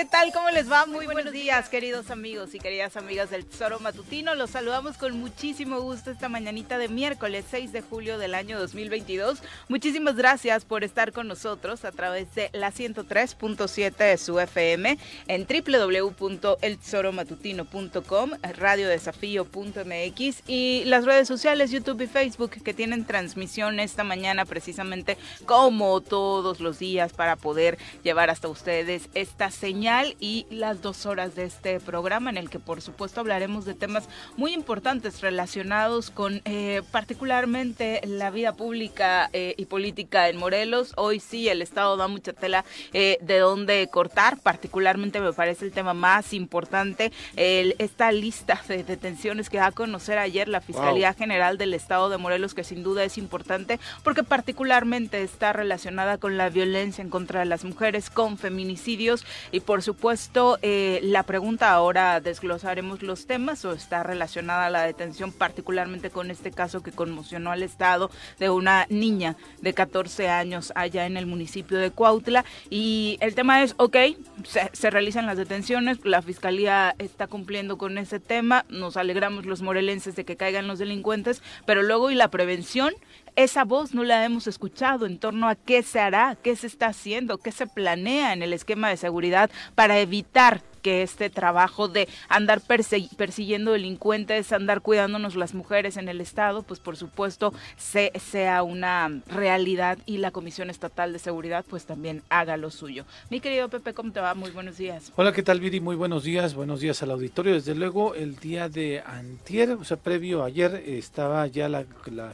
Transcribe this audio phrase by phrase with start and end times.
[0.00, 0.32] ¿Qué tal?
[0.32, 0.86] ¿Cómo les va?
[0.86, 4.34] Muy buenos días, queridos amigos y queridas amigas del Tesoro Matutino.
[4.34, 9.42] Los saludamos con muchísimo gusto esta mañanita de miércoles 6 de julio del año 2022.
[9.68, 14.96] Muchísimas gracias por estar con nosotros a través de la 103.7 de su FM
[15.28, 24.46] en www.eltesoromatutino.com, radiodesafío.mx y las redes sociales YouTube y Facebook que tienen transmisión esta mañana
[24.46, 29.89] precisamente como todos los días para poder llevar hasta ustedes esta señal
[30.20, 34.08] y las dos horas de este programa en el que por supuesto hablaremos de temas
[34.36, 40.92] muy importantes relacionados con eh, particularmente la vida pública eh, y política en Morelos.
[40.96, 45.72] Hoy sí el Estado da mucha tela eh, de dónde cortar, particularmente me parece el
[45.72, 51.58] tema más importante, esta lista de detenciones que da a conocer ayer la Fiscalía General
[51.58, 56.48] del Estado de Morelos, que sin duda es importante porque particularmente está relacionada con la
[56.48, 62.20] violencia en contra de las mujeres, con feminicidios y por supuesto, eh, la pregunta ahora
[62.20, 67.52] desglosaremos los temas o está relacionada a la detención particularmente con este caso que conmocionó
[67.52, 72.44] al Estado de una niña de 14 años allá en el municipio de Cuautla.
[72.68, 73.96] Y el tema es, ok,
[74.42, 79.62] se, se realizan las detenciones, la Fiscalía está cumpliendo con ese tema, nos alegramos los
[79.62, 82.92] morelenses de que caigan los delincuentes, pero luego y la prevención
[83.36, 86.86] esa voz no la hemos escuchado en torno a qué se hará, qué se está
[86.86, 92.08] haciendo, qué se planea en el esquema de seguridad para evitar que este trabajo de
[92.28, 98.62] andar persiguiendo delincuentes, andar cuidándonos las mujeres en el Estado, pues por supuesto se, sea
[98.62, 103.04] una realidad y la Comisión Estatal de Seguridad pues también haga lo suyo.
[103.30, 104.34] Mi querido Pepe, ¿cómo te va?
[104.34, 105.12] Muy buenos días.
[105.16, 105.80] Hola, ¿qué tal Viri?
[105.80, 107.54] Muy buenos días, buenos días al auditorio.
[107.54, 111.84] Desde luego, el día de antier, o sea, previo ayer, estaba ya la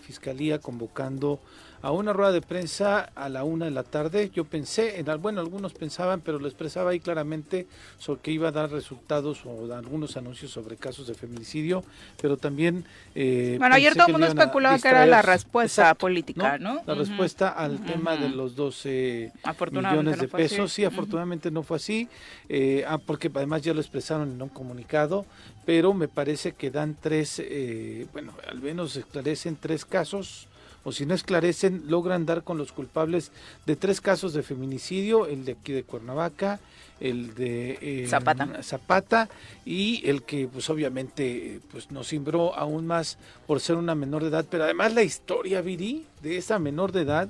[0.00, 1.40] Fiscalía convocando
[1.86, 4.28] a una rueda de prensa a la una de la tarde.
[4.34, 8.50] Yo pensé, en, bueno, algunos pensaban, pero lo expresaba ahí claramente sobre que iba a
[8.50, 11.84] dar resultados o algunos anuncios sobre casos de feminicidio,
[12.20, 12.84] pero también...
[13.14, 16.82] Eh, bueno, ayer todo el mundo especulaba que era la respuesta política, ¿no?
[16.86, 19.32] La respuesta al tema de los 12
[19.70, 20.72] millones de pesos.
[20.72, 22.08] Sí, afortunadamente no fue así,
[22.48, 25.24] eh, ah, porque además ya lo expresaron en un comunicado,
[25.64, 30.48] pero me parece que dan tres, eh, bueno, al menos esclarecen tres casos
[30.86, 33.32] o si no esclarecen, logran dar con los culpables
[33.66, 36.60] de tres casos de feminicidio, el de aquí de Cuernavaca,
[37.00, 38.62] el de eh, Zapata.
[38.62, 39.28] Zapata
[39.64, 44.28] y el que pues obviamente pues nos cimbró aún más por ser una menor de
[44.28, 47.28] edad, pero además la historia, Viri, de esa menor de edad,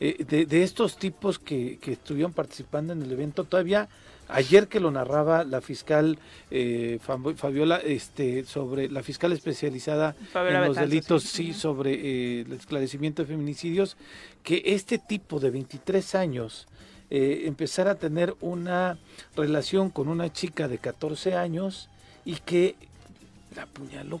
[0.00, 3.86] eh, de, de, estos tipos que, que estuvieron participando en el evento, todavía
[4.28, 6.18] ayer que lo narraba la fiscal
[6.50, 6.98] eh,
[7.36, 13.28] Fabiola este sobre la fiscal especializada en los delitos sí, sobre eh, el esclarecimiento de
[13.28, 13.96] feminicidios
[14.42, 16.66] que este tipo de 23 años
[17.10, 18.98] eh, empezara a tener una
[19.36, 21.88] relación con una chica de 14 años
[22.24, 22.76] y que
[23.54, 24.20] la apuñaló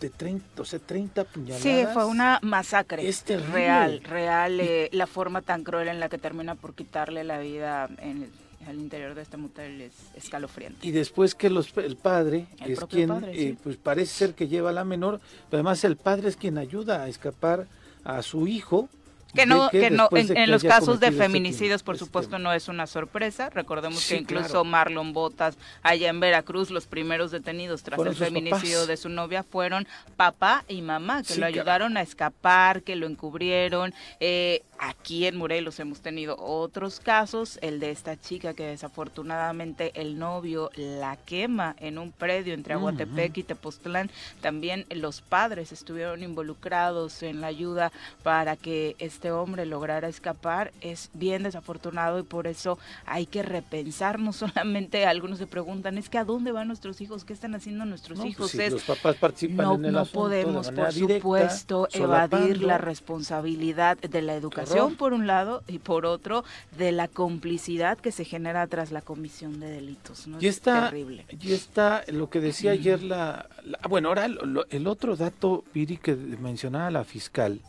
[0.00, 1.62] de 30, o sea, 30 puñaladas.
[1.62, 3.06] Sí, fue una masacre.
[3.06, 4.60] Es real, real,
[4.92, 8.30] la forma tan cruel en la que termina por quitarle la vida en el
[8.66, 10.86] al interior de este motel es escalofriante.
[10.86, 14.72] Y después que los, el padre es quien, eh, pues parece ser que lleva a
[14.72, 17.66] la menor, pero además el padre es quien ayuda a escapar
[18.04, 18.88] a su hijo
[19.34, 22.86] que no, que, no, en, los casos de este feminicidios, por supuesto, no es una
[22.86, 23.50] sorpresa.
[23.50, 28.96] Recordemos que incluso Marlon Botas, allá en Veracruz, los primeros detenidos tras el feminicidio de
[28.96, 33.94] su novia fueron papá y mamá, que lo ayudaron a escapar, que lo encubrieron.
[34.18, 40.18] Eh, aquí en Morelos hemos tenido otros casos, el de esta chica que desafortunadamente el
[40.18, 44.10] novio la quema en un predio entre Aguatepec y Tepoztlán.
[44.40, 47.92] También los padres estuvieron involucrados en la ayuda
[48.22, 50.72] para que este hombre lograra escapar.
[50.80, 56.08] Es bien desafortunado y por eso hay que repensar, no solamente algunos se preguntan, es
[56.08, 58.54] que a dónde van nuestros hijos, qué están haciendo nuestros pues hijos.
[58.54, 64.22] es, los papás participan no, en el no podemos, por supuesto, evadir la responsabilidad de
[64.22, 66.44] la educación por un lado y por otro
[66.76, 70.26] de la complicidad que se genera tras la comisión de delitos.
[70.26, 70.38] ¿no?
[70.40, 71.26] Y está, terrible.
[71.40, 73.48] Y está lo que decía ayer la,
[73.88, 77.60] bueno, ahora el otro dato, Piri, que mencionaba la fiscal,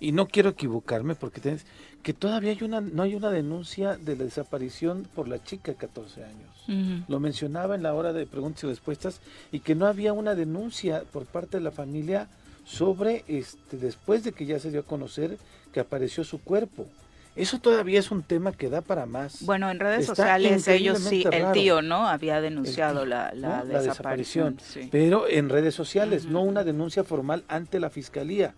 [0.00, 1.64] y no quiero equivocarme porque tenés,
[2.02, 5.78] que todavía hay una, no hay una denuncia de la desaparición por la chica de
[5.78, 7.04] 14 años.
[7.08, 9.20] Lo mencionaba en la hora de preguntas y respuestas
[9.52, 12.28] y que no había una denuncia por parte de la familia
[12.64, 15.38] sobre este después de que ya se dio a conocer
[15.76, 16.86] que apareció su cuerpo.
[17.36, 19.44] Eso todavía es un tema que da para más.
[19.44, 22.08] Bueno, en redes sociales ellos sí, el tío, ¿no?
[22.08, 23.30] Había denunciado la,
[23.62, 24.56] desaparición.
[24.90, 28.54] Pero en redes sociales, no una denuncia formal ante la fiscalía.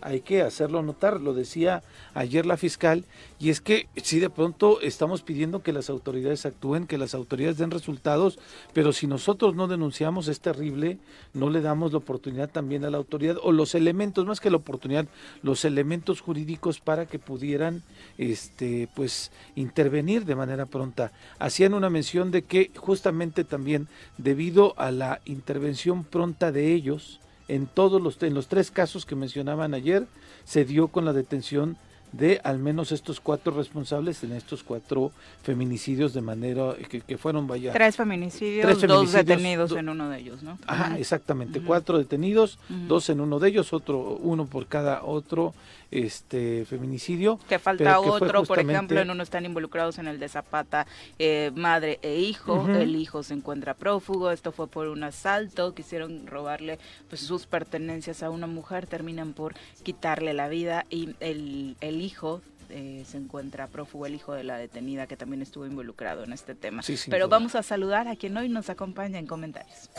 [0.00, 1.82] Hay que hacerlo notar, lo decía
[2.14, 3.04] ayer la fiscal,
[3.38, 7.58] y es que si de pronto estamos pidiendo que las autoridades actúen, que las autoridades
[7.58, 8.38] den resultados,
[8.72, 10.98] pero si nosotros no denunciamos es terrible,
[11.34, 14.56] no le damos la oportunidad también a la autoridad o los elementos, más que la
[14.56, 15.06] oportunidad,
[15.42, 17.82] los elementos jurídicos para que pudieran
[18.18, 21.12] este pues intervenir de manera pronta.
[21.38, 27.20] Hacían una mención de que justamente también debido a la intervención pronta de ellos,
[27.50, 30.06] en todos los, en los tres casos que mencionaban ayer,
[30.44, 31.76] se dio con la detención
[32.12, 35.12] de al menos estos cuatro responsables en estos cuatro
[35.42, 40.58] feminicidios de manera que, fueron vaya tres feminicidios, dos detenidos en uno de ellos no
[40.66, 42.58] ajá exactamente cuatro detenidos
[42.88, 45.54] dos en uno de ellos otro uno por cada otro
[45.90, 47.38] este feminicidio.
[47.48, 50.86] Que falta otro, por ejemplo, en uno están involucrados en el de Zapata,
[51.18, 56.26] eh, madre e hijo, el hijo se encuentra prófugo, esto fue por un asalto, quisieron
[56.26, 56.78] robarle
[57.08, 62.42] pues sus pertenencias a una mujer, terminan por quitarle la vida y el, el hijo
[62.70, 66.54] eh, se encuentra prófugo el hijo de la detenida que también estuvo involucrado en este
[66.54, 66.82] tema.
[67.08, 69.90] Pero vamos a saludar a quien hoy nos acompaña en comentarios.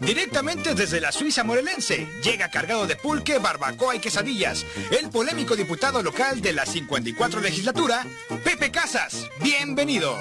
[0.00, 4.64] Directamente desde la Suiza morelense, llega cargado de pulque, barbacoa y quesadillas,
[4.98, 8.06] el polémico diputado local de la 54 legislatura,
[8.42, 9.28] Pepe Casas.
[9.42, 10.16] Bienvenido.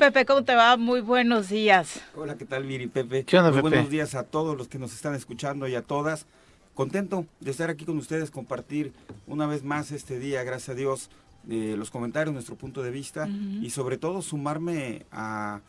[0.00, 0.78] Pepe, ¿cómo te va?
[0.78, 2.00] Muy buenos días.
[2.16, 3.24] Hola, ¿qué tal, Viri Pepe?
[3.24, 6.24] ¿Qué onda, Muy buenos días a todos los que nos están escuchando y a todas.
[6.72, 8.94] Contento de estar aquí con ustedes, compartir
[9.26, 11.10] una vez más este día, gracias a Dios,
[11.50, 15.60] eh, los comentarios, nuestro punto de vista y sobre todo sumarme a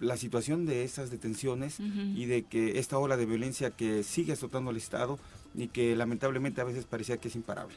[0.00, 4.70] la situación de esas detenciones y de que esta ola de violencia que sigue azotando
[4.70, 5.20] al Estado
[5.54, 7.76] y que lamentablemente a veces parecía que es imparable.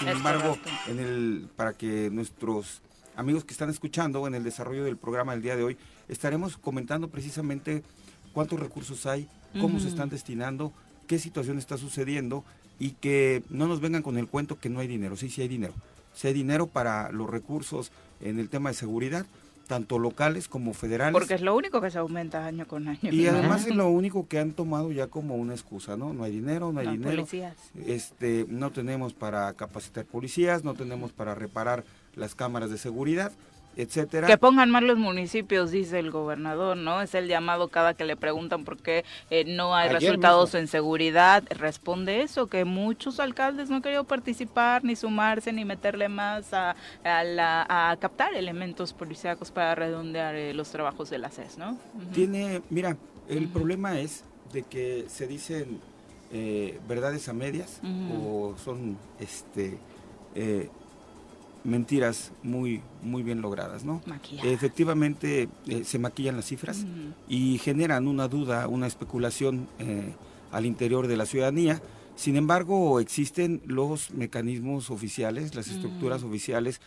[0.00, 0.58] Sin embargo,
[0.88, 2.82] en el, para que nuestros
[3.18, 5.76] amigos que están escuchando en el desarrollo del programa del día de hoy,
[6.08, 7.82] estaremos comentando precisamente
[8.32, 9.28] cuántos recursos hay,
[9.60, 10.72] cómo se están destinando,
[11.08, 12.44] qué situación está sucediendo
[12.78, 15.16] y que no nos vengan con el cuento que no hay dinero.
[15.16, 15.74] Sí, sí hay dinero.
[16.14, 19.26] Sí hay dinero para los recursos en el tema de seguridad,
[19.66, 21.12] tanto locales como federales.
[21.12, 23.10] Porque es lo único que se aumenta año con año.
[23.10, 26.12] Y además es lo único que han tomado ya como una excusa, ¿no?
[26.12, 27.16] No hay dinero, no hay dinero.
[27.16, 27.56] Policías.
[27.84, 31.84] Este, no tenemos para capacitar policías, no tenemos para reparar
[32.18, 33.32] las cámaras de seguridad
[33.78, 34.26] etcétera.
[34.26, 37.00] Que pongan más los municipios, dice el gobernador, ¿no?
[37.00, 41.44] Es el llamado cada que le preguntan por qué eh, no hay resultados en seguridad.
[41.50, 46.74] Responde eso, que muchos alcaldes no han querido participar, ni sumarse, ni meterle más a,
[47.04, 51.78] a, captar elementos policíacos para redondear eh, los trabajos de la CES, ¿no?
[52.12, 52.96] Tiene, mira,
[53.28, 55.78] el problema es de que se dicen
[56.32, 57.80] eh, verdades a medias
[58.12, 59.78] o son este
[61.68, 64.02] mentiras muy, muy bien logradas, ¿no?
[64.42, 66.84] Efectivamente eh, se maquillan las cifras
[67.28, 70.14] y generan una duda, una especulación eh,
[70.50, 71.80] al interior de la ciudadanía.
[72.16, 76.80] Sin embargo, existen los mecanismos oficiales, las estructuras oficiales,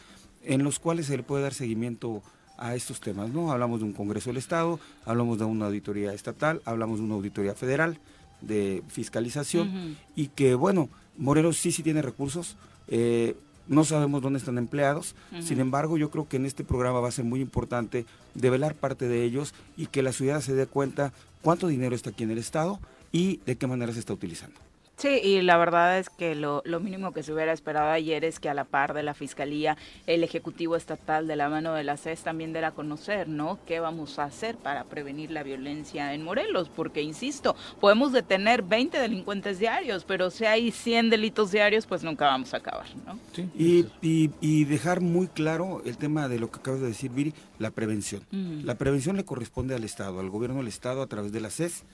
[0.44, 2.22] en los cuales se le puede dar seguimiento
[2.58, 3.52] a estos temas, ¿no?
[3.52, 7.56] Hablamos de un Congreso del Estado, hablamos de una auditoría estatal, hablamos de una auditoría
[7.56, 8.00] federal
[8.42, 12.58] de fiscalización y que, bueno, Morelos sí, sí tiene recursos.
[12.88, 13.36] Eh,
[13.68, 17.12] no sabemos dónde están empleados, sin embargo yo creo que en este programa va a
[17.12, 21.68] ser muy importante develar parte de ellos y que la ciudad se dé cuenta cuánto
[21.68, 22.80] dinero está aquí en el Estado
[23.12, 24.60] y de qué manera se está utilizando.
[25.02, 28.40] Sí, y la verdad es que lo, lo, mínimo que se hubiera esperado ayer es
[28.40, 31.98] que a la par de la Fiscalía, el Ejecutivo Estatal de la mano de la
[31.98, 33.58] CES también diera a conocer, ¿no?
[33.66, 36.70] ¿Qué vamos a hacer para prevenir la violencia en Morelos?
[36.70, 42.26] Porque, insisto, podemos detener 20 delincuentes diarios, pero si hay 100 delitos diarios, pues nunca
[42.26, 43.18] vamos a acabar, ¿no?
[43.34, 43.50] Sí.
[43.58, 47.34] Y, y, y dejar muy claro el tema de lo que acabas de decir, Viri,
[47.58, 48.22] la prevención.
[48.30, 51.86] La prevención le corresponde al Estado, al gobierno del Estado a través de la CES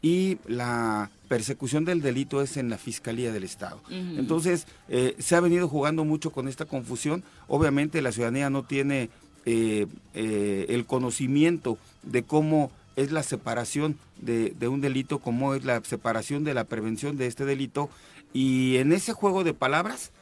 [0.00, 3.80] y la persecución del delito es en la Fiscalía del Estado.
[3.90, 7.22] Entonces, eh, se ha venido jugando mucho con esta confusión.
[7.48, 9.10] Obviamente la ciudadanía no tiene
[9.44, 15.64] eh, eh, el conocimiento de cómo es la separación de, de, un delito, cómo es
[15.64, 17.90] la separación de la prevención de este delito.
[18.32, 20.12] Y en ese juego de palabras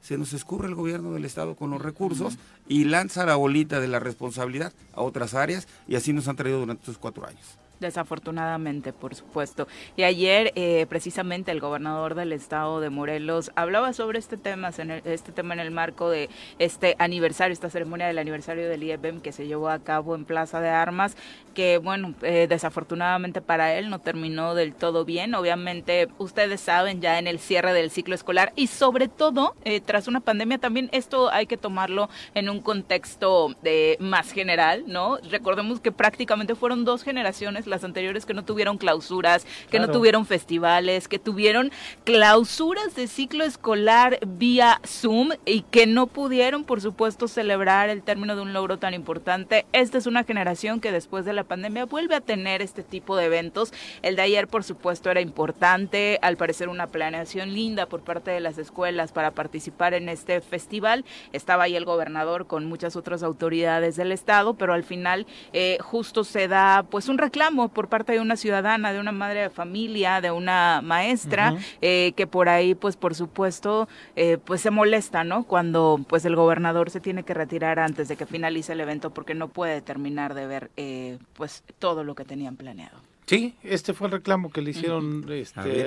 [0.00, 2.36] se nos escurre el gobierno del Estado con los recursos
[2.68, 6.60] y lanza la bolita de la responsabilidad a otras áreas y así nos han traído
[6.60, 7.58] durante estos cuatro años.
[7.80, 9.66] Desafortunadamente, por supuesto.
[9.96, 14.90] Y ayer, eh, precisamente, el gobernador del estado de Morelos hablaba sobre este tema, en
[14.90, 19.20] el, este tema en el marco de este aniversario, esta ceremonia del aniversario del IEBM
[19.20, 21.16] que se llevó a cabo en Plaza de Armas,
[21.54, 25.34] que, bueno, eh, desafortunadamente para él no terminó del todo bien.
[25.34, 30.08] Obviamente, ustedes saben, ya en el cierre del ciclo escolar y sobre todo, eh, tras
[30.08, 35.18] una pandemia, también esto hay que tomarlo en un contexto de, más general, ¿no?
[35.30, 40.26] Recordemos que prácticamente fueron dos generaciones las anteriores que no tuvieron clausuras, que no tuvieron
[40.26, 41.70] festivales, que tuvieron
[42.04, 48.36] clausuras de ciclo escolar vía Zoom y que no pudieron, por supuesto, celebrar el término
[48.36, 49.66] de un logro tan importante.
[49.72, 53.26] Esta es una generación que después de la pandemia vuelve a tener este tipo de
[53.26, 53.72] eventos.
[54.02, 58.40] El de ayer, por supuesto, era importante, al parecer una planeación linda por parte de
[58.40, 61.04] las escuelas para participar en este festival.
[61.32, 66.24] Estaba ahí el gobernador con muchas otras autoridades del estado, pero al final eh, justo
[66.24, 70.20] se da pues un reclamo por parte de una ciudadana, de una madre de familia,
[70.20, 75.44] de una maestra, eh, que por ahí, pues por supuesto, eh, pues se molesta, ¿no?
[75.44, 79.34] Cuando pues el gobernador se tiene que retirar antes de que finalice el evento porque
[79.34, 83.13] no puede terminar de ver eh, pues todo lo que tenían planeado.
[83.26, 85.84] Sí, este fue el reclamo que le hicieron este,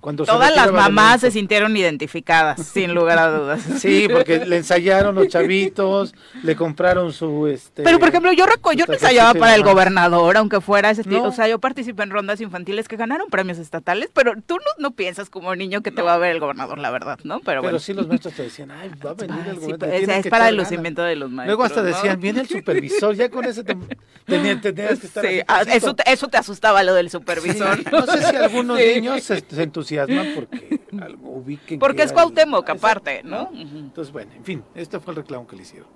[0.00, 3.62] cuando Todas las mamás se sintieron identificadas, sin lugar a dudas.
[3.78, 6.12] Sí, porque le ensayaron los chavitos,
[6.42, 7.46] le compraron su...
[7.46, 11.22] Este, Pero, por ejemplo, yo, yo no ensayaba para el gobernador, aunque fuera ese tipo.
[11.22, 15.30] O sea, yo participé en rondas infantiles que ganaron premios estatales, pero tú no, piensas
[15.30, 17.38] como niño que te va a ver el gobernador, la verdad, ¿no?
[17.40, 20.00] Pero, pero sí los maestros te decían, ay, va a venir el gobernador.
[20.00, 21.46] Pues, es, para el lucimiento de los maestros.
[21.46, 23.76] Luego hasta decían, viene el supervisor, ya con ese te,
[24.26, 25.24] tenías, que estar...
[25.24, 27.92] Sí, ah, eso, eso te asustaba lo del supervisor.
[27.92, 31.78] no sé si algunos niños se, entusiasman porque algo ubiquen.
[31.78, 33.50] Porque es Cuauhtémoc, aparte, ¿no?
[33.54, 35.88] Entonces, bueno, en fin, este fue el reclamo que le hicieron.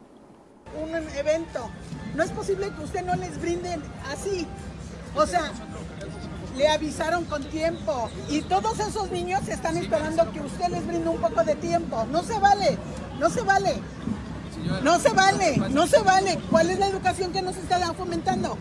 [0.82, 1.70] Un evento.
[2.14, 4.46] No es posible que usted no les brinden así.
[5.14, 5.52] O sea,
[6.56, 8.10] le avisaron con tiempo.
[8.28, 12.06] Y todos esos niños están esperando que usted les brinde un poco de tiempo.
[12.10, 12.76] No se vale,
[13.18, 13.74] no se vale.
[14.82, 16.38] No se vale, no se vale.
[16.50, 18.58] ¿Cuál es la educación que nos está fomentando?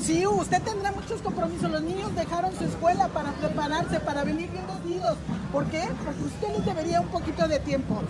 [0.00, 1.70] Sí, usted tendrá muchos compromisos.
[1.70, 5.16] Los niños dejaron su escuela para prepararse, para venir bien vestidos.
[5.52, 5.88] ¿Por qué?
[6.04, 8.02] Porque usted les debería un poquito de tiempo.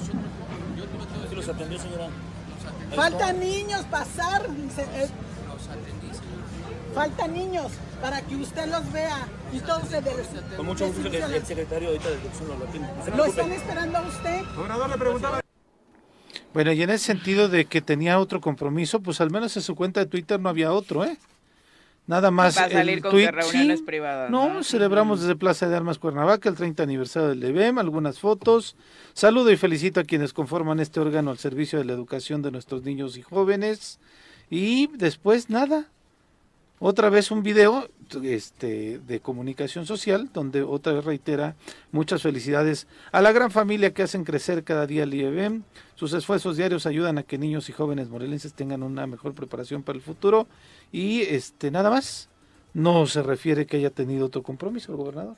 [1.30, 2.08] Yo los atendió, señora.
[2.94, 4.42] Faltan niños pasar.
[4.46, 5.08] Eh,
[6.94, 10.02] faltan niños para que usted los vea y todos se
[10.56, 12.18] Con mucho gusto el, secretario ahorita de
[13.10, 14.42] lo ¿Lo están esperando a usted?
[14.56, 15.40] Gobernador le preguntaba.
[16.52, 19.74] Bueno, y en ese sentido de que tenía otro compromiso, pues al menos en su
[19.74, 21.18] cuenta de Twitter no había otro, ¿eh?
[22.06, 22.58] Nada más.
[22.58, 24.30] Va a salir con reuniones privadas.
[24.30, 28.76] No, celebramos desde Plaza de Armas Cuernavaca el 30 aniversario del EBEM, algunas fotos.
[29.14, 32.82] Saludo y felicito a quienes conforman este órgano al servicio de la educación de nuestros
[32.82, 33.98] niños y jóvenes.
[34.50, 35.88] Y después nada.
[36.80, 37.88] Otra vez un video
[38.24, 41.54] este, de comunicación social donde otra vez reitera
[41.92, 45.62] muchas felicidades a la gran familia que hacen crecer cada día el IEBM.
[45.94, 49.96] Sus esfuerzos diarios ayudan a que niños y jóvenes morelenses tengan una mejor preparación para
[49.96, 50.48] el futuro
[50.90, 52.28] y este nada más.
[52.74, 55.36] No se refiere que haya tenido otro compromiso el gobernador.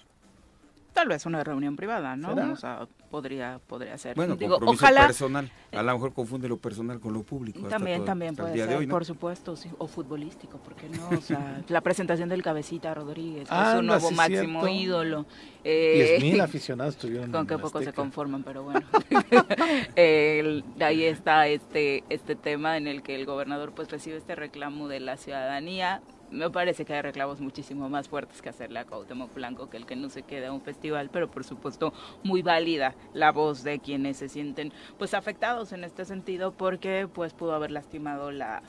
[0.97, 2.53] Tal vez una reunión privada, ¿no?
[2.53, 4.17] O sea, podría, podría ser.
[4.17, 5.53] Bueno, Digo, ojalá, personal.
[5.71, 7.69] A lo mejor confunde lo personal con lo público.
[7.69, 9.71] También, también puede ser, por supuesto, sí.
[9.77, 11.11] o futbolístico, ¿por qué no?
[11.11, 15.27] O sea, la presentación del cabecita Rodríguez, ah, es un nuevo máximo ídolo.
[15.65, 18.81] Eh, mil aficionados estuvieron Con qué poco se conforman, pero bueno.
[20.81, 25.01] ahí está este, este tema en el que el gobernador pues recibe este reclamo de
[25.01, 26.01] la ciudadanía
[26.31, 29.87] me parece que hay reclamos muchísimo más fuertes que hacerle a Cuauhtémoc Blanco que el
[29.87, 31.93] que no se quede a un festival, pero por supuesto
[32.23, 37.33] muy válida la voz de quienes se sienten pues afectados en este sentido porque pues
[37.33, 38.63] pudo haber lastimado las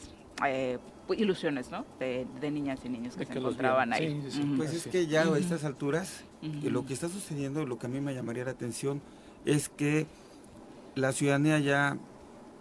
[0.46, 0.78] eh,
[1.18, 1.86] ilusiones, ¿no?
[2.00, 4.22] De, niñas y niños que se encontraban ahí.
[4.56, 8.02] Pues es que ya a estas alturas lo que está sucediendo, lo que a mí
[8.02, 9.02] me llamaría la atención
[9.46, 10.06] es que
[10.96, 11.98] la ciudadanía ya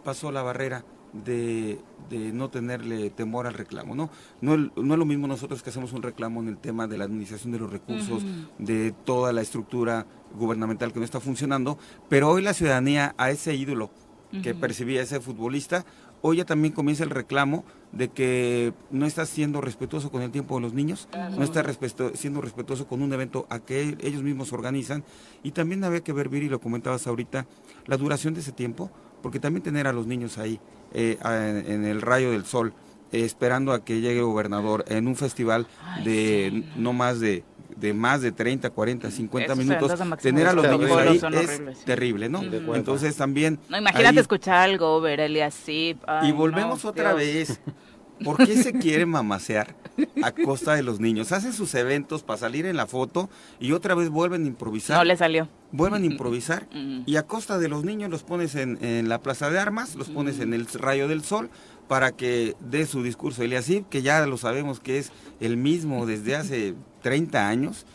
[0.04, 0.84] pasó la barrera
[1.24, 1.78] de,
[2.10, 3.94] no tenerle temor al reclamo.
[3.94, 4.10] ¿no?
[4.40, 7.04] No, no es lo mismo nosotros que hacemos un reclamo en el tema de la
[7.04, 8.24] administración de los recursos,
[8.58, 10.06] de toda la estructura
[10.36, 13.90] gubernamental que no está funcionando, pero hoy la ciudadanía a ese ídolo
[14.42, 15.86] que percibía ese futbolista,
[16.20, 20.56] hoy ya también comienza el reclamo de que no está siendo respetuoso con el tiempo
[20.56, 21.64] de los niños, no está
[22.14, 25.04] siendo respetuoso con un evento a que ellos mismos organizan
[25.42, 27.46] y también había que ver, Viri, lo comentabas ahorita,
[27.86, 28.90] la duración de ese tiempo,
[29.22, 30.60] porque también tener a los niños ahí
[30.92, 32.72] eh, en, el rayo del sol,
[33.12, 35.66] eh, esperando a que llegue el gobernador en un festival
[36.04, 37.44] de no más de
[37.76, 41.20] de más de 30, 40, 50 minutos, tener a los niños ahí
[41.70, 42.42] es terrible, ¿no?
[42.74, 43.58] Entonces también...
[43.68, 45.96] No, imagínate escuchar algo, ver así.
[46.22, 47.60] y volvemos otra vez
[48.24, 49.74] ¿Por qué se quiere mamasear
[50.22, 51.32] a costa de los niños?
[51.32, 53.28] Hacen sus eventos para salir en la foto
[53.60, 54.96] y otra vez vuelven a improvisar.
[54.98, 55.48] No le salió.
[55.72, 57.02] Vuelven a improvisar Ujú.
[57.06, 60.08] y a costa de los niños los pones en, en la plaza de armas, los
[60.08, 61.50] pones en el rayo del sol
[61.88, 63.42] para que dé su discurso.
[63.42, 67.86] El IACIP, que ya lo sabemos que es el mismo desde hace 30 años,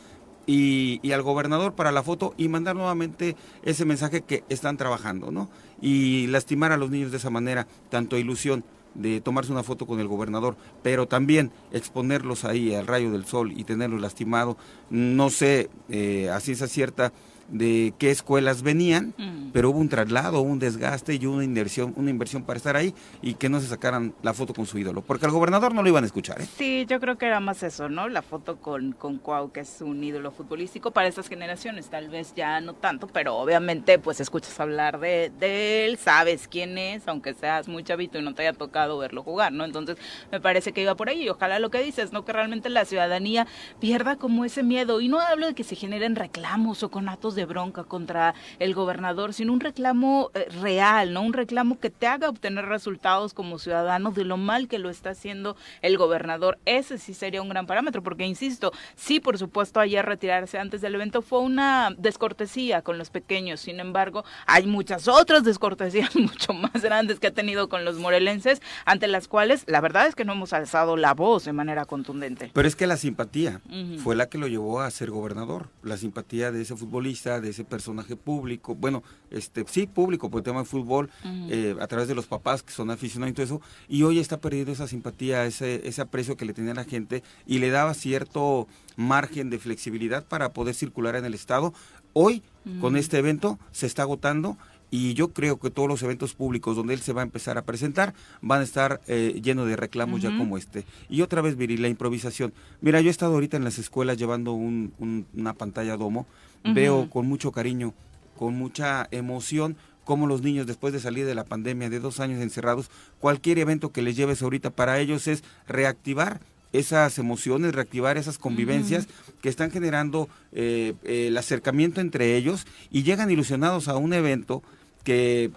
[0.48, 5.32] y, y al gobernador para la foto y mandar nuevamente ese mensaje que están trabajando,
[5.32, 5.50] ¿no?
[5.82, 8.64] Y lastimar a los niños de esa manera, tanto ilusión
[8.94, 13.54] de tomarse una foto con el gobernador, pero también exponerlos ahí al rayo del sol
[13.56, 14.58] y tenerlos lastimado.
[14.90, 17.14] No sé eh, a ciencia cierta
[17.52, 19.52] de qué escuelas venían, Mm.
[19.54, 23.34] pero hubo un traslado, un desgaste y una inversión, una inversión para estar ahí y
[23.36, 26.04] que no se sacaran la foto con su ídolo, porque al gobernador no lo iban
[26.04, 26.42] a escuchar.
[26.42, 26.48] ¿eh?
[26.58, 28.08] Sí, yo creo que era más eso, ¿no?
[28.10, 32.34] La foto con, con Cuau, que es un ídolo futbolístico para estas generaciones, tal vez
[32.36, 37.34] ya no tanto, pero obviamente pues escuchas hablar de, de él, sabes quién es, aunque
[37.34, 39.66] seas muy chavito y no te haya tocado verlo jugar, ¿no?
[39.66, 39.98] Entonces
[40.32, 42.24] me parece que iba por ahí y ojalá lo que dices, ¿no?
[42.24, 43.46] Que realmente la ciudadanía
[43.80, 45.02] pierda como ese miedo.
[45.02, 49.34] Y no hablo de que se generen reclamos o conatos de bronca contra el gobernador,
[49.34, 51.22] sino un reclamo eh, real, ¿no?
[51.22, 55.12] Un reclamo que te haga obtener resultados como ciudadano de lo mal que lo está
[55.12, 56.58] haciendo el gobernador.
[56.66, 60.96] Ese sí sería un gran parámetro, porque insisto, sí, por supuesto, ayer retirarse antes del
[60.96, 63.60] evento fue una descortesía con los pequeños.
[63.60, 68.62] Sin embargo, hay muchas otras descortesías mucho más grandes que ha tenido con los morelenses,
[68.86, 72.52] ante las cuales la verdad es que no hemos alzado la voz de manera contundente.
[72.54, 73.62] Pero es que la simpatía
[74.04, 75.70] fue la que lo llevó a ser gobernador.
[75.84, 80.44] La simpatía de ese futbolista, de ese personaje público, bueno, este sí público por el
[80.44, 83.62] tema de fútbol, eh, a través de los papás que son aficionados y todo eso,
[83.88, 87.60] y hoy está perdiendo esa simpatía, ese, ese aprecio que le tenía la gente y
[87.60, 91.74] le daba cierto margen de flexibilidad para poder circular en el estado.
[92.14, 92.44] Hoy,
[92.82, 94.58] con este evento, se está agotando
[94.94, 97.62] y yo creo que todos los eventos públicos donde él se va a empezar a
[97.64, 100.84] presentar van a estar eh, llenos de reclamos ya como este.
[101.10, 102.52] Y otra vez, Viri, la improvisación.
[102.82, 106.28] Mira, yo he estado ahorita en las escuelas llevando un- un- una pantalla domo,
[106.64, 107.94] Veo con mucho cariño,
[108.38, 112.42] con mucha emoción cómo los niños después de salir de la pandemia de dos años
[112.42, 112.90] encerrados,
[113.20, 116.42] cualquier evento que les lleves ahorita para ellos es reactivar
[116.74, 119.08] esas emociones, reactivar esas convivencias
[119.42, 124.64] que están generando eh, el acercamiento entre ellos y llegan ilusionados a un evento
[125.04, 125.52] que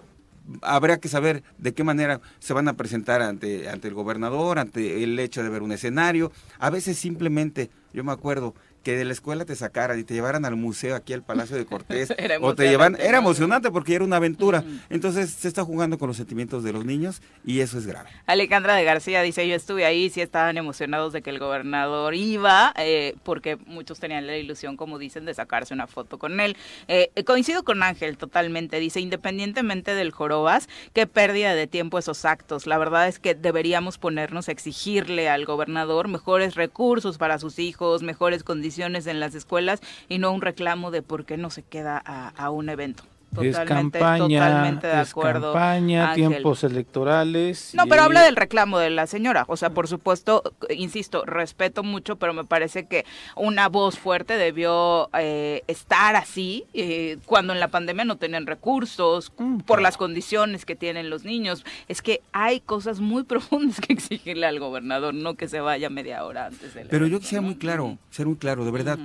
[0.61, 5.03] habrá que saber de qué manera se van a presentar ante, ante el gobernador, ante
[5.03, 6.31] el hecho de ver un escenario.
[6.59, 8.53] A veces simplemente, yo me acuerdo
[8.85, 11.65] que de la escuela te sacaran y te llevaran al museo aquí al Palacio de
[11.65, 14.63] Cortés Era o te llevan era emocionante porque era una aventura.
[14.91, 18.11] Entonces se está jugando con los sentimientos de los niños y eso es grave.
[18.27, 22.73] Alejandra de García dice, yo estuve ahí, sí estaban emocionados de que el gobernador iba,
[22.77, 26.55] eh, porque muchos tenían la ilusión, como dicen, de sacarse una foto con él.
[26.87, 32.67] Eh, coincido con Ángel totalmente, dice, independientemente del jorobas, qué pérdida de tiempo esos actos.
[32.67, 38.03] La verdad es que deberíamos ponernos a exigirle al gobernador mejores recursos para sus hijos,
[38.03, 41.97] mejores condiciones en las escuelas y no un reclamo de por qué no se queda
[41.97, 43.03] a, un evento.
[43.41, 45.53] Es Totalmente, campaña, totalmente de es acuerdo.
[45.53, 46.29] campaña, Ángel.
[46.29, 47.71] tiempos electorales.
[47.73, 49.45] No, pero habla del reclamo de la señora.
[49.47, 55.09] O sea, por supuesto, insisto, respeto mucho, pero me parece que una voz fuerte debió
[55.17, 59.81] eh, estar así eh, cuando en la pandemia no tenían recursos, Mm, por claro.
[59.81, 61.65] las condiciones que tienen los niños.
[61.87, 66.23] Es que hay cosas muy profundas que exigirle al gobernador, no que se vaya media
[66.25, 67.47] hora antes del Pero yo quisiera ¿no?
[67.47, 68.97] muy claro, ser muy claro, de verdad.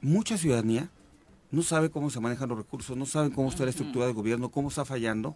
[0.00, 0.88] Mucha ciudadanía
[1.50, 4.48] no sabe cómo se manejan los recursos, no sabe cómo está la estructura del gobierno,
[4.50, 5.34] cómo está fallando.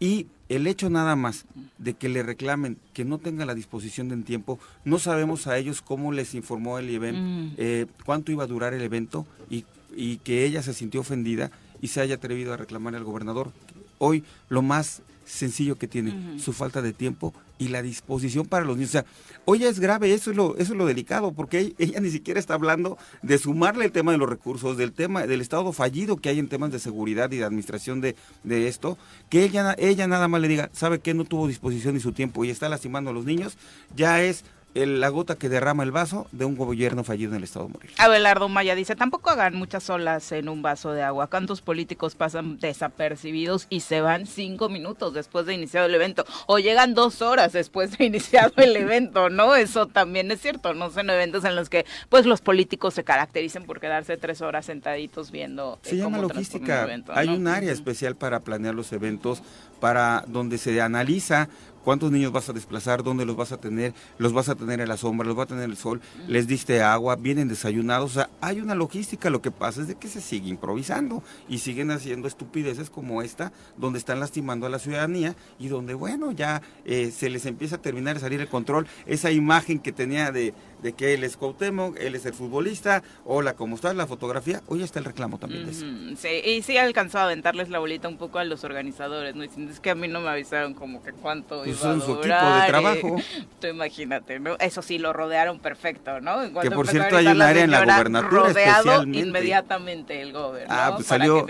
[0.00, 1.44] Y el hecho nada más
[1.78, 5.82] de que le reclamen que no tenga la disposición de tiempo, no sabemos a ellos
[5.82, 7.54] cómo les informó el evento, Mm.
[7.56, 9.64] eh, cuánto iba a durar el evento y,
[9.96, 11.50] y que ella se sintió ofendida
[11.82, 13.50] y se haya atrevido a reclamar al gobernador.
[13.98, 18.76] Hoy lo más sencillo que tiene, su falta de tiempo y la disposición para los
[18.76, 18.90] niños.
[18.90, 19.04] O sea,
[19.44, 22.54] hoy es grave, eso es lo, eso es lo delicado, porque ella, ni siquiera está
[22.54, 26.38] hablando de sumarle el tema de los recursos, del tema, del estado fallido que hay
[26.38, 28.96] en temas de seguridad y de administración de, de esto,
[29.28, 32.44] que ella, ella nada más le diga, sabe que no tuvo disposición ni su tiempo
[32.44, 33.58] y está lastimando a los niños,
[33.96, 34.44] ya es
[34.82, 37.72] el- la gota que derrama el vaso de un gobierno fallido en el estado de
[37.72, 37.98] Morelos.
[38.00, 41.26] Abelardo Maya dice, tampoco hagan muchas olas en un vaso de agua.
[41.28, 46.24] ¿Cuántos políticos pasan desapercibidos y se van cinco minutos después de iniciado el evento?
[46.46, 49.54] O llegan dos horas después de iniciado el evento, ¿no?
[49.54, 50.90] Eso también es cierto, ¿no?
[50.90, 55.30] Son eventos en los que pues los políticos se caracterizan por quedarse tres horas sentaditos
[55.30, 57.14] viendo eh, Se llama cómo transcurre un logística.
[57.18, 59.42] Hay un área especial para planear los eventos,
[59.80, 61.48] para donde se analiza
[61.88, 63.02] ¿Cuántos niños vas a desplazar?
[63.02, 63.94] ¿Dónde los vas a tener?
[64.18, 65.26] ¿Los vas a tener en la sombra?
[65.26, 66.02] ¿Los vas a tener en el sol?
[66.26, 67.16] ¿Les diste agua?
[67.16, 68.10] ¿Vienen desayunados?
[68.10, 69.30] O sea, hay una logística.
[69.30, 73.54] Lo que pasa es de que se sigue improvisando y siguen haciendo estupideces como esta,
[73.78, 77.80] donde están lastimando a la ciudadanía y donde, bueno, ya eh, se les empieza a
[77.80, 78.86] terminar de salir el control.
[79.06, 83.54] Esa imagen que tenía de, de que él es Cuauhtémoc, él es el futbolista, hola,
[83.54, 83.96] ¿cómo estás?
[83.96, 85.86] La fotografía, hoy está el reclamo también de eso.
[86.20, 89.42] Sí, y sí alcanzó a aventarles la bolita un poco a los organizadores, ¿no?
[89.42, 92.12] Diciendo, es que a mí no me avisaron como que cuánto Pues a son su
[92.12, 92.68] equipo de durar, eh".
[92.68, 93.16] trabajo.
[93.60, 94.56] Tú imagínate, ¿no?
[94.58, 96.42] Eso sí, lo rodearon perfecto, ¿no?
[96.42, 99.18] En Que, por cierto, hay un área en la gobernatura rodeado especialmente.
[99.18, 100.74] inmediatamente el gobierno.
[100.74, 101.46] Ah, pues salió,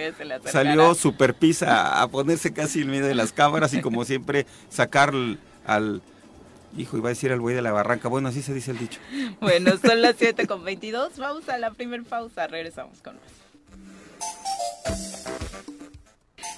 [0.47, 5.11] salió super pizza a ponerse casi en medio de las cámaras y como siempre sacar
[5.11, 6.03] al, al-
[6.77, 9.01] hijo, iba a decir al güey de la barranca, bueno, así se dice el dicho.
[9.41, 11.17] Bueno, son las 7 con 22.
[11.19, 12.47] Vamos a la primer pausa.
[12.47, 13.25] Regresamos con más.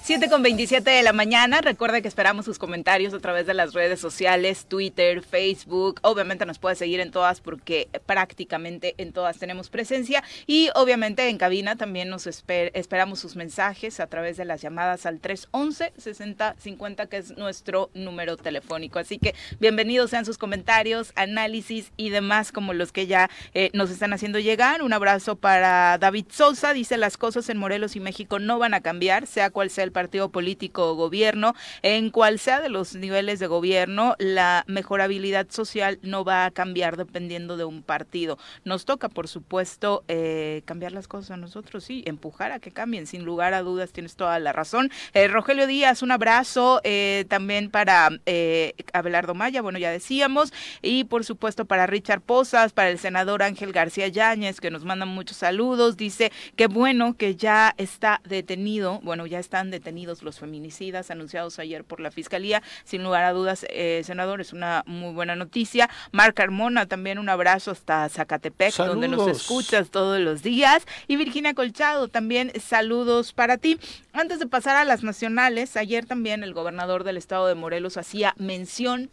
[0.03, 1.61] 7 con 27 de la mañana.
[1.61, 5.99] Recuerda que esperamos sus comentarios a través de las redes sociales, Twitter, Facebook.
[6.01, 10.23] Obviamente nos puede seguir en todas porque prácticamente en todas tenemos presencia.
[10.47, 15.05] Y obviamente en cabina también nos esper- esperamos sus mensajes a través de las llamadas
[15.05, 18.97] al 311-6050, que es nuestro número telefónico.
[18.97, 23.91] Así que bienvenidos sean sus comentarios, análisis y demás como los que ya eh, nos
[23.91, 24.81] están haciendo llegar.
[24.81, 26.73] Un abrazo para David Sosa.
[26.73, 29.91] Dice las cosas en Morelos y México no van a cambiar, sea cual sea el
[30.01, 35.99] partido político o gobierno, en cual sea de los niveles de gobierno, la mejorabilidad social
[36.01, 38.39] no va a cambiar dependiendo de un partido.
[38.65, 43.05] Nos toca, por supuesto, eh, cambiar las cosas a nosotros, sí, empujar a que cambien,
[43.05, 44.89] sin lugar a dudas, tienes toda la razón.
[45.13, 51.03] Eh, Rogelio Díaz, un abrazo eh, también para eh, Abelardo Maya, bueno, ya decíamos, y
[51.03, 55.37] por supuesto para Richard Posas, para el senador Ángel García Yáñez, que nos manda muchos
[55.37, 59.80] saludos, dice que bueno que ya está detenido, bueno, ya están detenidos
[60.21, 64.83] los feminicidas anunciados ayer por la Fiscalía, sin lugar a dudas, eh, senador, es una
[64.85, 65.89] muy buena noticia.
[66.11, 70.85] Marc Carmona, también un abrazo hasta Zacatepec, donde nos escuchas todos los días.
[71.07, 73.79] Y Virginia Colchado, también saludos para ti.
[74.13, 78.33] Antes de pasar a las nacionales, ayer también el gobernador del estado de Morelos hacía
[78.37, 79.09] mención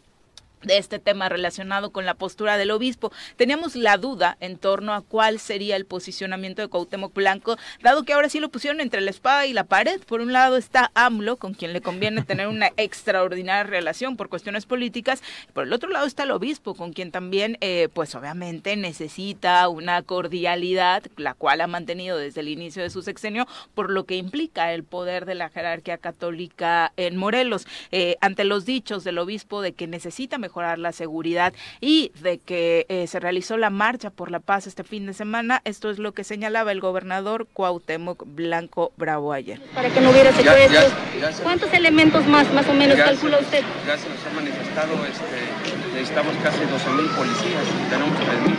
[0.63, 3.11] de este tema relacionado con la postura del obispo.
[3.35, 8.13] Teníamos la duda en torno a cuál sería el posicionamiento de Cuauhtémoc Blanco, dado que
[8.13, 10.01] ahora sí lo pusieron entre la espada y la pared.
[10.01, 14.65] Por un lado está AMLO, con quien le conviene tener una extraordinaria relación por cuestiones
[14.65, 15.21] políticas.
[15.53, 20.01] Por el otro lado está el obispo, con quien también, eh, pues obviamente necesita una
[20.01, 24.73] cordialidad, la cual ha mantenido desde el inicio de su sexenio, por lo que implica
[24.73, 27.67] el poder de la jerarquía católica en Morelos.
[27.91, 32.87] Eh, ante los dichos del obispo de que necesita mejorar la seguridad y de que
[32.89, 36.13] eh, se realizó la marcha por la paz este fin de semana, esto es lo
[36.13, 39.61] que señalaba el gobernador Cuauhtémoc Blanco Bravo ayer.
[39.75, 40.93] para que no hubiera Ya- ya- secuestros.
[41.21, 43.63] ya se- ¿Cuántos elementos más, más o menos, Ya calcula se- usted?
[43.85, 48.55] Ya se nos ha manifestado, este, necesitamos casi 12 mil policías, tenemos 3 mil.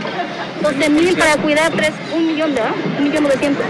[0.63, 2.71] 12 mil para cuidar tres, un millón, ¿verdad?
[2.99, 3.67] Un millón novecientos.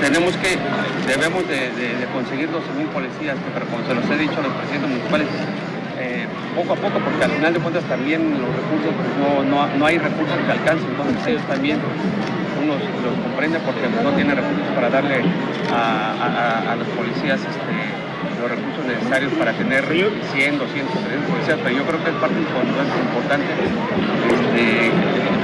[0.00, 0.58] Tenemos que,
[1.06, 4.42] debemos de, de- de conseguir 12 mil policías, pero como se los he dicho a
[4.42, 5.28] los presidentes municipales,
[6.00, 9.66] eh, poco a poco, porque al final de cuentas también los recursos, pues, no, no,
[9.76, 11.78] no hay recursos que alcancen, entonces ellos también,
[12.62, 15.20] unos los comprenden porque no tienen recursos para darle
[15.72, 17.76] a, a- los policías este,
[18.40, 22.36] los recursos necesarios para tener 100, 200, 300 policías, pero yo creo que es parte
[22.40, 23.48] importante,
[24.32, 24.64] este,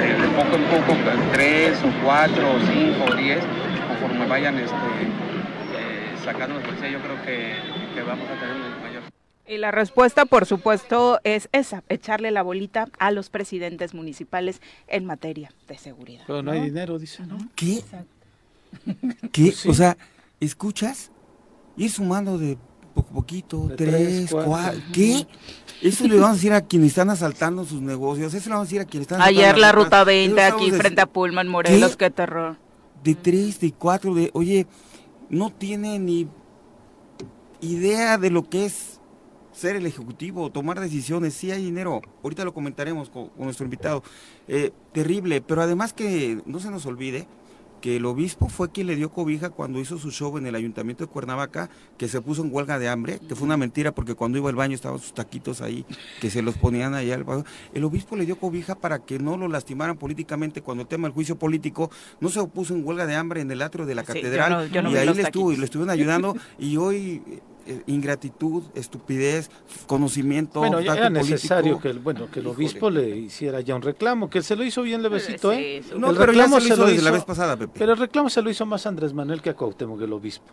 [0.00, 0.92] de, de poco en poco,
[1.32, 3.40] tres o cuatro o cinco o diez,
[3.88, 4.76] conforme vayan este,
[5.76, 7.52] eh, sacando los policías, yo creo que,
[7.94, 8.56] que vamos a tener
[9.48, 15.04] Y la respuesta, por supuesto, es esa, echarle la bolita a los presidentes municipales en
[15.04, 16.24] materia de seguridad.
[16.26, 17.38] Pero no hay dinero, dice, ¿no?
[17.54, 17.82] ¿Qué?
[19.32, 19.44] ¿Qué?
[19.44, 19.68] Pues sí.
[19.68, 19.96] O sea,
[20.40, 21.12] ¿escuchas?
[21.76, 22.58] Ir sumando de
[22.92, 24.50] poco a poquito, De tres, tres, cuatro.
[24.50, 24.80] cuatro.
[24.92, 25.26] ¿Qué?
[25.82, 28.70] Eso le vamos a decir a quienes están asaltando sus negocios, eso le vamos a
[28.70, 30.06] decir a quienes están Ayer asaltando la ruta casas.
[30.06, 32.06] 20 Eso aquí frente a Pullman, Morelos, ¿Qué?
[32.06, 32.56] qué terror.
[33.04, 34.66] De tres, de cuatro, de, oye,
[35.28, 36.26] no tiene ni
[37.60, 38.95] idea de lo que es
[39.56, 44.02] ser el ejecutivo, tomar decisiones, sí hay dinero, ahorita lo comentaremos con, con nuestro invitado,
[44.48, 47.26] Eh, terrible, pero además que no se nos olvide
[47.80, 51.04] que el obispo fue quien le dio cobija cuando hizo su show en el ayuntamiento
[51.04, 54.38] de Cuernavaca, que se puso en huelga de hambre, que fue una mentira porque cuando
[54.38, 55.84] iba al baño estaban sus taquitos ahí,
[56.20, 57.44] que se los ponían allá al baño.
[57.74, 61.12] El obispo le dio cobija para que no lo lastimaran políticamente cuando el tema del
[61.14, 61.90] juicio político
[62.20, 64.50] no se puso en huelga de hambre en el atrio de la Sí, yo catedral
[64.52, 67.22] no- yo no y ahí le estuvo y le estuvieron ayudando y hoy
[67.86, 69.50] ingratitud, estupidez,
[69.86, 72.56] conocimiento, Bueno, ya era necesario que el, bueno, que el Híjole.
[72.56, 75.82] obispo le hiciera ya un reclamo, que él se lo hizo bien levecito, ¿eh?
[75.84, 77.78] Sí, No, El pero ya reclamo se lo se hizo desde la vez pasada, Pepe.
[77.78, 80.52] Pero el reclamo se lo hizo más Andrés Manuel que a Cuauhtémoc, el obispo.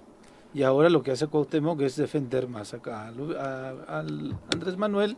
[0.53, 5.17] Y ahora lo que hace Cuauhtémoc es defender más acá al, a- al Andrés Manuel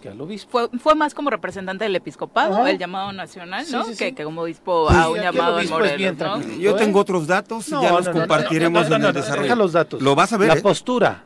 [0.00, 0.50] que al obispo.
[0.50, 2.70] Fue, fue más como representante del episcopado, Ajá.
[2.70, 3.84] el llamado nacional, ¿no?
[3.86, 3.98] sí, sí.
[3.98, 6.58] Que, que como obispo Sí, a un llamado en obispo es bien Morelos.
[6.58, 6.74] Yo ¿eh?
[6.78, 9.42] tengo otros datos y No, ya no, los compartiremos no, no, en no, el desarrollo.
[9.44, 10.02] Deja los datos.
[10.02, 10.48] Lo vas a ver.
[10.48, 10.60] La ¿eh?
[10.62, 11.24] postura.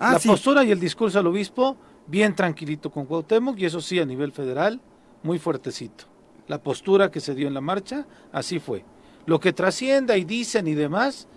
[0.00, 0.28] Ah, la sí.
[0.28, 4.32] postura y el discurso al obispo, bien tranquilito con Cuauhtémoc, y eso sí, a nivel
[4.32, 4.80] federal,
[5.22, 6.04] muy fuertecito.
[6.48, 8.84] La postura que se dio en la marcha, así fue.
[9.26, 11.28] Lo que trascienda y dicen y demás,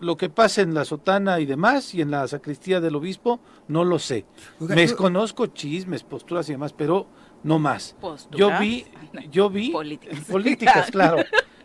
[0.00, 3.84] lo que pasa en la sotana y demás, y en la sacristía del obispo, no
[3.84, 4.24] lo sé.
[4.58, 7.06] Oiga, Me yo- conozco chismes, posturas y demás, pero
[7.44, 7.94] no más.
[8.30, 8.86] Yo vi,
[9.30, 10.20] yo vi Políticas.
[10.24, 11.18] políticas, claro.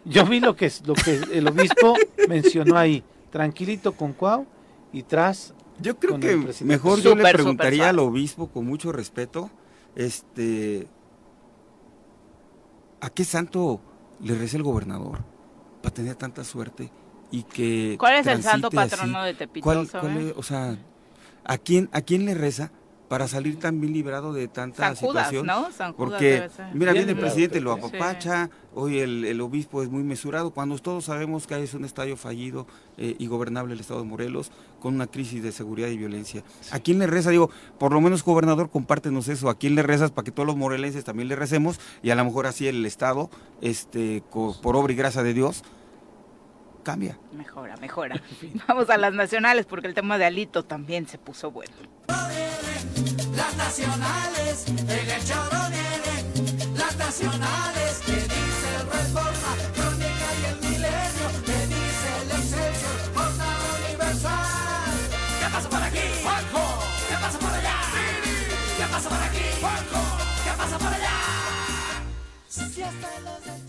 [0.03, 1.95] Yo vi lo que es lo que el obispo
[2.27, 4.45] mencionó ahí, tranquilito con Cuau
[4.93, 9.49] y tras Yo creo que mejor yo le preguntaría al obispo con mucho respeto,
[9.95, 10.87] este,
[13.01, 13.81] ¿a qué santo
[14.21, 15.19] le reza el gobernador
[15.81, 16.89] para tener tanta suerte
[17.31, 19.27] y que ¿Cuál es el santo patrono así?
[19.27, 20.77] de Tepito, ¿Cuál- cuál es- o sea,
[21.43, 22.71] ¿a quién a quién le reza
[23.07, 25.45] para salir tan bien librado de tanta San Judas, situación?
[25.45, 25.71] ¿no?
[25.71, 27.87] San Judas Porque, mira, viene el presidente, lo Pepe.
[27.97, 32.17] apapacha, hoy el, el obispo es muy mesurado, cuando todos sabemos que es un estadio
[32.17, 32.65] fallido
[32.97, 36.43] eh, y gobernable el estado de Morelos, con una crisis de seguridad y violencia.
[36.71, 37.29] ¿A quién le reza?
[37.29, 39.49] Digo, por lo menos, gobernador, compártenos eso.
[39.49, 41.79] ¿A quién le rezas para que todos los morelenses también le recemos?
[42.03, 43.29] Y a lo mejor así el estado,
[43.61, 45.63] este, por obra y gracia de Dios,
[46.85, 47.17] cambia.
[47.33, 48.21] Mejora, mejora.
[48.67, 51.73] Vamos a las nacionales porque el tema de Alito también se puso bueno.
[53.35, 60.57] Las nacionales, en el choro vienen las nacionales que dice el Reforma, Crónica y el
[60.61, 64.93] Milenio, que dice el Excelsior, Jornada Universal.
[65.39, 66.05] ¿Qué pasa por aquí?
[66.23, 66.65] Juanjo.
[67.09, 67.77] ¿Qué pasa por allá?
[68.77, 69.45] ¿Qué pasa por aquí?
[69.59, 70.01] Juanjo.
[70.45, 71.17] ¿Qué pasa por allá?
[72.47, 73.64] Si hasta los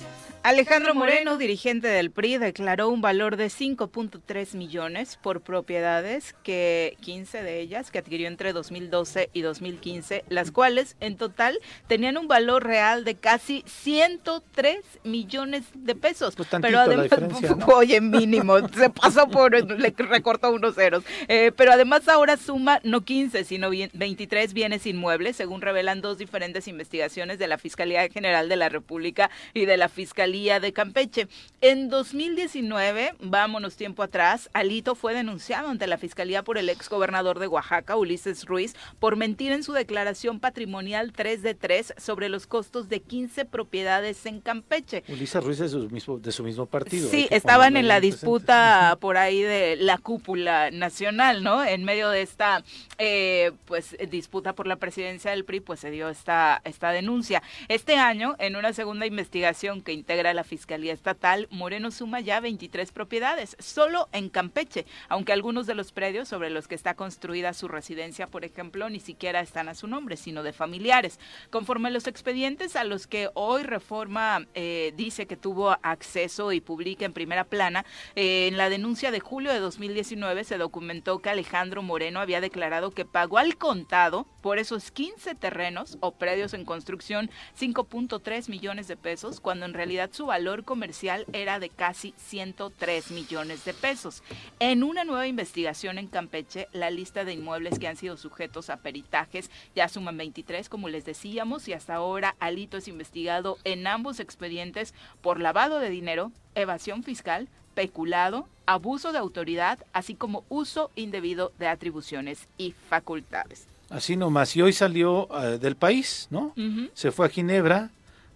[0.47, 7.43] Alejandro Moreno, dirigente del PRI, declaró un valor de 5.3 millones por propiedades, que 15
[7.43, 12.63] de ellas que adquirió entre 2012 y 2015, las cuales en total tenían un valor
[12.63, 16.37] real de casi 103 millones de pesos.
[16.37, 17.11] Pues tantito pero además,
[17.57, 17.67] ¿no?
[17.75, 21.03] oye, mínimo, se pasó por, le recortó unos ceros.
[21.27, 26.19] Eh, pero además ahora suma no 15, sino bien- 23 bienes inmuebles, según revelan dos
[26.19, 31.29] diferentes investigaciones de la Fiscalía General de la República y de la Fiscalía de Campeche.
[31.63, 37.39] En 2019, vámonos tiempo atrás, Alito fue denunciado ante la Fiscalía por el ex gobernador
[37.39, 42.47] de Oaxaca, Ulises Ruiz, por mentir en su declaración patrimonial 3 de 3 sobre los
[42.47, 45.05] costos de 15 propiedades en Campeche.
[45.09, 47.09] Ulises Ruiz de su mismo, de su mismo partido.
[47.11, 51.65] Sí, estaban en la disputa por ahí de la cúpula nacional, ¿no?
[51.65, 52.63] En medio de esta,
[52.99, 57.43] eh, pues, disputa por la presidencia del PRI, pues se dio esta, esta denuncia.
[57.69, 62.93] Este año, en una segunda investigación que integra la Fiscalía Estatal, Moreno suma ya 23
[62.93, 67.69] propiedades, solo en Campeche, aunque algunos de los predios sobre los que está construida su
[67.69, 71.19] residencia, por ejemplo, ni siquiera están a su nombre, sino de familiares.
[71.51, 77.05] Conforme los expedientes a los que hoy Reforma eh, dice que tuvo acceso y publica
[77.05, 77.85] en primera plana,
[78.15, 82.91] eh, en la denuncia de julio de 2019 se documentó que Alejandro Moreno había declarado
[82.91, 88.97] que pagó al contado por esos 15 terrenos o predios en construcción 5.3 millones de
[88.97, 94.23] pesos, cuando en realidad su valor comercial era de casi 103 millones de pesos.
[94.61, 98.77] En una nueva investigación en Campeche, la lista de inmuebles que han sido sujetos a
[98.77, 104.21] peritajes ya suman 23, como les decíamos, y hasta ahora Alito es investigado en ambos
[104.21, 111.51] expedientes por lavado de dinero, evasión fiscal, peculado, abuso de autoridad, así como uso indebido
[111.59, 113.67] de atribuciones y facultades.
[113.91, 114.55] Así nomás.
[114.57, 116.53] Y hoy salió eh, del país, ¿no?
[116.95, 117.91] Se fue a Ginebra,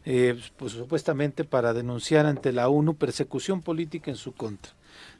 [0.05, 4.73] eh, pues supuestamente para denunciar ante la ONU persecución política en su contra.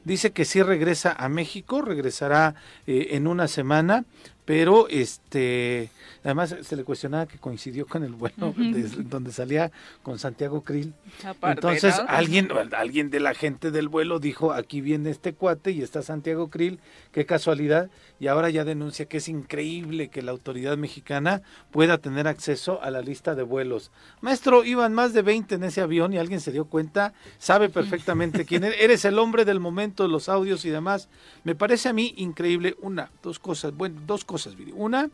[0.03, 2.55] Dice que sí regresa a México, regresará
[2.87, 4.03] eh, en una semana,
[4.45, 5.91] pero este
[6.23, 9.71] además se le cuestionaba que coincidió con el de- donde salía
[10.03, 10.93] con Santiago Krill.
[11.23, 12.05] Aparte, Entonces ¿no?
[12.07, 16.49] alguien alguien de la gente del vuelo dijo, aquí viene este cuate y está Santiago
[16.49, 16.79] Krill,
[17.11, 17.89] qué casualidad,
[18.21, 22.91] y ahora ya denuncia que es increíble que la autoridad mexicana pueda tener acceso a
[22.91, 23.89] la lista de vuelos.
[24.21, 28.45] Maestro, iban más de 20 en ese avión y alguien se dio cuenta, sabe perfectamente
[28.45, 31.09] quién eres, eres el hombre del momento, los audios y demás.
[31.43, 34.55] Me parece a mí increíble una, dos cosas, bueno, dos cosas.
[34.75, 35.09] Una,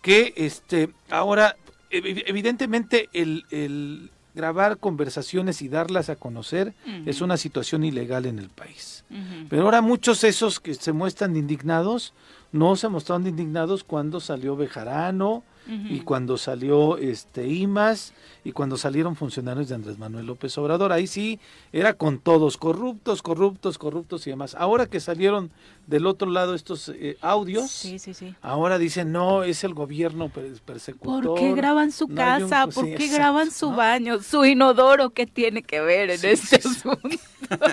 [0.00, 1.56] que este ahora
[1.90, 6.72] ev- evidentemente el grabar conversaciones y darlas a conocer
[7.06, 9.04] es una situación ilegal en el país.
[9.50, 12.14] Pero ahora muchos esos que se muestran indignados
[12.52, 19.16] no se mostraron indignados cuando salió Bejarano, y cuando salió este IMAS y cuando salieron
[19.16, 20.92] funcionarios de Andrés Manuel López Obrador.
[20.92, 21.38] Ahí sí
[21.72, 24.54] era con todos, corruptos, corruptos, corruptos y demás.
[24.58, 25.50] Ahora que salieron
[25.86, 28.34] del otro lado estos eh, audios, Sí, sí, sí.
[28.40, 31.24] ahora dicen, no, es el gobierno per- persecutor.
[31.24, 32.64] ¿Por qué graban su no un- casa?
[32.64, 33.76] pues, ¿Por qué exacto, graban su ¿no?
[33.76, 34.22] baño?
[34.22, 36.98] ¿Su inodoro qué tiene que ver en este asunto?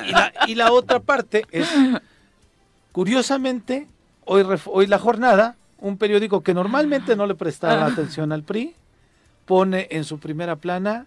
[0.08, 1.68] Y la, y la otra parte es,
[2.92, 3.88] curiosamente,
[4.26, 7.88] hoy, hoy la jornada, un periódico que normalmente no le prestaba Ah.
[7.88, 8.76] atención al PRI,
[9.46, 11.06] pone en su primera plana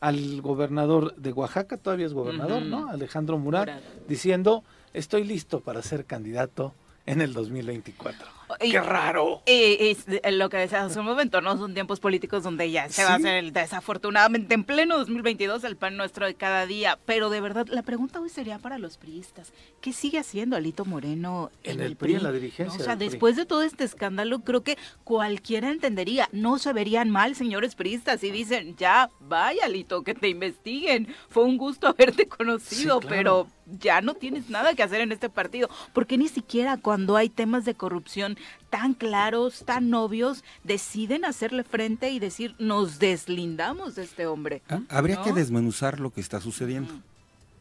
[0.00, 2.62] al gobernador de Oaxaca, todavía es gobernador.
[2.62, 2.88] ¿no?
[2.88, 3.82] Alejandro Murat, Murat.
[4.08, 6.74] diciendo, estoy listo para ser candidato
[7.06, 8.26] en el 2024.
[8.60, 9.42] Y- ¡Qué raro!
[9.46, 9.96] Y, y
[10.32, 11.56] lo que decías hace un momento, ¿no?
[11.56, 15.76] Son tiempos políticos donde ya se va a hacer el desafortunadamente en pleno 2022 el
[15.76, 16.98] pan nuestro de cada día.
[17.06, 19.52] Pero de verdad, la pregunta hoy sería para los priistas.
[19.80, 23.08] ¿Qué sigue haciendo Alito Moreno en, En el PRI, en la dirigencia O sea, PRI.
[23.08, 26.28] después de todo este escándalo, creo que cualquiera entendería.
[26.32, 31.08] No se verían mal, señores priistas, si dicen, ya, vaya Alito, que te investiguen.
[31.28, 33.08] Fue un gusto haberte conocido, Sí, claro.
[33.08, 33.46] pero
[33.78, 35.68] ya no tienes nada que hacer en este partido.
[35.92, 38.36] Porque ni siquiera cuando hay temas de corrupción
[38.70, 44.62] tan claros, tan obvios, deciden hacerle frente y decir, nos deslindamos de este hombre.
[44.68, 45.24] Ah, Habría ¿no?
[45.24, 46.92] que desmenuzar lo que está sucediendo.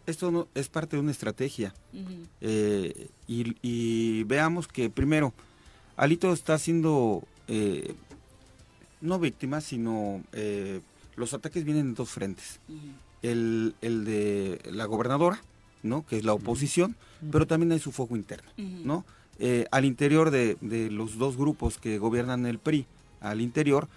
[0.06, 1.74] Esto no, es parte de una estrategia.
[2.42, 5.34] Eh, y, y veamos que primero,
[5.98, 7.94] Alito está siendo eh,
[9.02, 10.82] no víctima, sino eh,
[11.15, 12.60] los ataques vienen en dos frentes.
[13.22, 15.42] El, el de la gobernadora,
[15.84, 16.06] ¿no?
[16.06, 16.96] que es la oposición,
[17.32, 18.50] pero también hay su foco interno.
[18.58, 19.06] ¿no?
[19.39, 20.58] Eh, al interior de,
[20.91, 22.86] los dos grupos que gobiernan el PRI,
[23.21, 23.88] al interior,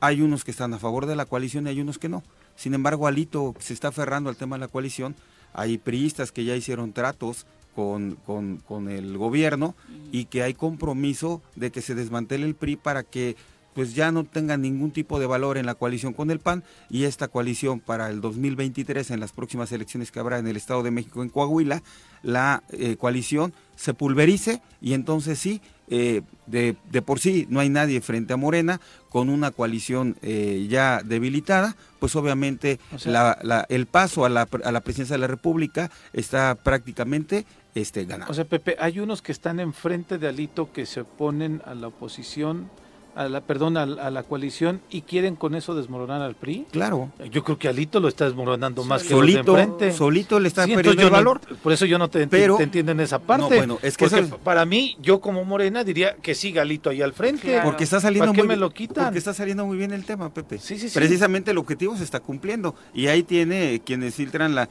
[0.00, 2.22] hay unos que están a favor de la coalición y hay unos que no.
[2.56, 5.14] Sin embargo, Alito se está aferrando al tema de la coalición.
[5.52, 9.76] Hay priistas que ya hicieron tratos con, con el gobierno
[10.10, 13.36] y que hay compromiso de que se desmantele el PRI para que
[13.78, 17.04] pues ya no tenga ningún tipo de valor en la coalición con el PAN y
[17.04, 20.90] esta coalición para el 2023 en las próximas elecciones que habrá en el Estado de
[20.90, 21.80] México en Coahuila,
[22.24, 27.68] la eh, coalición se pulverice y entonces sí, eh, de, de por sí no hay
[27.68, 33.38] nadie frente a Morena con una coalición eh, ya debilitada, pues obviamente O sea- la-
[33.44, 38.32] la- el paso a la, a la presidencia de la República está prácticamente este, ganado.
[38.32, 41.86] O sea, Pepe, hay unos que están enfrente de Alito que se oponen a la
[41.86, 42.68] oposición,
[43.18, 46.66] a la, perdón, a, la- a la coalición y quieren con eso desmoronar al PRI.
[46.70, 47.10] claro.
[47.30, 49.92] Yo creo que Alito lo está desmoronando más que los Solito, de enfrente.
[49.96, 51.40] solito le está Sí, perdiendo el no- valor.
[51.62, 53.42] por eso yo no te, Pero- te entiendo en esa parte.
[53.42, 56.62] No, bueno, es que porque eso es- para mí, yo como Morena diría que siga
[56.62, 57.48] Alito ahí al frente.
[57.48, 57.64] Claro.
[57.64, 59.04] Porque está saliendo ¿Para qué muy me lo quitan?
[59.06, 60.58] Porque está saliendo muy bien el tema, Pepe.
[60.58, 60.94] Sí, sí, sí.
[60.94, 62.74] Precisamente el objetivo se está cumpliendo.
[62.94, 64.68] Y ahí tiene quienes filtran la.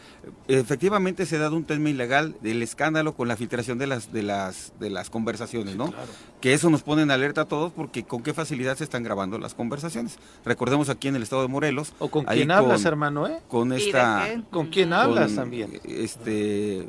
[0.47, 4.23] Efectivamente se ha dado un tema ilegal del escándalo con la filtración de las de
[4.23, 5.87] las de las conversaciones, ¿no?
[5.91, 6.07] claro.
[6.41, 9.37] Que eso nos pone en alerta a todos porque con qué facilidad se están grabando
[9.37, 10.17] las conversaciones.
[10.45, 11.93] Recordemos aquí en el estado de Morelos.
[11.99, 13.41] O con quién hablas, hermano, ¿eh?
[13.49, 14.27] Con ¿Y de esta.
[14.49, 15.81] ¿Con quién hablas con, también?
[15.83, 16.87] Este,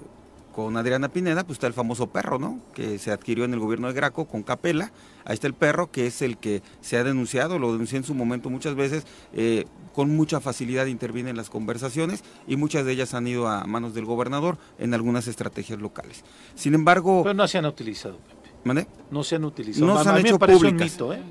[0.54, 2.60] con Adriana Pineda, pues está el famoso perro, ¿no?
[2.74, 4.92] Que se adquirió en el gobierno de Graco con Capela.
[5.24, 8.14] Ahí está el perro, que es el que se ha denunciado, lo denuncié en su
[8.14, 13.14] momento muchas veces, eh, con mucha facilidad interviene en las conversaciones y muchas de ellas
[13.14, 16.24] han ido a manos del gobernador en algunas estrategias locales.
[16.54, 18.18] Sin embargo, Pero no se han utilizado.
[18.64, 18.86] ¿Mande?
[19.10, 19.86] No se han utilizado.
[19.86, 20.80] No A- se a han mí me hecho parece públicas.
[21.00, 21.22] un mito, ¿eh?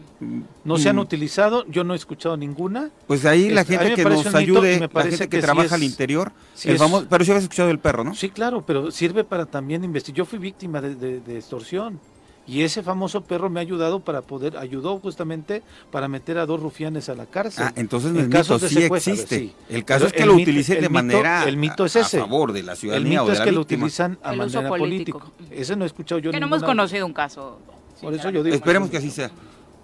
[0.64, 2.90] No se han Mm, utilizado, yo no he escuchado ninguna.
[3.06, 5.68] Pues ahí la a gente que nos ayude, me la gente que, que sí trabaja
[5.68, 8.16] es- al interior, sí el es- famoso- pero sí habías escuchado del perro, ¿no?
[8.16, 10.18] Sí, claro, pero sirve para también investigar.
[10.18, 12.00] Yo fui víctima de, de- de extorsión
[12.48, 16.62] y ese famoso perro me ha ayudado para poder, ayudó justamente para meter a dos
[16.62, 17.66] rufianes a la cárcel.
[17.68, 19.40] Ah, entonces no En mito, casos de sí secuestro, existe.
[19.40, 19.54] sí.
[19.70, 21.86] El caso Pero es que el lo mito- utilicen el de mito- manera el mito
[21.86, 22.18] es ese.
[22.18, 24.32] a favor de la El ciudadanía mito o de es la que lo utilizan a
[24.32, 25.20] El manera político.
[25.20, 25.56] política.
[25.62, 27.60] Ese no he escuchado yo Que no hemos conocido un caso.
[28.02, 28.56] Por eso yo digo.
[28.56, 29.30] Esperemos que así sea.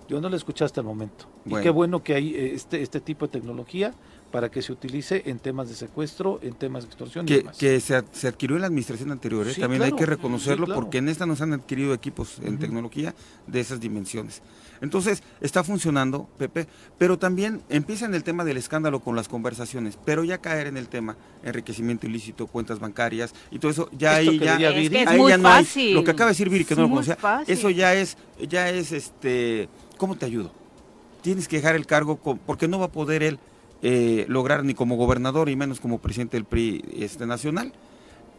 [0.07, 1.25] Yo no lo escuché hasta el momento.
[1.45, 3.93] Y qué bueno que hay eh, este, este tipo de tecnología
[4.33, 7.55] para que se utilice en temas de secuestro, en temas de extorsión y Que, demás.
[7.55, 9.53] que se, ad- se adquirió en la administración anterior, ¿eh?
[9.53, 10.81] Sí, también hay que reconocerlo Sí, claro.
[10.81, 13.13] porque en esta nos han adquirido equipos en tecnología
[13.45, 14.41] de esas dimensiones.
[14.81, 16.67] Entonces, está funcionando, Pepe,
[16.97, 20.77] pero también empieza en el tema del escándalo con las conversaciones, pero ya caer en
[20.77, 24.75] el tema enriquecimiento ilícito, cuentas bancarias y todo eso, ya Esto ahí ya, diría Es
[24.77, 24.89] Viri.
[24.95, 26.77] que es ahí muy ya no hay- lo que acaba de decir Viri, que Es
[26.79, 27.53] no lo conocía, fácil.
[27.53, 28.17] eso ya es,
[28.49, 30.51] ya es este, ¿cómo te ayudo?
[31.21, 33.37] Tienes que dejar el cargo con- porque no va a poder él
[33.83, 37.73] eh, lograr ni como gobernador y menos como presidente del PRI este, nacional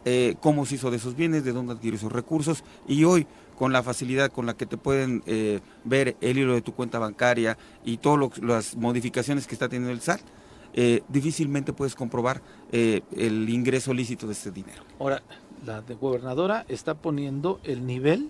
[0.07, 3.25] eh, cómo se hizo de esos bienes, de dónde adquirió esos recursos y hoy
[3.57, 6.99] con la facilidad con la que te pueden eh, ver el hilo de tu cuenta
[6.99, 10.21] bancaria y todas las modificaciones que está teniendo el SAT,
[10.75, 14.83] eh, difícilmente puedes comprobar el ingreso lícito de este dinero.
[14.99, 15.23] Ahora,
[15.65, 18.29] la de gobernadora está poniendo el nivel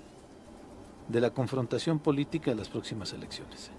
[1.09, 3.71] de la confrontación política de las próximas elecciones.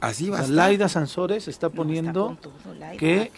[0.00, 0.56] Así O va sea, estar.
[0.56, 3.30] Laida Sansores está No, poniendo está con todo, Laida, que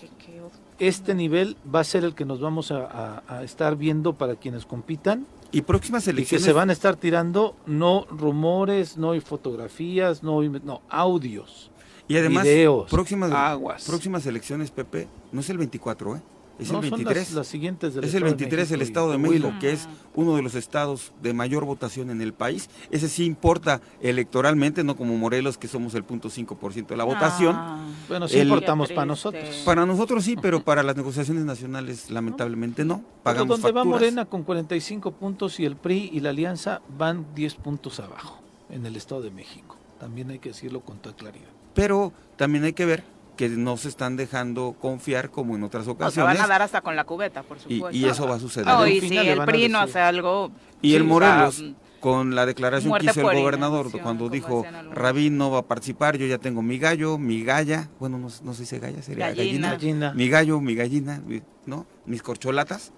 [0.45, 0.57] oso.
[0.79, 4.37] este nivel va a ser el que nos vamos a, a- a estar viendo para
[4.37, 6.45] quienes compitan Y próximas y que elecciones.
[6.45, 11.71] se van a estar tirando no rumores, no hay fotografías, no, hay- no audios.
[12.09, 13.85] y además, videos, próximas, aguas.
[13.85, 16.21] próximas elecciones, Pepe, no es el 24, ¿eh?
[16.63, 17.29] Es No, el son 23.
[17.29, 19.47] las, las siguientes del es el Estado de 23 el México y Estado de Coahuila.
[19.49, 22.69] México, que es uno de los estados de mayor votación en el país.
[22.91, 27.55] Ese sí importa electoralmente, no como Morelos, que somos el 0.5% de la votación.
[27.57, 29.63] Ah, Bueno, sí El- importamos para nosotros.
[29.65, 32.99] Para nosotros sí, pero para las negociaciones nacionales lamentablemente no.
[32.99, 33.85] Pero Pagamos donde va.
[33.85, 38.41] Morena con 45 puntos y el PRI y la Alianza van 10 puntos abajo
[38.71, 39.77] en el Estado de México.
[39.99, 41.49] También hay que decirlo con toda claridad.
[41.75, 43.05] Pero también hay que ver
[43.37, 46.37] que no se están dejando confiar como en otras O sea, ocasiones.
[46.39, 47.91] van a dar hasta con la cubeta, por y, supuesto.
[47.97, 48.69] y eso va a suceder.
[48.69, 49.91] Al y si el van a PRI no decir.
[49.91, 50.51] hace algo...
[50.83, 54.65] Y sí, el o Morelos, sea, con la declaración que hizo el gobernador cuando dijo.
[54.93, 58.55] Rabín no va a participar, yo ya tengo mi gallo, mi galla, bueno, no, no
[58.55, 59.71] se dice galla, sería Gallina.
[59.71, 60.09] gallina.
[60.09, 60.13] Gallina.
[60.15, 61.87] Mi gallo, mi gallina, mi- ¿no?
[62.05, 62.93] Mis corcholatas.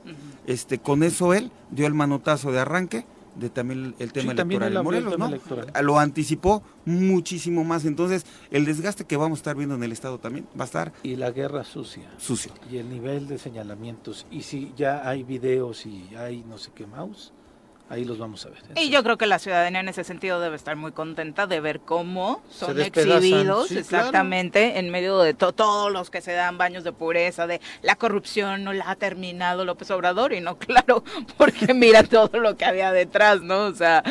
[0.46, 3.04] Este, con eso él dio el manotazo de arranque
[3.36, 5.34] de también el tema Sí, también electoral en abrió el Morelos, tema ¿no?
[5.34, 5.86] electoral.
[5.86, 7.84] Lo anticipó muchísimo más.
[7.84, 10.92] Entonces, el desgaste que vamos a estar viendo en el Estado también va a estar
[11.02, 12.10] Y la guerra sucia.
[12.18, 12.52] sucio.
[12.70, 14.26] Y el nivel de señalamientos.
[14.30, 17.32] Y si ya hay videos y hay no sé qué mouse,
[17.90, 18.58] ahí los vamos a ver.
[18.76, 21.80] Y yo creo que la ciudadanía en ese sentido debe estar muy contenta de ver
[21.80, 26.82] cómo son exhibidos sí, exactamente en medio de to- todos los que se dan baños
[26.84, 31.04] de pureza, de la corrupción no la ha terminado López Obrador y no, claro,
[31.36, 33.66] porque mira todo lo que había detrás, ¿no?
[33.66, 34.02] O sea,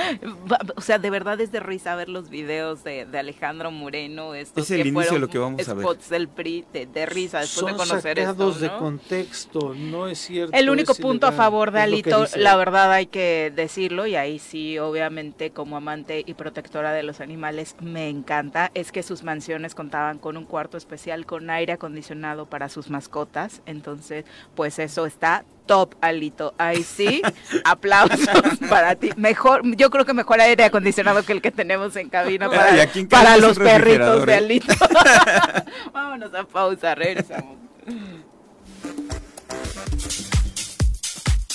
[0.76, 4.65] o sea, de verdad es de risa ver los videos de, de Alejandro Moreno, estos
[4.65, 5.84] Es el que inicio de fueron lo que vamos a ver.
[5.84, 8.78] spots del PRI, de, de risa después Son de conocer esto, sacados de ¿no?
[8.80, 10.55] contexto, no es cierto.
[10.55, 14.78] El único punto a favor de Alito, la verdad hay que decirlo, y ahí sí,
[14.78, 20.20] obviamente, como amante y protectora de los animales, me encanta, es que sus mansiones contaban
[20.20, 23.61] con un cuarto especial con aire acondicionado para sus mascotas.
[23.66, 26.53] Entonces, pues eso está top, Alito.
[26.57, 27.22] Ahí sí,
[27.64, 28.20] aplausos
[28.70, 29.11] para ti.
[29.16, 33.36] Mejor, yo creo que mejor aire acondicionado que el que tenemos en cabina Ay, para,
[33.36, 34.38] en los perritos de ¿eh?
[34.38, 34.74] Alito.
[35.93, 37.57] Vámonos a pausa, regresamos.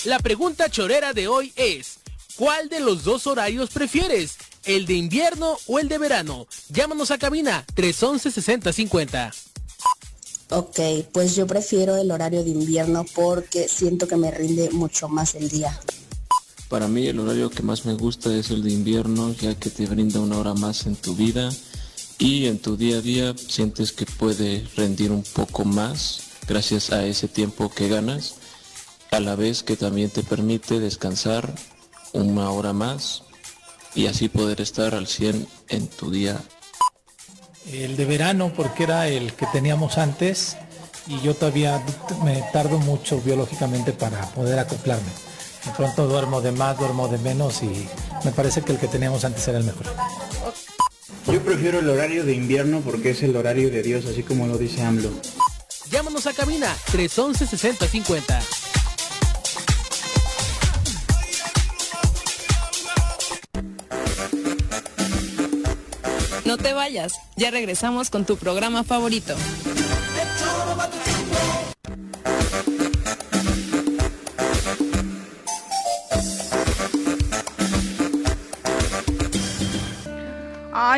[0.05, 1.98] La pregunta chorera de hoy es,
[2.39, 4.37] ¿cuál de los dos horarios prefieres?
[4.65, 6.47] ¿El de invierno o el de verano?
[6.69, 9.35] Llámanos a cabina 311-6050.
[10.51, 10.79] Ok,
[11.13, 15.49] pues yo prefiero el horario de invierno porque siento que me rinde mucho más el
[15.49, 15.79] día.
[16.69, 19.87] Para mí el horario que más me gusta es el de invierno, ya que te
[19.87, 21.51] brinda una hora más en tu vida
[22.19, 27.05] y en tu día a día sientes que puede rendir un poco más gracias a
[27.07, 28.37] ese tiempo que ganas,
[29.11, 31.55] a la vez que también te permite descansar
[32.13, 33.23] una hora más
[33.95, 36.41] y así poder estar al 100 en tu día
[37.73, 40.57] El de verano porque era el que teníamos antes
[41.07, 41.83] y yo todavía
[42.23, 45.11] me tardo mucho biológicamente para poder acoplarme.
[45.65, 47.89] De pronto duermo de más, duermo de menos y
[48.25, 49.87] me parece que el que teníamos antes era el mejor.
[51.27, 54.57] Yo prefiero el horario de invierno porque es el horario de Dios, así como lo
[54.57, 55.11] dice AMLO.
[55.91, 58.68] Llámanos a cabina 311-6050.
[66.49, 69.35] No te vayas, ya regresamos con tu programa favorito.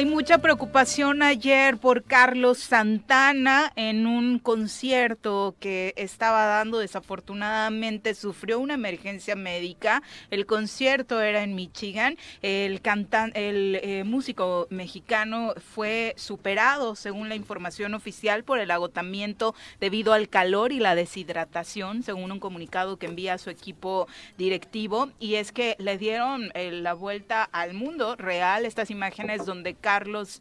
[0.00, 6.78] Hay mucha preocupación ayer por Carlos Santana en un concierto que estaba dando.
[6.78, 10.02] Desafortunadamente sufrió una emergencia médica.
[10.30, 12.16] El concierto era en Michigan.
[12.40, 19.54] El cantan el eh, músico mexicano fue superado, según la información oficial, por el agotamiento
[19.80, 25.10] debido al calor y la deshidratación, según un comunicado que envía a su equipo directivo.
[25.18, 29.89] Y es que le dieron eh, la vuelta al mundo real estas imágenes donde Carlos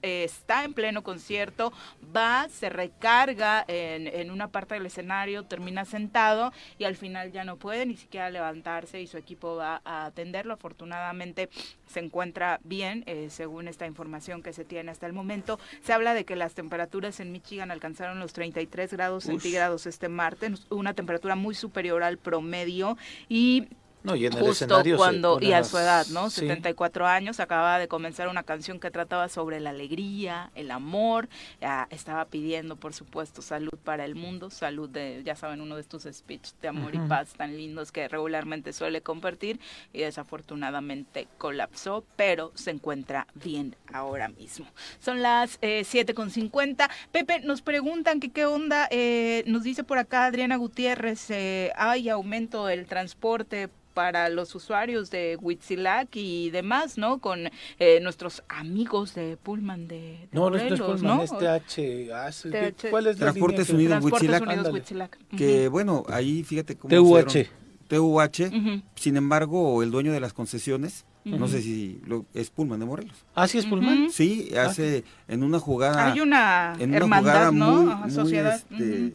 [0.02, 1.74] eh, está en pleno concierto,
[2.16, 7.44] va, se recarga en, en una parte del escenario, termina sentado y al final ya
[7.44, 10.54] no puede ni siquiera levantarse y su equipo va a atenderlo.
[10.54, 11.50] Afortunadamente
[11.88, 15.60] se encuentra bien, eh, según esta información que se tiene hasta el momento.
[15.84, 20.66] Se habla de que las temperaturas en Michigan alcanzaron los 33 grados centígrados este martes,
[20.70, 22.98] una temperatura muy superior al promedio
[23.28, 23.68] y
[24.04, 26.30] No, y en el justo escenario cuando y a su edad, ¿no?
[26.30, 26.42] sí.
[26.42, 31.28] 74 años, acababa de comenzar una canción que trataba sobre la alegría, el amor,
[31.62, 35.82] ah, estaba pidiendo, por supuesto, salud para el mundo, salud de, ya saben, uno de
[35.82, 39.60] estos speech de amor y paz tan lindos que regularmente suele compartir
[39.92, 44.68] y desafortunadamente colapsó, pero se encuentra bien ahora mismo.
[45.00, 46.90] Son las eh, 7.50.
[47.12, 52.10] Pepe, nos preguntan que qué onda, eh, nos dice por acá Adriana Gutiérrez, eh, hay
[52.10, 57.20] aumento del transporte para los usuarios de Huitzilac y demás, ¿no?
[57.20, 61.24] Con eh, nuestros amigos de Pullman de, de No, es- no es Morelos, Pullman, ¿no?
[61.24, 62.12] es TH.
[62.14, 62.90] ah, es- TH.
[62.90, 64.42] ¿Cuál es la Transportes línea Unidos Huitzilac.
[64.42, 64.74] Unidos Ándale.
[64.74, 65.18] Huitzilac.
[65.38, 67.26] Que bueno, ahí fíjate cómo TUH.
[67.28, 68.82] hicieron- TUH, Ujú.
[68.96, 73.26] sin embargo, el dueño de las concesiones, no sé si lo- es Pullman de Morelos.
[73.36, 74.10] Ah, sí es Pullman.
[74.12, 77.72] Sí, hace en una jugada Hay una en una hermandad, jugada ¿no?
[77.82, 78.56] muy, muy, sociedad.
[78.72, 79.14] este.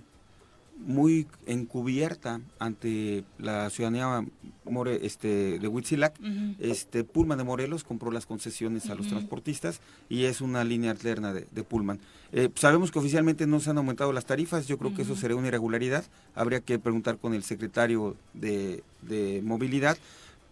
[0.86, 4.24] Muy encubierta ante la ciudadanía
[4.64, 6.54] more- este, de Huitzilac, Ujú.
[6.58, 11.32] este Pullman de Morelos compró las concesiones a los transportistas y es una línea alterna
[11.32, 11.98] de, de Pullman.
[12.32, 15.36] Eh, sabemos que oficialmente no se han aumentado las tarifas, yo creo que eso sería
[15.36, 16.04] una irregularidad,
[16.34, 19.96] habría que preguntar con el secretario de, de movilidad,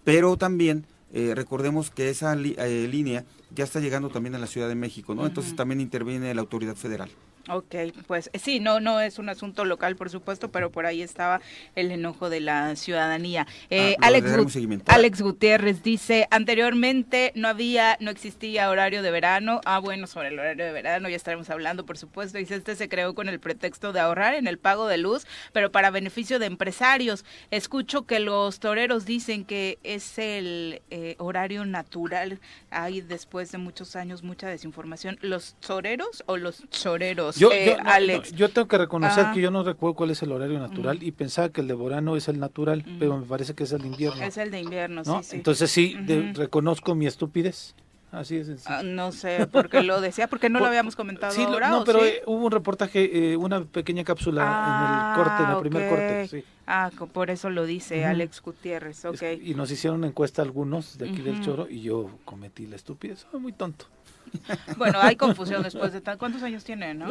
[0.04, 3.24] pero también eh, recordemos que esa li- eh, línea
[3.54, 5.26] ya está llegando también a la Ciudad de México, ¿no?
[5.26, 7.10] Entonces también interviene la autoridad federal.
[7.48, 7.74] Ok,
[8.06, 11.40] pues eh, sí, no, no es un asunto local, por supuesto, pero por ahí estaba
[11.74, 13.46] el enojo de la ciudadanía.
[13.68, 14.82] Eh, Ah, le Alex, Gut-.
[14.86, 19.60] Alex Gutiérrez dice, anteriormente no había, no existía horario de verano.
[19.64, 22.38] Ah, bueno, sobre el horario de verano ya estaremos hablando, por supuesto.
[22.38, 25.72] Dice, este se creó con el pretexto de ahorrar en el pago de luz, pero
[25.72, 27.24] para beneficio de empresarios.
[27.50, 32.38] Escucho que los toreros dicen que es el eh, horario natural.
[32.70, 35.18] Hay después de muchos años mucha desinformación.
[35.22, 37.31] ¿Los toreros o los choreros?
[37.38, 38.32] Yo, Eh, yo, no, Alex.
[38.32, 39.32] no, yo tengo que reconocer Ajá.
[39.34, 42.16] que yo no recuerdo cuál es el horario natural y pensaba que el de verano
[42.16, 44.22] es el natural, pero me parece que es el de invierno.
[44.22, 45.18] Es el de invierno, ¿no?
[45.22, 45.36] sí, sí.
[45.36, 47.74] Entonces sí, de- reconozco mi estupidez.
[48.12, 48.46] Así es.
[48.46, 48.76] sencillo.
[48.78, 51.70] Ah, no sé por qué lo decía, porque no lo habíamos comentado Sí, ahora.
[51.70, 52.08] no, ¿o pero sí?
[52.08, 55.88] eh, hubo un reportaje, eh, una pequeña cápsula en el corte, en el primer Ah,
[55.88, 56.28] corte.
[56.28, 56.44] sí.
[56.66, 58.08] Ah, por eso lo dice Ujú.
[58.10, 59.22] Alex Gutiérrez, ok.
[59.42, 61.42] Y nos hicieron una encuesta algunos de aquí del Ujú.
[61.44, 63.26] Choro y yo cometí la estupidez.
[63.30, 63.86] Soy muy tonto.
[64.76, 66.16] Bueno, hay confusión después de tan...
[66.18, 67.10] ¿Cuántos años tiene, no?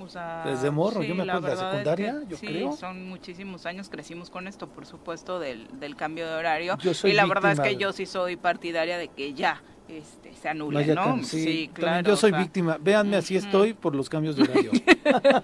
[0.00, 2.36] O sea, Uh, desde morro, yo me acuerdo de la verdad es secundaria, que yo
[2.36, 2.72] sí, creo.
[2.72, 6.76] son muchísimos años, crecimos con esto, por supuesto, del, del cambio de horario.
[6.78, 9.34] Yo soy y la verdad es víctima que de- yo sí soy partidaria de que
[9.34, 11.22] ya este, se anule, Vaya ¿no?
[11.24, 12.06] sí, claro.
[12.06, 12.78] yo soy o sea, víctima.
[12.78, 14.70] Véanme, así estoy por los cambios de horario.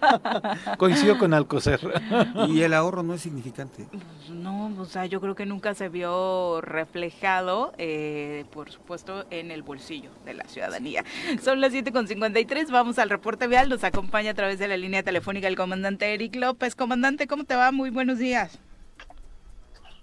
[0.79, 1.81] Coincido con Alcocer.
[2.49, 3.87] Y el ahorro no es significante.
[4.29, 9.63] No, o sea, yo creo que nunca se vio reflejado, eh, por supuesto, en el
[9.63, 11.05] bolsillo de la ciudadanía.
[11.43, 15.49] Son las 7.53, vamos al reporte vial, nos acompaña a través de la línea telefónica
[15.49, 16.75] el comandante Eric López.
[16.75, 17.73] Comandante, ¿cómo te va?
[17.73, 18.59] Muy buenos días.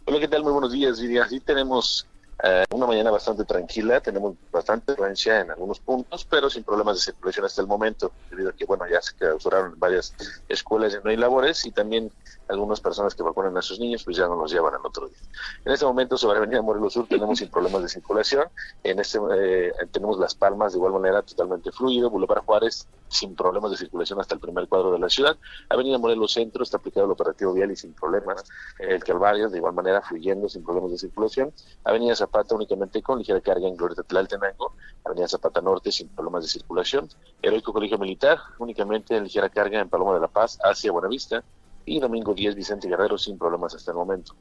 [0.06, 0.44] Hola, ¿qué tal?
[0.44, 1.28] Muy buenos días, Lidia.
[1.28, 2.08] Sí tenemos
[2.44, 7.02] eh, una mañana bastante tranquila, tenemos bastante influencia en algunos puntos, pero sin problemas de
[7.02, 10.16] circulación hasta el momento, debido a que, bueno, ya se clausuraron varias
[10.50, 12.12] escuelas y no hay labores y también
[12.52, 15.18] algunas personas que vacunan a sus niños, pues ya no los llevan al otro día.
[15.66, 18.46] En este momento, sobre Avenida Morelos Sur, tenemos sin problemas de circulación.
[18.84, 23.72] En este eh, tenemos Las Palmas de igual manera totalmente fluido, Boulevard Juárez sin problemas
[23.72, 25.38] de circulación hasta el primer cuadro de la ciudad.
[25.70, 28.46] Avenida Morelos Centro está aplicado el operativo vial y sin problemas.
[28.80, 31.54] El Calvario de igual manera fluyendo sin problemas de circulación.
[31.84, 34.74] Avenida Zapata únicamente con ligera carga en Glorieta Tlaltenango.
[35.04, 37.10] Avenida Zapata Norte sin problemas de circulación.
[37.42, 41.44] Heroico Colegio Militar únicamente en ligera carga en Paloma de la Paz hacia Buenavista.
[41.86, 44.34] Y Domingo 10 Vicente Guerrero sin problemas hasta el momento.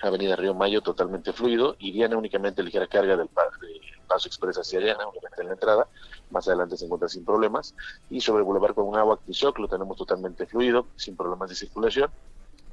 [0.00, 4.58] Avenida Río Mayo totalmente fluido y Diana únicamente ligera carga del, pa- del Paso Express
[4.58, 5.88] hacia Diana, únicamente en la entrada,
[6.30, 7.74] más adelante se encuentra sin problemas,
[8.08, 12.12] y sobre Boulevard con agua Tizoc lo tenemos totalmente fluido, sin problemas de circulación.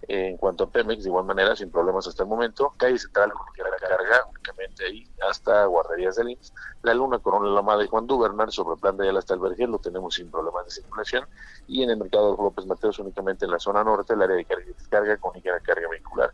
[0.07, 2.73] Eh, en cuanto a Pemex, de igual manera, sin problemas hasta el momento.
[2.77, 6.53] Calle Central ligera carga, únicamente ahí, hasta Guarderías del IMSS.
[6.83, 10.15] La Luna, Coronel Lamada y Juan Dubernal, sobre Plan de Ayala hasta el lo tenemos
[10.15, 11.25] sin problemas de circulación.
[11.67, 14.65] Y en el Mercado López Mateos, únicamente en la zona norte, el área de carga
[14.65, 16.31] y descarga con ligera carga vehicular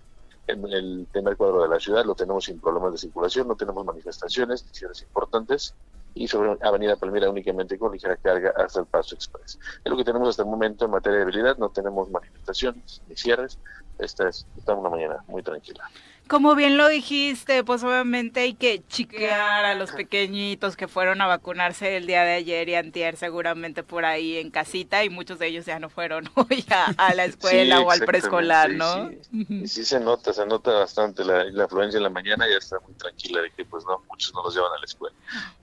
[0.48, 3.86] en el primer cuadro de la ciudad lo tenemos sin problemas de circulación, no tenemos
[3.86, 5.74] manifestaciones, ni cierres importantes,
[6.14, 9.58] y sobre Avenida Palmira únicamente con ligera carga hasta el Paso Express.
[9.84, 13.16] Es lo que tenemos hasta el momento en materia de habilidad, no tenemos manifestaciones ni
[13.16, 13.60] cierres,
[13.98, 15.84] esta es está una mañana muy tranquila.
[16.32, 21.28] Como bien lo dijiste, pues obviamente hay que chiquear a los pequeñitos que fueron a
[21.28, 25.48] vacunarse el día de ayer y antier seguramente por ahí en casita y muchos de
[25.48, 29.10] ellos ya no fueron hoy a, a la escuela Sí, o al preescolar, sí, ¿no?
[29.10, 29.46] sí.
[29.50, 32.80] Y sí se nota, se nota bastante la, la afluencia en la mañana, ya está
[32.80, 35.14] muy tranquila de que pues no, muchos no los llevan a la escuela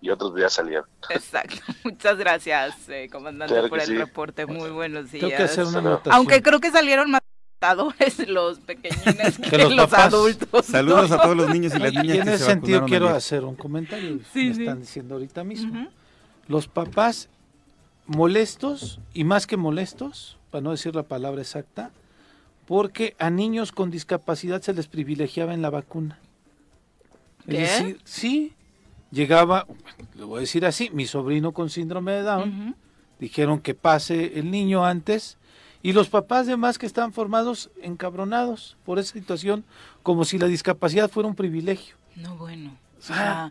[0.02, 0.84] y otros ya salieron.
[1.08, 1.56] Exacto.
[1.84, 3.96] Muchas gracias, eh, comandante, Claro por el sí.
[3.96, 4.44] reporte.
[4.44, 5.22] Muy buenos días.
[5.22, 6.02] Tengo que hacer una.
[6.10, 7.22] Aunque creo que salieron más
[7.61, 10.66] adaptadores los pequeñines que, Que los los, adultos.
[10.66, 13.06] Saludos a todos los niños y las niñas Y en que ese se sentido quiero
[13.06, 13.16] ayer.
[13.16, 14.20] hacer un comentario.
[14.32, 14.61] Sí, me sí.
[14.62, 15.88] están diciendo ahorita mismo.
[16.46, 17.28] Los papás
[18.06, 21.90] molestos y más que molestos, para no decir la palabra exacta,
[22.66, 26.18] porque a niños con discapacidad se les privilegiaba en la vacuna.
[27.46, 27.62] ¿Qué?
[27.64, 28.52] Es decir, sí,
[29.11, 29.66] llegaba,
[30.14, 32.76] le voy a decir así, mi sobrino con síndrome de Down,
[33.18, 35.38] dijeron que pase el niño antes
[35.82, 39.64] y los papás demás que estaban formados encabronados por esa situación
[40.02, 41.96] como si la discapacidad fuera un privilegio.
[42.16, 42.70] No, bueno.
[42.98, 43.50] O Ah.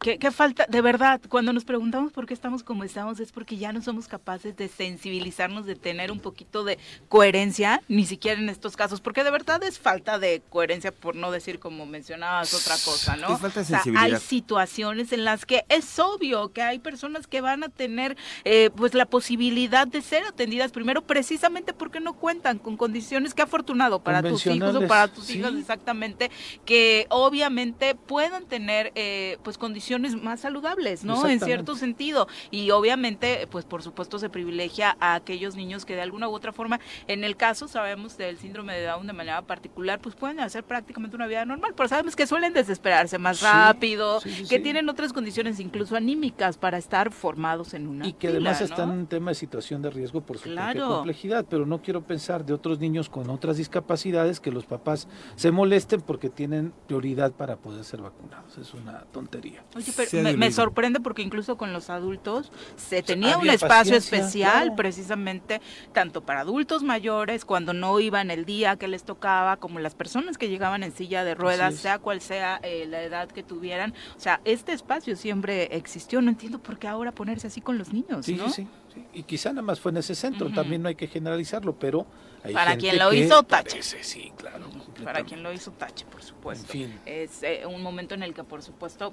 [0.00, 0.66] ¿Qué, qué falta?
[0.68, 4.08] De verdad, cuando nos preguntamos por qué estamos como estamos, es porque ya no somos
[4.08, 6.78] capaces de sensibilizarnos, de tener un poquito de
[7.08, 11.30] coherencia, ni siquiera en estos casos, porque de verdad es falta de coherencia, por no
[11.30, 13.34] decir como mencionabas otra cosa, ¿no?
[13.34, 14.20] Es falta de O sea, hay sensibilidad.
[14.20, 18.94] situaciones en las que es obvio que hay personas que van a tener eh, pues
[18.94, 24.22] la posibilidad de ser atendidas primero precisamente porque no cuentan con condiciones que afortunado para
[24.22, 25.38] tus hijos o para tus sí.
[25.38, 26.30] hijas exactamente
[26.64, 33.46] que obviamente puedan tener eh, pues condiciones más saludables no en cierto sentido y obviamente
[33.50, 37.24] pues por supuesto se privilegia a aquellos niños que de alguna u otra forma en
[37.24, 41.26] el caso sabemos del síndrome de Down de manera particular pues pueden hacer prácticamente una
[41.26, 45.12] vida normal pero sabemos que suelen desesperarse más Sí, rápido sí, sí, que tienen otras
[45.12, 48.94] condiciones incluso anímicas para estar formados en una Y que además fila, están ¿no?
[48.94, 50.88] en un tema de situación de riesgo por su propia Claro.
[50.96, 55.50] complejidad, pero no quiero pensar de otros niños con otras discapacidades que los papás se
[55.50, 58.58] molesten porque tienen prioridad para poder ser vacunados.
[58.58, 59.64] Es una tontería.
[59.78, 64.62] Oye, pero Sea me, sorprende porque incluso con los adultos se tenía un espacio especial
[64.64, 64.76] claro.
[64.76, 65.60] precisamente
[65.92, 70.36] tanto para adultos mayores cuando no iban el día que les tocaba como las personas
[70.36, 73.94] que llegaban en silla de ruedas, sea cual sea eh, la edad que tuvieran.
[74.16, 76.20] O sea, este espacio siempre existió.
[76.20, 78.50] No entiendo por qué ahora ponerse así con los niños, Sí, ¿no?
[78.50, 79.02] sí, sí.
[79.14, 82.06] Y quizá nada más fue en ese centro, también no hay que generalizarlo, pero
[82.42, 83.70] hay Para gente quien lo que hizo, tache.
[83.70, 84.66] parece, sí, claro.
[85.04, 86.72] Para quien lo hizo, tache, por supuesto.
[86.72, 87.00] En fin.
[87.06, 89.12] Es eh, un momento en el que, por supuesto,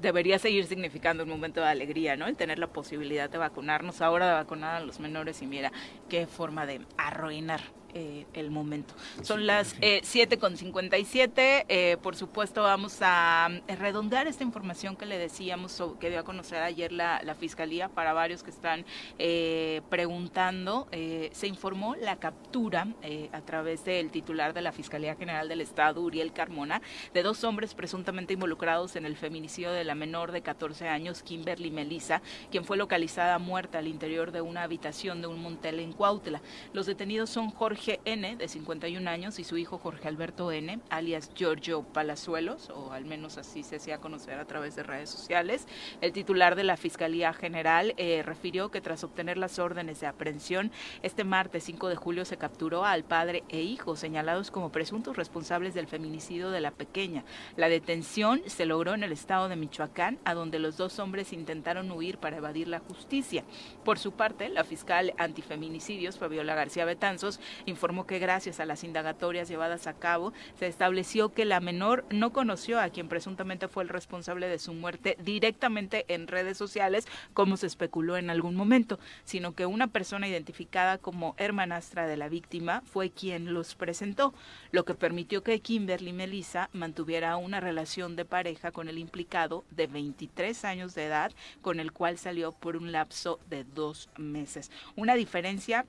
[0.00, 2.26] debería seguir significando un momento de alegría, ¿no?
[2.26, 5.72] El tener la posibilidad de vacunarnos ahora, de vacunar a los menores y mira,
[6.08, 7.60] qué forma de arruinar.
[7.94, 8.94] Eh, el momento.
[9.22, 11.66] Son las eh, 7 con 57.
[11.68, 16.24] Eh, por supuesto, vamos a eh, redondear esta información que le decíamos que dio a
[16.24, 18.84] conocer ayer la, la Fiscalía para varios que están
[19.18, 20.88] eh, preguntando.
[20.90, 22.88] Se informó la captura
[23.32, 26.82] a través del titular de la Fiscalía General del Estado, Uriel Carmona,
[27.12, 31.70] de dos hombres presuntamente involucrados en el feminicidio de la menor de 14 años, Kimberly
[31.70, 36.40] Melissa, quien fue localizada muerta al interior de una habitación de un motel en Cuautla.
[36.72, 41.30] Los detenidos son Jorge N., de 51 años, y su hijo Jorge Alberto N., alias
[41.34, 45.66] Giorgio Palazuelos, o al menos así se hacía conocer a través de redes sociales.
[46.00, 50.72] El titular de la Fiscalía General eh, refirió que tras obtener las órdenes de aprehensión,
[51.02, 55.74] este martes 5 de julio se capturó al padre e hijo señalados como presuntos responsables
[55.74, 57.24] del feminicidio de la pequeña.
[57.56, 61.90] La detención se logró en el estado de Michoacán, a donde los dos hombres intentaron
[61.90, 63.44] huir para evadir la justicia.
[63.84, 67.40] Por su parte, la fiscal antifeminicidios, Fabiola García Betanzos,
[67.74, 72.32] informó que gracias a las indagatorias llevadas a cabo, se estableció que la menor no
[72.32, 77.56] conoció a quien presuntamente fue el responsable de su muerte directamente en redes sociales, como
[77.56, 82.82] se especuló en algún momento, sino que una persona identificada como hermanastra de la víctima
[82.86, 84.34] fue quien los presentó,
[84.70, 89.88] lo que permitió que Kimberly Melissa mantuviera una relación de pareja con el implicado de
[89.88, 94.70] 23 años de edad, con el cual salió por un lapso de dos meses.
[94.94, 95.86] Una diferencia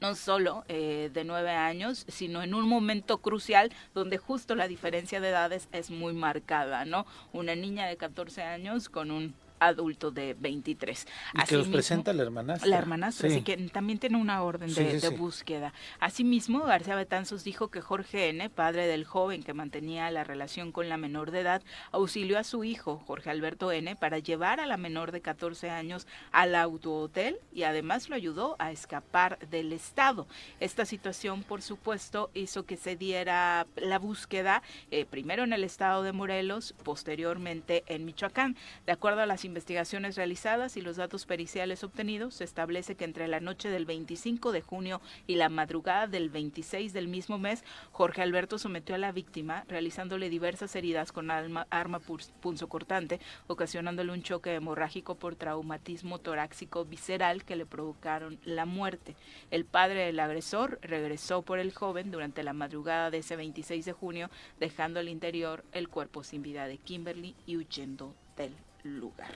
[0.00, 5.20] no solo eh, de nueve años, sino en un momento crucial donde justo la diferencia
[5.20, 7.06] de edades es muy marcada, ¿no?
[7.32, 11.06] Una niña de 14 años con un adulto de 23.
[11.34, 12.68] Y que los presenta la hermanastra.
[12.68, 13.36] La hermanastra, Sí.
[13.36, 15.14] así que también tiene una orden de, sí, de sí.
[15.14, 15.72] búsqueda.
[16.00, 20.88] Asimismo, García Betanzos dijo que Jorge N., padre del joven que mantenía la relación con
[20.88, 24.76] la menor de edad, auxilió a su hijo, Jorge Alberto N., para llevar a la
[24.76, 30.26] menor de 14 años al autohotel y además lo ayudó a escapar del Estado.
[30.58, 36.02] Esta situación, por supuesto, hizo que se diera la búsqueda eh, primero en el Estado
[36.02, 38.56] de Morelos, posteriormente en Michoacán.
[38.86, 43.26] De acuerdo a las investigaciones realizadas y los datos periciales obtenidos, se establece que entre
[43.26, 48.22] la noche del 25 de junio y la madrugada del 26 del mismo mes, Jorge
[48.22, 52.00] Alberto sometió a la víctima, realizándole diversas heridas con alma- arma
[52.40, 59.16] punzocortante, ocasionándole un choque hemorrágico por traumatismo torácico visceral que le provocaron la muerte.
[59.50, 63.92] El padre del agresor regresó por el joven durante la madrugada de ese 26 de
[63.92, 64.30] junio,
[64.60, 69.30] dejando al interior el cuerpo sin vida de Kimberly y huyendo del lugar.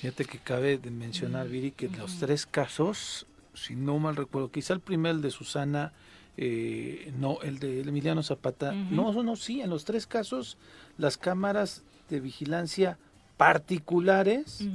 [0.00, 4.74] Fíjate que cabe de mencionar, Viri, que los tres casos, si no mal recuerdo, quizá
[4.74, 5.92] el primer, el de Susana,
[6.36, 8.94] eh, no, el de Emiliano Zapata, Ujú.
[8.94, 10.56] no, no, sí, en los tres casos,
[10.96, 12.98] las cámaras de vigilancia
[13.36, 14.68] particulares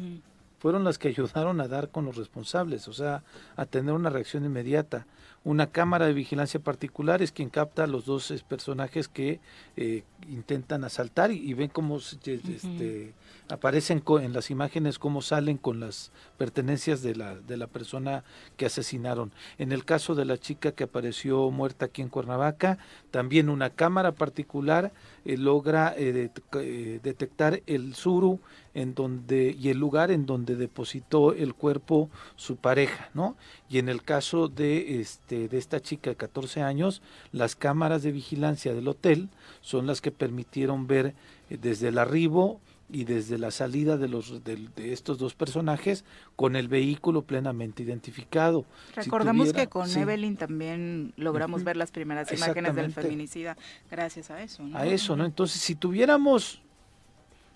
[0.60, 3.24] fueron las que ayudaron a dar con los responsables, o sea,
[3.58, 5.06] a tener una reacción inmediata.
[5.46, 9.42] una cámara de vigilancia particular es quien capta a los dos eh, personajes que
[9.76, 13.14] eh, intentan asaltar y, y ven cómo se- este,
[13.50, 18.24] aparecen en las imágenes cómo salen con las pertenencias de la, de la persona
[18.58, 19.32] que asesinaron.
[19.58, 22.78] En el caso de la chica que apareció muerta aquí en Cuernavaca,
[23.12, 24.92] también una cámara particular
[25.26, 28.40] eh, logra eh, eh, detectar el suru
[28.74, 33.38] en donde y el lugar en donde depositó el cuerpo su pareja, ¿no?
[33.70, 38.12] Y en el caso de este de esta chica de 14 años, las cámaras de
[38.12, 39.30] vigilancia del hotel
[39.62, 41.14] son las que permitieron ver
[41.50, 42.60] desde el arribo
[42.94, 47.84] y desde la salida de los de, de estos dos personajes con el vehículo plenamente
[47.84, 48.66] identificado.
[48.94, 50.00] Si Recordamos tuviera- que con sí.
[50.00, 53.58] Evelyn también logramos ver las primeras imágenes del feminicida
[53.92, 54.64] gracias a eso.
[54.64, 54.78] ¿no?
[54.78, 55.26] a eso, ¿no?
[55.26, 56.62] Entonces, si tuviéramos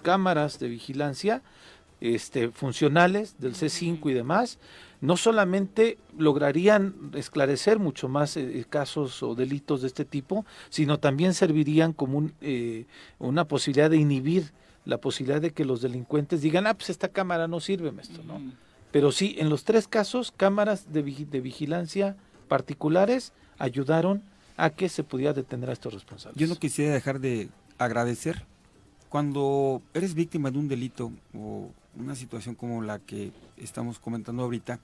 [0.02, 1.42] cámaras de vigilancia
[2.02, 4.60] este, funcionales del C5 y demás,
[5.02, 11.34] no solamente lograrían esclarecer mucho más eh, casos o delitos de este tipo, sino también
[11.34, 12.86] servirían como un, eh,
[13.20, 14.52] una posibilidad de inhibir
[14.88, 18.42] la posibilidad de que los delincuentes digan, ah, pues esta cámara no sirve, maestro, ¿no?
[18.92, 22.16] Pero sí, en los tres casos, cámaras de, vigi- de vigilancia
[22.48, 24.24] particulares ayudaron
[24.56, 26.40] a que se pudiera detener a estos responsables.
[26.40, 28.46] Yo no quisiera dejar de agradecer
[29.10, 34.80] cuando eres víctima de un delito o una situación como la que estamos comentando ahorita.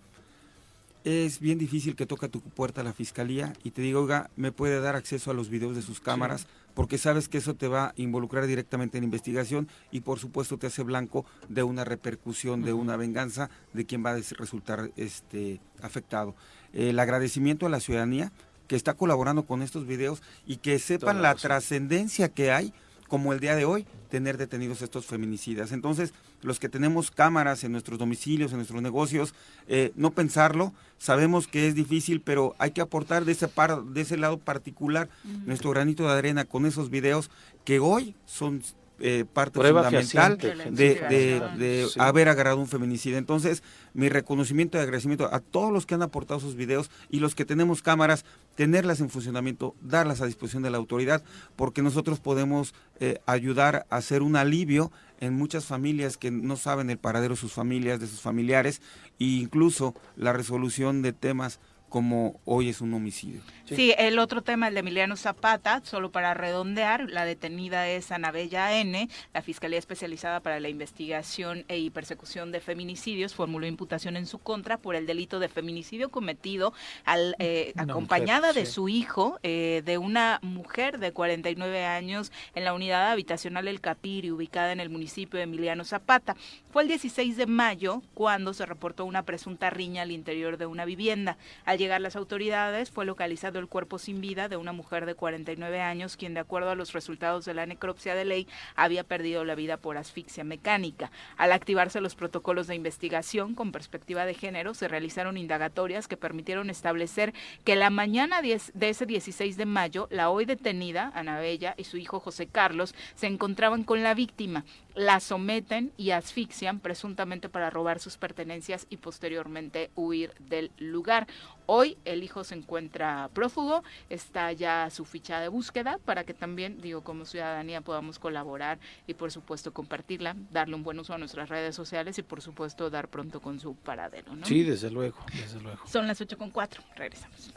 [1.04, 4.80] Es bien difícil que toca tu puerta la fiscalía y te diga, oiga, me puede
[4.80, 7.94] dar acceso a los videos de sus cámaras, porque sabes que eso te va a
[7.96, 12.98] involucrar directamente en investigación y por supuesto te hace blanco de una repercusión, de una
[12.98, 16.36] venganza de quien va a resultar este afectado.
[16.74, 18.32] El agradecimiento a la ciudadanía
[18.68, 22.74] que está colaborando con estos videos y que sepan la trascendencia que hay
[23.14, 25.72] como el día de hoy, tener detenidos estos feminicidas.
[25.72, 29.36] Entonces, los que tenemos cámaras en nuestros domicilios, en nuestros negocios,
[29.68, 34.02] eh, no pensarlo, sabemos que es difícil, pero hay que aportar de ese, par, de
[34.02, 35.10] ese lado particular
[35.46, 37.30] nuestro granito de arena con esos videos
[37.66, 38.64] que hoy son
[39.00, 40.72] eh, parte Prueba fundamental de, gente.
[40.72, 42.00] de- de Sí.
[42.00, 43.18] haber agarrado un feminicida.
[43.18, 43.64] Entonces,
[43.94, 47.46] mi reconocimiento y agradecimiento a todos los que han aportado sus videos y los que
[47.46, 48.24] tenemos cámaras,
[48.56, 51.24] tenerlas en funcionamiento, darlas a disposición de la autoridad,
[51.56, 56.90] porque nosotros podemos eh, ayudar a hacer un alivio en muchas familias que no saben
[56.90, 58.82] el paradero de sus familias, de sus familiares,
[59.20, 61.60] e incluso la resolución de temas
[61.94, 63.42] como hoy es un homicidio.
[63.66, 63.94] Sí.
[63.98, 69.10] el otro tema, el de Emiliano Zapata, solo para redondear, la detenida es Anabella N.,
[69.32, 74.40] la Fiscalía Especializada para la Investigación e y Persecución de Feminicidios formuló imputación en su
[74.40, 76.74] contra por el delito de feminicidio cometido
[77.06, 78.74] al, eh, acompañada mujer, de sí.
[78.74, 84.32] su hijo, eh, de una mujer de 49 años en la unidad habitacional El Capiri,
[84.32, 86.36] ubicada en el municipio de Emiliano Zapata.
[86.72, 90.86] Fue el 16 de mayo cuando se reportó una presunta riña al interior de una
[90.86, 91.38] vivienda.
[91.66, 95.82] Al llegar las autoridades, fue localizado el cuerpo sin vida de una mujer de 49
[95.82, 99.56] años, quien de acuerdo a los resultados de la necropsia de ley había perdido la
[99.56, 101.12] vida por asfixia mecánica.
[101.36, 106.70] Al activarse los protocolos de investigación con perspectiva de género, se realizaron indagatorias que permitieron
[106.70, 107.34] establecer
[107.66, 111.98] que la mañana 10 de ese 16 de mayo, la hoy detenida, Anabella, y su
[111.98, 114.64] hijo José Carlos se encontraban con la víctima.
[114.96, 121.28] La someten y asfixian presuntamente para robar sus pertenencias y posteriormente huir del lugar.
[121.66, 126.80] Hoy el hijo se encuentra prófugo, está ya su ficha de búsqueda para que también,
[126.80, 131.50] digo, como ciudadanía podamos colaborar y por supuesto compartirla, darle un buen uso a nuestras
[131.50, 134.36] redes sociales y por supuesto dar pronto con su paradero.
[134.36, 134.46] ¿no?
[134.46, 135.88] Sí, desde luego, desde luego.
[135.88, 136.84] Son las 8 con 4.
[136.96, 137.52] Regresamos.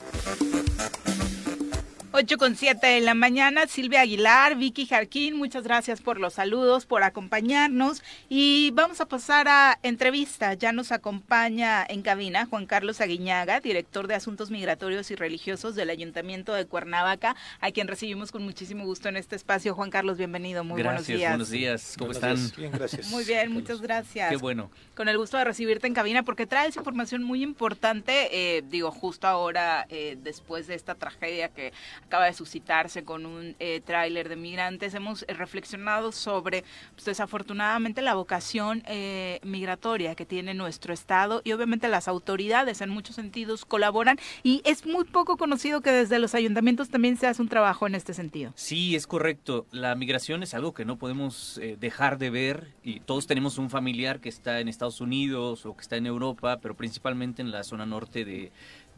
[2.12, 6.86] 8 con 7 de la mañana, Silvia Aguilar, Vicky Jarquín, muchas gracias por los saludos,
[6.86, 10.54] por acompañarnos y vamos a pasar a entrevista.
[10.54, 15.90] Ya nos acompaña en cabina Juan Carlos Aguiñaga, director de Asuntos Migratorios y Religiosos del
[15.90, 19.74] Ayuntamiento de Cuernavaca, a quien recibimos con muchísimo gusto en este espacio.
[19.74, 21.30] Juan Carlos, bienvenido, muy Gracias, buenos días.
[21.30, 21.94] buenos días.
[21.98, 22.36] ¿Cómo Buenos están?
[22.36, 22.56] días.
[22.56, 23.10] Bien, gracias.
[23.10, 24.30] Muy bien, muchas gracias.
[24.30, 24.70] Qué bueno.
[24.94, 29.26] Con el gusto de recibirte en cabina porque traes información muy importante, eh, digo, justo
[29.26, 31.74] ahora, eh, después de esta tragedia que
[32.04, 38.02] acaba de suscitarse con un eh, tráiler de migrantes, hemos eh, reflexionado sobre, pues, desafortunadamente,
[38.02, 43.64] la vocación eh, migratoria que tiene nuestro Estado y obviamente las autoridades en muchos sentidos
[43.64, 47.86] colaboran y es muy poco conocido que desde los ayuntamientos también se hace un trabajo
[47.86, 48.52] en este sentido.
[48.54, 49.66] Sí, es correcto.
[49.70, 53.70] La migración es algo que no podemos eh, dejar de ver y todos tenemos un
[53.70, 57.64] familiar que está en Estados Unidos o que está en Europa, pero principalmente en la
[57.64, 58.52] zona norte de,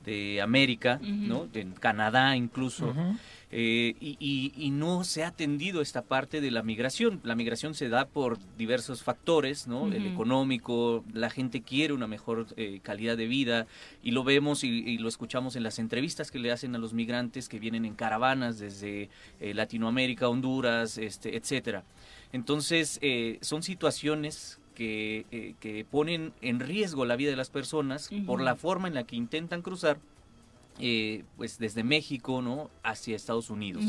[0.08, 0.98] de América.
[1.28, 1.48] ¿no?
[1.54, 2.94] En Canadá incluso.
[3.50, 7.20] Eh, y, y- y no se ha atendido esta parte de la migración.
[7.24, 9.86] La migración se da por diversos factores, ¿no?
[9.86, 13.66] El económico, la gente quiere una mejor eh, calidad de vida
[14.02, 16.92] y lo vemos y, y lo escuchamos en las entrevistas que le hacen a los
[16.92, 19.08] migrantes que vienen en caravanas desde
[19.40, 21.84] eh, Latinoamérica, Honduras, este, etcétera.
[22.34, 28.08] Entonces, eh, son situaciones que, eh, que ponen en riesgo la vida de las personas
[28.26, 29.98] por la forma en la que intentan cruzar
[30.78, 33.82] eh, pues desde México no hacia Estados Unidos.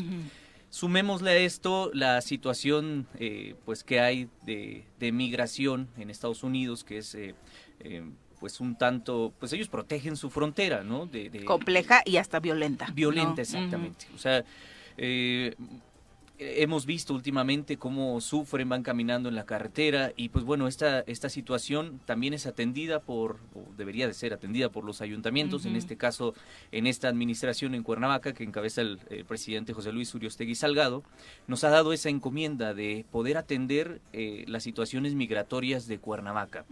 [0.71, 6.83] Sumémosle a esto la situación eh, pues que hay de, de migración en Estados Unidos
[6.83, 7.15] que es
[8.39, 12.89] pues un tanto pues ellos protegen su frontera no de, de- Compleja y hasta violenta.
[12.93, 13.41] violenta ¿no?
[13.41, 14.43] exactamente o sea
[14.97, 15.53] eh,
[16.39, 21.27] hemos visto últimamente cómo sufren, van caminando en la carretera y pues bueno, esta, esta
[21.29, 25.97] situación también es atendida por, o debería de ser atendida por los ayuntamientos, en este
[25.97, 26.33] caso
[26.71, 31.03] en esta administración en Cuernavaca que encabeza el, el presidente José Luis Uriostegui Salgado,
[31.47, 36.65] nos ha dado esa encomienda de poder atender eh, las situaciones migratorias de Cuernavaca.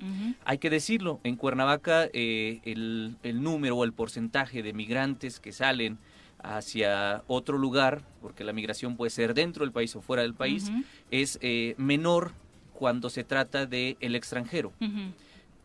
[0.46, 5.52] Hay que decirlo, en Cuernavaca eh, el, el número o el porcentaje de migrantes que
[5.52, 5.98] salen
[6.40, 10.72] hacia otro lugar, porque la migración puede ser dentro del país o fuera del país,
[11.12, 12.32] es eh, menor
[12.74, 14.72] cuando se trata del el extranjero.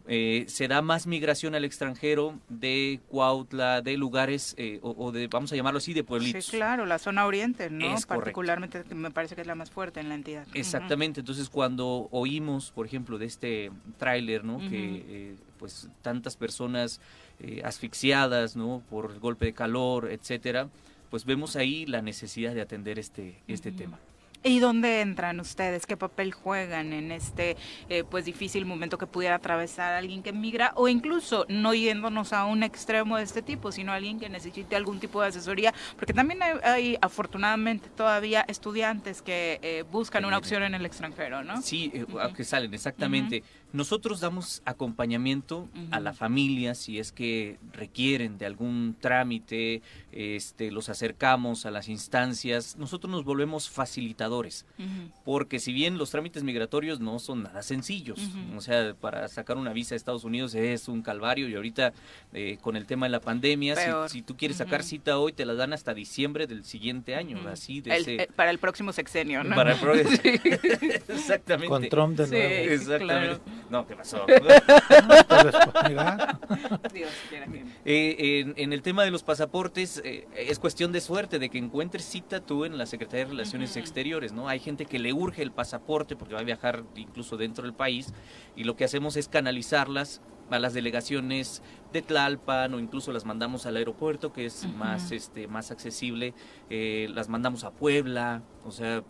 [0.08, 5.28] Eh, se da más migración al extranjero de Cuautla, de lugares, eh, o, o de,
[5.28, 6.46] vamos a llamarlo así, de pueblitos.
[6.46, 7.94] Sí, claro, la zona oriente, ¿no?
[7.94, 8.04] Es.
[8.06, 10.44] Particularmente me parece que es la más fuerte en la entidad.
[10.54, 14.58] Exactamente, entonces cuando oímos, por ejemplo, de este tráiler, ¿no?
[14.58, 17.00] Que pues tantas personas
[17.42, 18.82] eh, asfixiadas, ¿no?
[18.88, 20.68] Por el golpe de calor, etcétera,
[21.10, 23.98] pues vemos ahí la necesidad de atender este este tema.
[24.44, 25.86] ¿Y dónde entran ustedes?
[25.86, 27.56] ¿Qué papel juegan en este
[27.88, 32.44] eh, pues difícil momento que pudiera atravesar alguien que migra o incluso no yéndonos a
[32.46, 35.72] un extremo de este tipo, sino alguien que necesite algún tipo de asesoría?
[35.96, 41.44] Porque también hay, hay, afortunadamente todavía estudiantes que eh, buscan una opción en el extranjero,
[41.44, 41.62] ¿no?
[41.62, 43.44] Sí, eh, a que salen, exactamente.
[43.72, 50.88] Nosotros damos acompañamiento a la familia si es que requieren de algún trámite, este, los
[50.88, 54.66] acercamos a las instancias, nosotros nos volvemos facilitadores,
[55.24, 58.20] porque si bien los trámites migratorios no son nada sencillos,
[58.56, 61.92] o sea, para sacar una visa a Estados Unidos es un calvario y ahorita
[62.34, 65.44] eh, con el tema de la pandemia, si- si, tú quieres sacar cita hoy, te
[65.46, 68.14] la dan hasta diciembre del siguiente año, así de El- ese...
[68.24, 69.54] eh, para el próximo sexenio, ¿no?
[69.56, 69.78] Para el
[70.22, 70.40] Sí.
[71.08, 71.68] Exactamente.
[71.68, 72.48] Con Trump de nuevo.
[72.48, 73.04] sí, Exactamente.
[73.04, 73.61] claro.
[73.72, 74.26] No, ¿qué pasó?
[76.92, 81.00] Dios quiera que- Eh, en, en el tema de los pasaportes, eh, es cuestión de
[81.00, 84.46] suerte de que encuentres cita tú en la Secretaría de Relaciones Exteriores, ¿no?
[84.48, 88.12] Hay gente que le urge el pasaporte porque va a viajar incluso dentro del país
[88.56, 90.20] y lo que hacemos es canalizarlas
[90.50, 91.62] a las delegaciones
[91.94, 96.34] de Tlalpan o incluso las mandamos al aeropuerto que es más este más accesible,
[96.68, 99.02] eh, las mandamos a Puebla, o sea,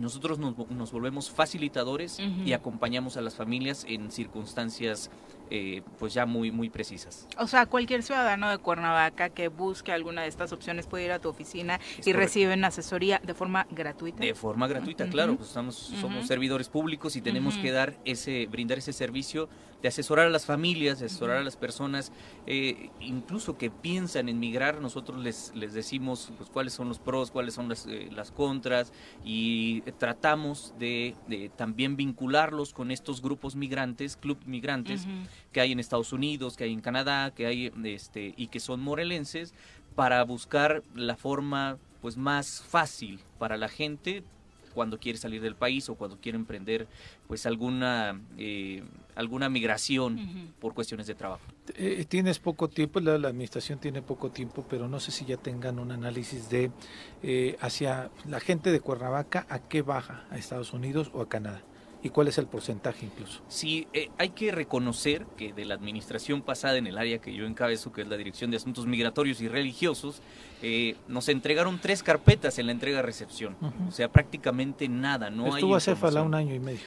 [0.00, 5.10] nosotros nos, nos volvemos facilitadores y acompañamos a las familias en circunstancias
[5.52, 7.26] eh, pues ya muy muy precisas.
[7.36, 11.18] O sea, cualquier ciudadano de Cuernavaca que busque alguna de estas opciones puede ir a
[11.18, 12.18] tu oficina y correcto.
[12.18, 14.24] reciben asesoría de forma gratuita.
[14.24, 18.78] De forma gratuita, claro, pues estamos, somos servidores públicos y tenemos que dar ese, brindar
[18.78, 19.48] ese servicio
[19.82, 22.12] de asesorar a las familias, de asesorar a las personas,
[22.46, 27.30] eh, incluso que piensan en migrar, nosotros les, les decimos pues, cuáles son los pros,
[27.30, 28.92] cuáles son las, eh, las contras
[29.24, 35.06] y tratamos de, de también vincularlos con estos grupos migrantes, club migrantes
[35.52, 38.80] que hay en Estados Unidos, que hay en Canadá, que hay este y que son
[38.80, 39.54] morelenses
[39.94, 44.24] para buscar la forma pues más fácil para la gente
[44.74, 46.86] cuando quiere salir del país o cuando quiere emprender
[47.26, 48.82] pues alguna eh,
[49.14, 51.42] alguna migración por cuestiones de trabajo.
[51.76, 55.36] Eh, tienes poco tiempo, la, la administración tiene poco tiempo, pero no sé si ya
[55.36, 56.70] tengan un análisis de
[57.22, 61.62] eh, hacia la gente de Cuernavaca, a qué baja, a Estados Unidos o a Canadá,
[62.02, 63.40] y cuál es el porcentaje incluso.
[63.48, 67.46] Sí, eh, hay que reconocer que de la administración pasada en el área que yo
[67.46, 70.22] encabezo, que es la Dirección de Asuntos Migratorios y Religiosos,
[70.62, 73.56] eh, nos entregaron tres carpetas en la entrega-recepción.
[73.88, 76.26] O sea, prácticamente nada, no hay Estuvo a Cefala información.
[76.26, 76.80] un año y medio.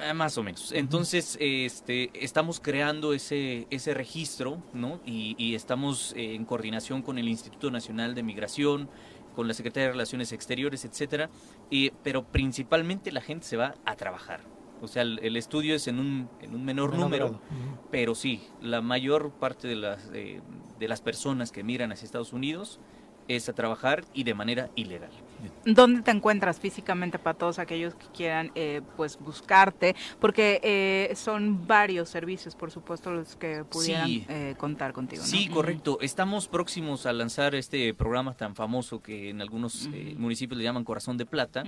[0.00, 0.70] Eh, Más o menos.
[0.72, 5.00] Entonces, este, estamos creando ese, ese registro, ¿no?
[5.04, 8.88] Y, y estamos eh, en coordinación con el Instituto Nacional de Migración,
[9.38, 11.30] con la Secretaría de Relaciones Exteriores, etcétera.
[11.70, 14.40] Y, pero principalmente la gente se va a trabajar.
[14.82, 17.40] O sea, el, el estudio es en un, en un menor, Menor número,
[17.88, 20.40] pero sí, la mayor parte de las, eh,
[20.80, 22.80] de las personas que migran hacia Estados Unidos
[23.28, 25.12] es a trabajar y de manera ilegal.
[25.64, 29.94] ¿Dónde te encuentras físicamente para todos aquellos que quieran eh, pues buscarte?
[30.20, 34.24] Porque eh, son varios servicios, por supuesto, los que pudieran Sí.
[34.28, 35.22] eh, contar contigo.
[35.22, 35.28] ¿no?
[35.28, 35.98] Sí, correcto.
[36.00, 40.84] Estamos próximos a lanzar este programa tan famoso que en algunos eh, municipios le llaman
[40.84, 41.64] Corazón de Plata.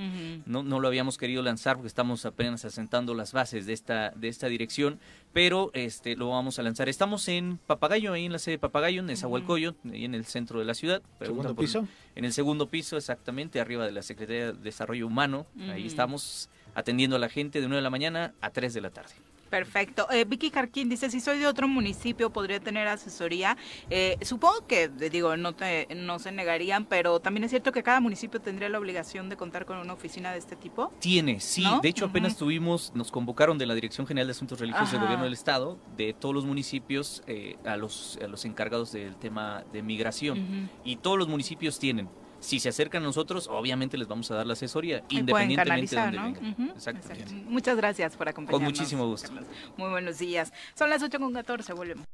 [0.46, 4.28] No, no lo habíamos querido lanzar porque estamos apenas asentando las bases de esta, de
[4.28, 4.98] esta dirección,
[5.32, 6.88] pero este lo vamos a lanzar.
[6.88, 10.58] Estamos en Papagayo, ahí en la sede de Papagayo, en Nezahualcóyotl, ahí en el centro
[10.58, 11.02] de la ciudad.
[11.20, 11.86] ¿Segundo por- piso?
[12.16, 15.46] En el segundo piso, exactamente, arriba de la Secretaría de Desarrollo Humano.
[15.70, 18.90] Ahí estamos atendiendo a la gente de 9 de la mañana a 3 de la
[18.90, 19.12] tarde.
[19.50, 20.06] Perfecto.
[20.10, 23.56] Eh, Vicky Carquín dice, si soy de otro municipio, ¿podría tener asesoría?
[23.90, 28.00] Eh, supongo que, digo, no, te, no se negarían, pero también es cierto que cada
[28.00, 30.92] municipio tendría la obligación de contar con una oficina de este tipo.
[31.00, 31.62] Tiene, sí.
[31.62, 31.80] ¿No?
[31.80, 35.00] De hecho, apenas tuvimos, nos convocaron de la Dirección General de Asuntos Religiosos del.
[35.00, 39.64] Gobierno del Estado, de todos los municipios, eh, a, los, a los encargados del tema
[39.72, 40.70] de migración.
[40.84, 42.08] Y todos los municipios tienen.
[42.40, 46.18] Si se acercan a nosotros, obviamente les vamos a dar la asesoría, independientemente de dónde
[46.18, 46.24] ¿no?
[46.24, 46.70] vengan.
[46.70, 47.08] Exacto.
[47.46, 48.66] Muchas gracias por acompañarnos.
[48.66, 49.30] Con muchísimo gusto.
[49.76, 50.52] Muy buenos días.
[50.74, 52.06] Son las 8 con 14, volvemos.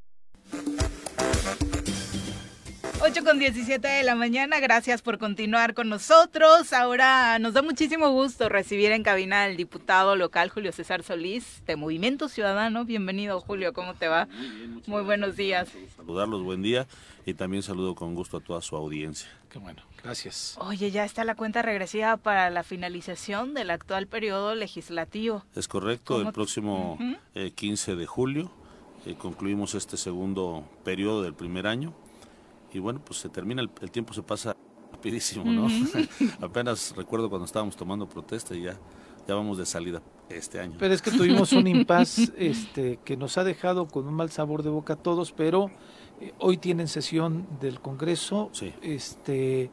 [2.99, 6.73] 8 con 17 de la mañana, gracias por continuar con nosotros.
[6.73, 11.75] Ahora nos da muchísimo gusto recibir en cabina al diputado local Julio César Solís de
[11.75, 12.85] Movimiento Ciudadano.
[12.85, 14.27] Bienvenido Julio, ¿cómo te va?
[14.87, 15.69] Muy buenos días.
[15.95, 16.87] Saludarlos, buen día
[17.25, 19.29] y también saludo con gusto a toda su audiencia.
[19.49, 20.57] Qué bueno, gracias.
[20.59, 25.43] Oye, ya está la cuenta regresiva para la finalización del actual periodo legislativo.
[25.55, 27.15] Es correcto, ¿Cómo- el próximo Ujú.
[27.35, 28.51] eh, 15 de julio
[29.05, 31.93] eh, concluimos este segundo periodo del primer año
[32.73, 34.55] y bueno, pues se termina, el, el tiempo se pasa
[34.91, 35.67] rapidísimo, ¿no?
[36.41, 38.77] Apenas recuerdo cuando estábamos tomando protesta y ya,
[39.27, 40.75] ya vamos de salida este año.
[40.79, 44.63] Pero es que tuvimos un impas este, que nos ha dejado con un mal sabor
[44.63, 45.71] de boca a todos, pero
[46.19, 48.51] eh, hoy tienen sesión del Congreso.
[48.81, 49.69] Este,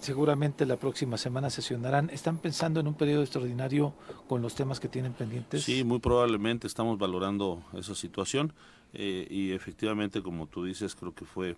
[0.00, 2.10] seguramente la próxima semana sesionarán.
[2.10, 3.94] ¿Están pensando en un periodo extraordinario
[4.26, 5.62] con los temas que tienen pendientes?
[5.62, 8.52] Sí, muy probablemente estamos valorando esa situación
[8.92, 11.56] eh, y efectivamente, como tú dices, creo que fue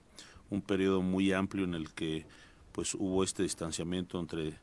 [0.51, 2.27] un periodo muy amplio en el que
[2.73, 4.59] pues hubo este distanciamiento entre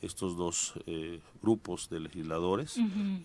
[0.00, 2.76] estos dos eh, grupos de legisladores,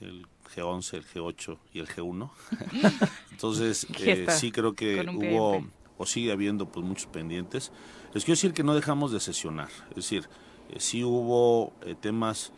[0.02, 2.30] el G11, el G8 y el G1.
[3.32, 4.96] Entonces, eh, sí creo que
[5.34, 5.58] hubo
[5.98, 7.72] o sigue habiendo pues muchos pendientes.
[8.14, 10.28] Les quiero decir que no dejamos de sesionar, es decir,
[10.70, 12.52] eh, sí hubo eh, temas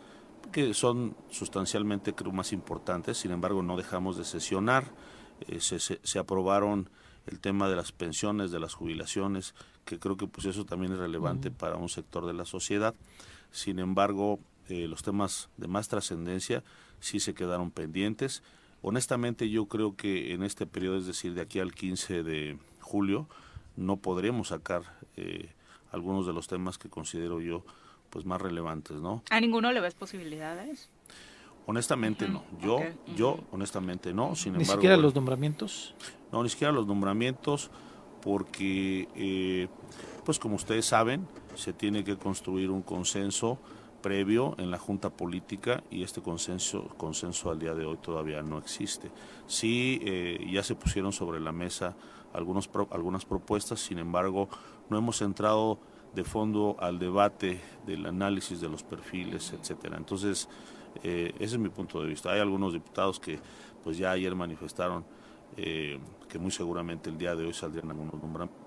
[0.51, 4.91] que son sustancialmente creo más importantes, sin embargo no dejamos de sesionar,
[5.49, 6.89] Eh, se, se- se aprobaron
[7.27, 9.55] el tema de las pensiones, de las jubilaciones,
[9.85, 12.95] que creo que pues eso también es relevante para un sector de la sociedad,
[13.51, 16.63] sin embargo eh, los temas de más trascendencia
[16.99, 18.43] sí se quedaron pendientes.
[18.81, 23.27] Honestamente yo creo que en este periodo, es decir, de aquí al 15 de julio,
[23.75, 24.83] no podremos sacar
[25.17, 25.49] eh,
[25.91, 27.63] algunos de los temas que considero yo
[28.09, 29.23] pues más relevantes, ¿no?
[29.29, 30.89] ¿A ninguno le ves posibilidades?
[31.67, 32.43] Honestamente no.
[32.61, 32.79] Yo,
[33.15, 34.35] yo honestamente no.
[34.35, 35.95] Sin Ni embargo, siquiera bueno, los nombramientos.
[36.35, 37.71] No, ni siquiera los nombramientos,
[38.21, 39.69] porque, eh,
[40.25, 41.25] pues como ustedes saben,
[41.55, 43.57] se tiene que construir un consenso
[44.01, 48.57] previo en la Junta Política y este consenso, consenso al día de hoy todavía no
[48.57, 49.11] existe.
[49.47, 51.95] Sí, eh, ya se pusieron sobre la mesa
[52.33, 54.49] algunos, algunas propuestas, sin embargo,
[54.89, 55.79] no hemos entrado
[56.13, 59.95] de fondo al debate del análisis de los perfiles, etcétera.
[59.95, 60.49] Entonces,
[61.01, 62.33] eh, ese es mi punto de vista.
[62.33, 63.39] Hay algunos diputados que
[63.85, 65.05] pues ya ayer manifestaron
[66.27, 68.65] que muy seguramente el día de hoy saldrían algunos nombramientos.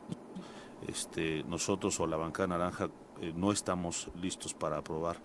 [0.87, 2.89] Este, nosotros o la bancada naranja
[3.21, 5.17] eh, no estamos listos para aprobar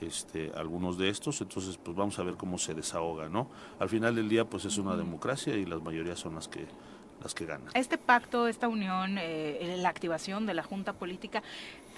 [0.00, 3.50] este, algunos de estos, entonces pues vamos a ver cómo se desahoga, ¿no?
[3.78, 6.66] Al final del día pues es una democracia y las mayorías son las que
[7.22, 7.68] las que ganan.
[7.74, 11.42] Este pacto, esta unión, eh, la activación de la Junta Política,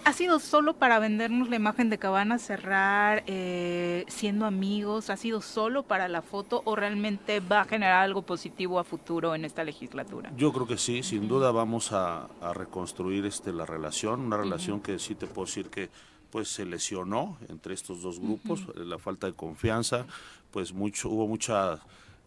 [0.04, 5.10] ¿ha sido solo para vendernos la imagen de que van a cerrar eh, siendo amigos?
[5.10, 9.34] ¿Ha sido solo para la foto o realmente va a generar algo positivo a futuro
[9.34, 10.32] en esta legislatura?
[10.36, 14.80] Yo creo que sí, sin duda vamos a, a reconstruir este la relación, una relación
[14.80, 15.90] que sí te puedo decir que
[16.30, 20.06] pues se lesionó entre estos dos grupos, la falta de confianza,
[20.50, 21.80] pues mucho hubo mucha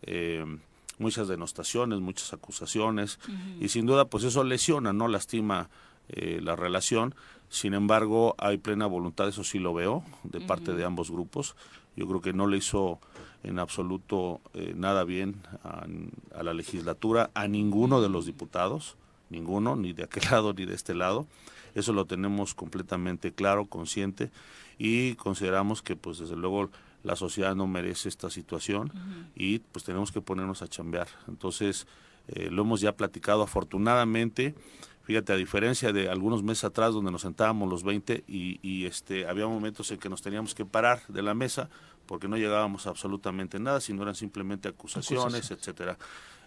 [0.03, 0.45] eh,
[0.99, 3.19] muchas denostaciones, muchas acusaciones
[3.59, 5.69] y sin duda pues eso lesiona, no lastima
[6.09, 7.15] eh, la relación.
[7.49, 11.55] Sin embargo, hay plena voluntad, eso sí lo veo, de parte de ambos grupos.
[11.95, 12.99] Yo creo que no le hizo
[13.43, 15.85] en absoluto eh, nada bien a,
[16.37, 18.95] a la legislatura, a ninguno de los diputados,
[19.29, 21.25] ninguno, ni de aquel lado ni de este lado.
[21.75, 24.31] Eso lo tenemos completamente claro, consciente,
[24.77, 26.69] y consideramos que, pues, desde luego,
[27.03, 28.91] la sociedad no merece esta situación
[29.35, 31.07] y, pues, tenemos que ponernos a chambear.
[31.27, 31.87] Entonces,
[32.31, 34.53] Eh, lo hemos ya platicado afortunadamente.
[35.09, 39.27] Fíjate, a diferencia de algunos meses atrás donde nos sentábamos los 20 y, y, este,
[39.27, 41.67] había momentos en que nos teníamos que parar de la mesa
[42.05, 45.49] porque no llegábamos a absolutamente nada, sino eran simplemente acusaciones, Acusaciones.
[45.49, 45.97] etcétera.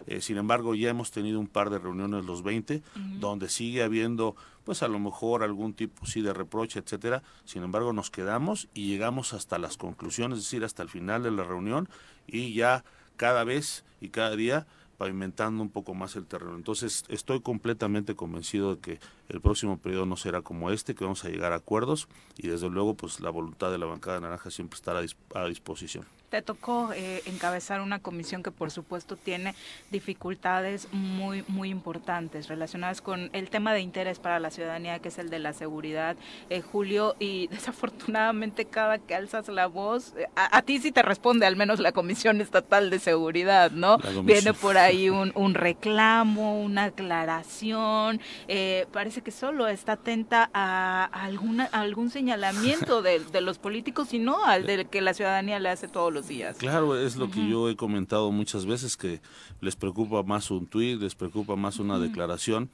[0.07, 2.81] Eh, sin embargo, ya hemos tenido un par de reuniones los 20
[3.19, 7.21] donde sigue habiendo, pues a lo mejor algún tipo sí de reproche, etcétera.
[7.43, 11.31] Sin embargo, nos quedamos y llegamos hasta las conclusiones, es decir, hasta el final de
[11.31, 11.89] la reunión
[12.27, 12.85] y ya
[13.17, 14.67] cada vez y cada día
[15.03, 16.55] pavimentando un poco más el terreno.
[16.55, 21.25] Entonces, estoy completamente convencido de que el próximo periodo no será como este, que vamos
[21.25, 24.77] a llegar a acuerdos y desde luego, pues la voluntad de la bancada naranja siempre
[24.77, 26.05] estará a dis- a disposición.
[26.33, 29.53] Te tocó eh, encabezar una comisión que por supuesto tiene
[29.91, 35.19] dificultades muy muy importantes relacionadas con el tema de interés para la ciudadanía que es
[35.19, 36.15] el de la seguridad,
[36.49, 41.03] eh, Julio, y desafortunadamente cada que alzas la voz, eh, a, a ti sí te
[41.03, 43.99] responde al menos la Comisión Estatal de Seguridad, ¿no?
[44.23, 51.11] Viene por ahí un, un reclamo, una aclaración, eh, parece que solo está atenta a,
[51.13, 55.13] a alguna, a algún señalamiento de, de los políticos y no al de que la
[55.13, 56.57] ciudadanía le hace todos los días.
[56.57, 59.21] Claro, es lo que yo he comentado muchas veces, que
[59.61, 62.69] les preocupa más un tuit, les preocupa más una declaración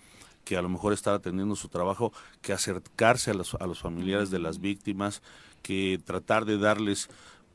[0.45, 4.31] que a lo mejor estar atendiendo su trabajo, que acercarse a los, a los familiares
[4.31, 5.21] de las víctimas,
[5.61, 7.09] que tratar de darles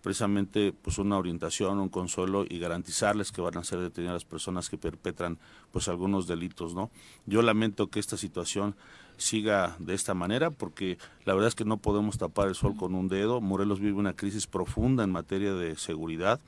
[0.04, 4.68] precisamente pues una orientación, un consuelo y garantizarles que van a ser detenidas las personas
[4.68, 5.38] que perpetran
[5.72, 6.90] pues algunos delitos, ¿no?
[7.24, 8.76] Yo lamento que esta situación
[9.16, 12.94] siga de esta manera porque la verdad es que no podemos tapar el sol con
[12.94, 13.40] un dedo.
[13.40, 16.40] Morelos vive una crisis profunda en materia de seguridad.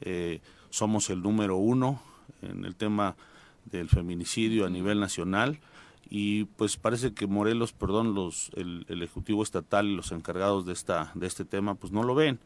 [0.00, 2.02] Eh, somos el número uno
[2.42, 3.16] en el tema
[3.66, 5.58] del feminicidio a nivel nacional
[6.10, 10.72] y pues parece que Morelos, perdón, los el, el ejecutivo estatal y los encargados de
[10.72, 12.38] esta de este tema pues no lo ven.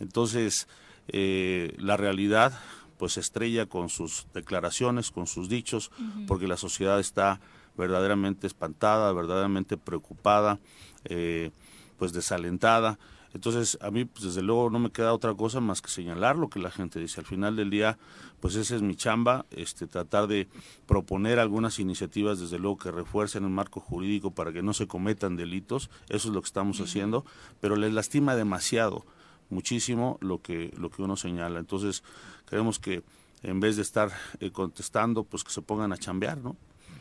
[0.00, 0.68] Entonces,
[1.08, 2.52] eh, la realidad
[2.98, 5.90] pues se estrella con sus declaraciones, con sus dichos,
[6.26, 7.40] porque la sociedad está
[7.76, 10.58] verdaderamente espantada, verdaderamente preocupada,
[11.04, 11.50] eh,
[11.98, 12.98] pues desalentada.
[13.36, 16.48] Entonces, a mí, pues, desde luego, no me queda otra cosa más que señalar lo
[16.48, 17.20] que la gente dice.
[17.20, 17.98] Al final del día,
[18.40, 20.48] pues esa es mi chamba, este, tratar de
[20.86, 25.36] proponer algunas iniciativas, desde luego, que refuercen el marco jurídico para que no se cometan
[25.36, 25.90] delitos.
[26.08, 27.26] Eso es lo que estamos haciendo,
[27.60, 29.04] pero les lastima demasiado,
[29.50, 31.58] muchísimo, lo que, lo que uno señala.
[31.58, 32.02] Entonces,
[32.46, 33.02] creemos que
[33.42, 34.10] en vez de estar
[34.40, 36.56] eh, contestando, pues que se pongan a chambear, ¿no?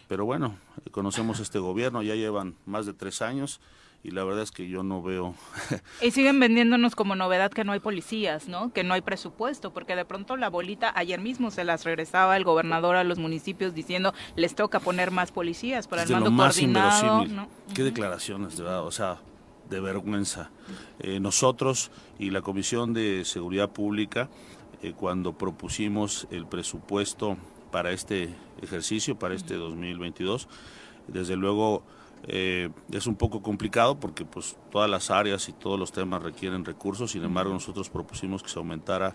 [0.08, 3.60] Pero bueno, eh, conocemos este gobierno, ya llevan más de tres años
[4.06, 5.34] y la verdad es que yo no veo
[6.02, 8.72] Y siguen vendiéndonos como novedad que no hay policías, ¿no?
[8.72, 12.44] Que no hay presupuesto, porque de pronto la bolita, ayer mismo se las regresaba el
[12.44, 16.26] gobernador a los municipios diciendo les toca poner más policías para es el de lo
[16.26, 17.36] mando más coordinado, inverosímil.
[17.36, 17.48] ¿no?
[17.74, 19.18] Qué declaraciones, de verdad, o sea,
[19.72, 20.52] de vergüenza.
[21.00, 21.90] Eh, nosotros
[22.20, 24.30] y la Comisión de Seguridad Pública,
[24.84, 27.38] eh, cuando propusimos el presupuesto
[27.76, 30.48] para este ejercicio, para este 2022,
[31.10, 31.84] desde luego
[32.26, 36.64] eh, es un poco complicado porque pues todas las áreas y todos los temas requieren
[36.64, 39.14] recursos, sin embargo nosotros propusimos que se aumentara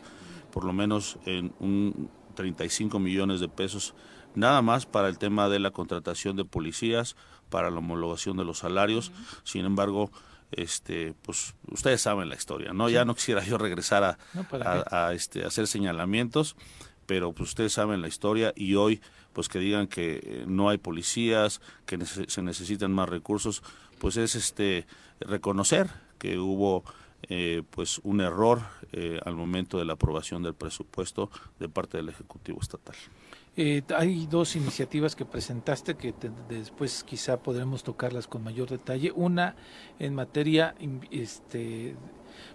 [0.52, 3.94] por lo menos en un 35 millones de pesos
[4.34, 7.16] nada más para el tema de la contratación de policías,
[7.48, 9.10] para la homologación de los salarios.
[9.42, 10.10] Sin embargo,
[10.52, 12.90] este, pues ustedes saben la historia, ¿no?
[12.90, 14.94] Ya no quisiera yo regresar a, No, ¿para a- qué?
[14.96, 16.56] a, este, hacer señalamientos,
[17.10, 19.00] pero pues ustedes saben la historia y hoy
[19.32, 23.64] pues que digan que eh, no hay policías, que se necesitan más recursos,
[23.98, 24.86] pues es este
[25.18, 25.88] reconocer
[26.20, 26.84] que hubo
[27.28, 28.60] eh, pues un error
[28.92, 32.94] eh, al momento de la aprobación del presupuesto de parte del ejecutivo estatal.
[33.56, 39.10] Eh, hay dos iniciativas que presentaste que te- después quizá podremos tocarlas con mayor detalle.
[39.10, 39.56] Una
[39.98, 40.76] en materia
[41.10, 41.96] este,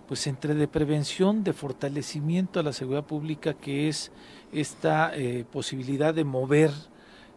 [0.08, 4.12] pues entre de prevención, de fortalecimiento a la seguridad pública, que es
[4.51, 6.72] esta eh, posibilidad de mover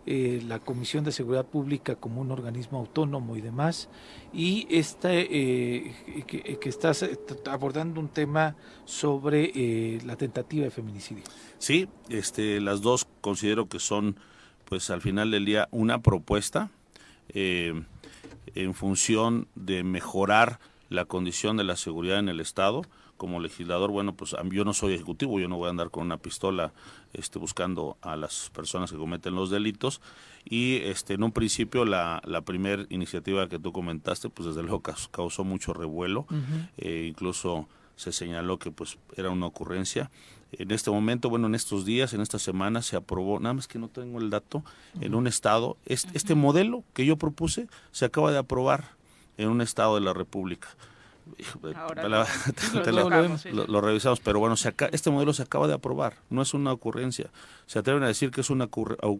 [0.07, 3.89] eh, la Comisión de Seguridad Pública como un organismo autónomo y demás,
[4.33, 7.05] y este, eh, que, que estás
[7.47, 11.25] abordando un tema sobre la tentativa de feminicidio.
[11.59, 14.16] Sí, este, las dos considero que son,
[14.64, 16.71] pues al final del día, una propuesta
[17.35, 20.59] en función de mejorar
[20.89, 22.82] la condición de la seguridad en el Estado.
[23.16, 26.18] Como legislador, bueno, pues yo no soy ejecutivo, yo no voy a andar con una
[26.18, 26.72] pistola
[27.12, 30.01] este, buscando a las personas que cometen los delitos.
[30.45, 34.82] Y este, en un principio, la, la primera iniciativa que tú comentaste, pues desde luego
[34.82, 36.26] caus- causó mucho revuelo.
[36.76, 40.12] Eh, incluso se señaló que pues era una ocurrencia.
[40.53, 43.80] En este momento, bueno, en estos días, en esta semana se aprobó, nada más que
[43.80, 44.62] no tengo el dato,
[45.01, 48.97] en un estado, este, este modelo que yo propuse se acaba de aprobar
[49.39, 50.68] en un estado de la República.
[51.76, 52.26] Ahora la-
[52.72, 52.82] lo-
[53.39, 53.51] sí,
[53.82, 57.28] revisamos, pero bueno, se aca- este modelo se acaba de aprobar, no es una ocurrencia.
[57.66, 58.68] Se atreven a decir que es una,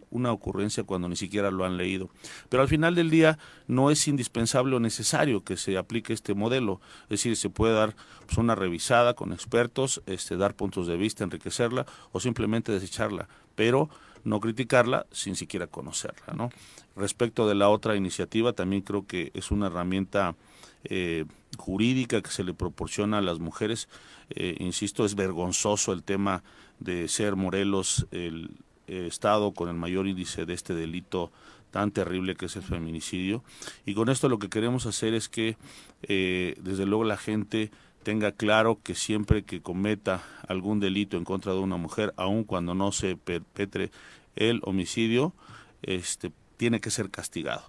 [0.09, 2.09] una ocurrencia cuando ni siquiera lo han leído.
[2.49, 6.81] Pero al final del día no es indispensable o necesario que se aplique este modelo.
[7.03, 7.95] Es decir, se puede dar
[8.25, 13.87] pues, una revisada con expertos, este, dar puntos de vista, enriquecerla o simplemente desecharla, pero
[14.23, 16.33] no criticarla sin siquiera conocerla.
[16.33, 16.49] ¿no?
[16.95, 20.35] Respecto de la otra iniciativa, también creo que es una herramienta
[20.83, 21.25] eh,
[21.57, 23.89] jurídica que se le proporciona a las mujeres.
[24.29, 26.43] Eh, insisto, es vergonzoso el tema
[26.79, 28.51] de ser Morelos el
[28.87, 31.31] eh, estado con el mayor índice de este delito
[31.69, 33.43] tan terrible que es el feminicidio.
[33.85, 35.57] Y con esto lo que queremos hacer es que,
[36.03, 37.69] eh, desde luego, la gente
[38.03, 42.73] tenga claro que siempre que cometa algún delito en contra de una mujer, aun cuando
[42.73, 43.91] no se perpetre
[44.35, 45.33] el homicidio,
[45.81, 47.63] este, tiene que ser castigado.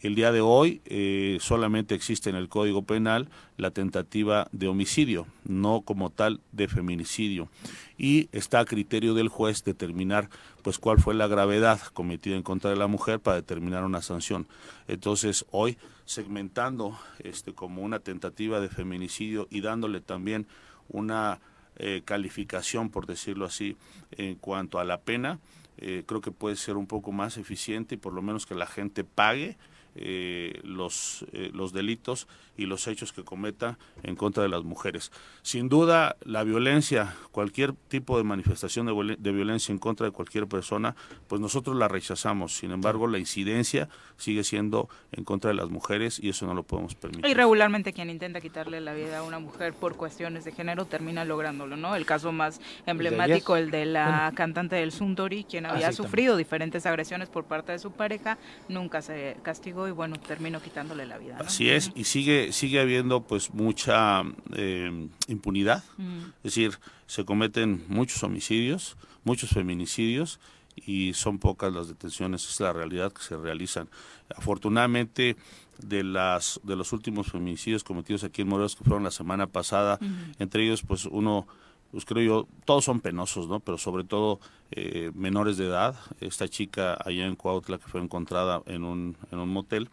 [0.00, 5.26] El día de hoy eh, solamente existe en el Código Penal la tentativa de homicidio,
[5.44, 7.48] no como tal de feminicidio.
[7.96, 10.28] Y está a criterio del juez determinar
[10.64, 14.46] pues cuál fue la gravedad cometida en contra de la mujer para determinar una sanción.
[14.88, 15.76] Entonces, hoy
[16.06, 20.46] segmentando este como una tentativa de feminicidio y dándole también
[20.88, 21.40] una
[21.76, 23.76] eh, calificación, por decirlo así,
[24.12, 25.38] en cuanto a la pena,
[25.76, 28.66] eh, creo que puede ser un poco más eficiente y por lo menos que la
[28.66, 29.58] gente pague
[29.96, 35.10] eh, los, eh, los delitos y los hechos que cometa en contra de las mujeres.
[35.42, 40.12] Sin duda, la violencia, cualquier tipo de manifestación de, violen- de violencia en contra de
[40.12, 40.94] cualquier persona,
[41.28, 42.54] pues nosotros la rechazamos.
[42.56, 46.62] Sin embargo, la incidencia sigue siendo en contra de las mujeres y eso no lo
[46.62, 47.26] podemos permitir.
[47.30, 51.24] Y regularmente quien intenta quitarle la vida a una mujer por cuestiones de género termina
[51.24, 51.96] lográndolo, ¿no?
[51.96, 57.28] El caso más emblemático, el de la cantante del Sundori, quien había sufrido diferentes agresiones
[57.28, 61.36] por parte de su pareja, nunca se castigó y bueno, terminó quitándole la vida.
[61.38, 61.44] ¿no?
[61.44, 64.22] Así es, y sigue sigue habiendo pues mucha
[64.54, 66.18] eh, impunidad, Mm.
[66.38, 70.40] es decir, se cometen muchos homicidios, muchos feminicidios
[70.76, 73.88] y son pocas las detenciones, es la realidad que se realizan.
[74.36, 75.36] Afortunadamente
[75.78, 79.98] de las de los últimos feminicidios cometidos aquí en Morelos que fueron la semana pasada,
[80.38, 81.46] entre ellos pues uno
[81.90, 83.60] pues creo yo, todos son penosos, ¿no?
[83.60, 84.40] Pero sobre todo
[84.72, 85.94] eh, menores de edad.
[86.20, 89.88] Esta chica allá en Cuautla que fue encontrada en un, en un motel,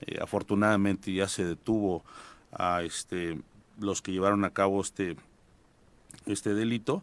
[0.00, 2.04] eh, afortunadamente ya se detuvo
[2.52, 3.40] a este
[3.78, 5.16] los que llevaron a cabo este
[6.26, 7.02] este delito.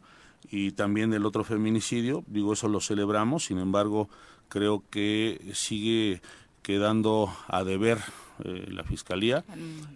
[0.51, 4.09] Y también el otro feminicidio, digo eso lo celebramos, sin embargo
[4.49, 6.21] creo que sigue
[6.61, 7.99] quedando a deber
[8.43, 9.45] eh, la fiscalía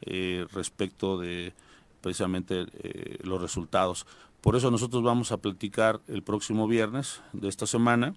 [0.01, 1.53] eh, respecto de
[2.01, 4.05] precisamente eh, los resultados.
[4.41, 8.13] Por eso nosotros vamos a platicar el próximo viernes de esta semana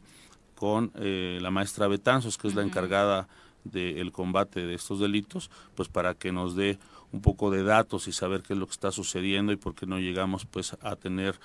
[0.54, 3.28] con eh, la maestra Betanzos, que es la encargada
[3.64, 6.78] del combate de estos delitos, pues para que nos dé
[7.12, 9.84] un poco de datos y saber qué es lo que está sucediendo y por qué
[9.86, 11.38] no llegamos pues a tener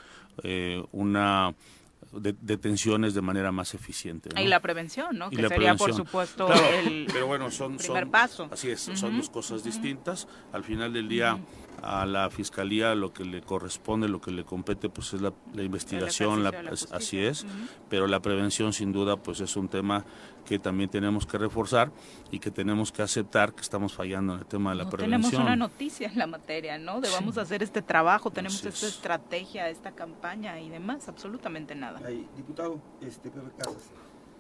[0.43, 1.55] eh, una
[2.11, 4.29] de- detenciones de manera más eficiente.
[4.33, 4.39] ¿no?
[4.41, 5.27] Y la prevención, ¿no?
[5.31, 8.47] Y Que la sería, por supuesto, Claro, el pero bueno, son, primer son- paso.
[8.51, 10.27] Así es, son dos cosas distintas.
[10.53, 11.39] Al final del día,
[11.81, 15.63] a la fiscalía lo que le corresponde, lo que le compete, pues es la, la
[15.63, 17.45] investigación, la- de así es.
[17.89, 20.05] Pero la prevención, sin duda, pues es un tema
[20.45, 21.91] que también tenemos que reforzar
[22.31, 25.21] y que tenemos que aceptar que estamos fallando en el tema de la No prevención.
[25.31, 27.01] tenemos una noticia en la materia, ¿no?
[27.01, 28.93] De vamos a hacer este trabajo, tenemos Así esta es.
[28.95, 31.99] estrategia, esta campaña y demás, absolutamente nada.
[32.37, 33.89] Diputado, este, Pepe Casas,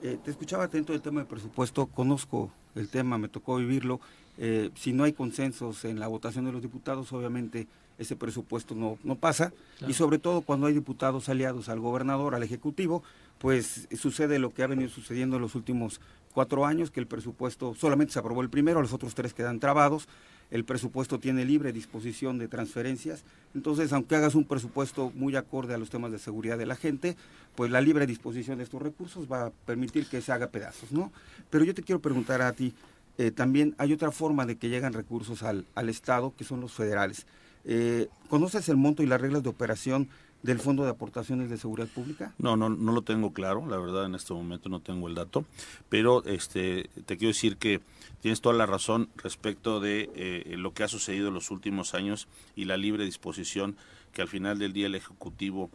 [0.03, 3.99] eh, te escuchaba atento del tema de presupuesto, conozco el tema, me tocó vivirlo.
[4.37, 7.67] Eh, si no hay consensos en la votación de los diputados, obviamente
[7.97, 9.53] ese presupuesto no, no pasa.
[9.77, 9.89] Claro.
[9.89, 13.01] Y sobre todo cuando hay diputados aliados al gobernador, al ejecutivo,
[13.45, 16.01] pues sucede lo que ha venido sucediendo en los últimos
[16.33, 20.07] cuatro años, que el presupuesto solamente se aprobó el primero, los otros tres quedan trabados.
[20.49, 23.23] El presupuesto tiene libre disposición de transferencias.
[23.53, 27.17] Entonces, aunque hagas un presupuesto muy acorde a los temas de seguridad de la gente,
[27.55, 31.11] pues la libre disposición de estos recursos va a permitir que se haga pedazos, ¿no?
[31.51, 32.73] Pero yo te quiero preguntar a ti,
[33.19, 36.73] eh, también hay otra forma de que llegan recursos al, al Estado, que son los
[36.73, 37.27] federales.
[37.63, 40.07] Eh, ¿Conoces el monto y las reglas de operación
[40.45, 42.33] del Fondo de Aportaciones de Seguridad Pública?
[42.37, 45.43] No, no, no lo tengo claro, la verdad en este momento no tengo el dato,
[45.89, 47.81] pero este, te quiero decir que
[48.21, 52.27] tienes toda la razón respecto de eh, lo que ha sucedido en los últimos años
[52.55, 53.75] y la libre disposición
[54.13, 55.71] que al final del día el Ejecutivo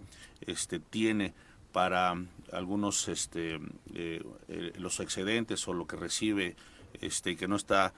[0.46, 1.34] este, tiene
[1.72, 2.14] para
[2.52, 3.56] algunos este,
[3.94, 6.54] eh, eh, los excedentes o lo que recibe
[7.00, 7.92] este, que no está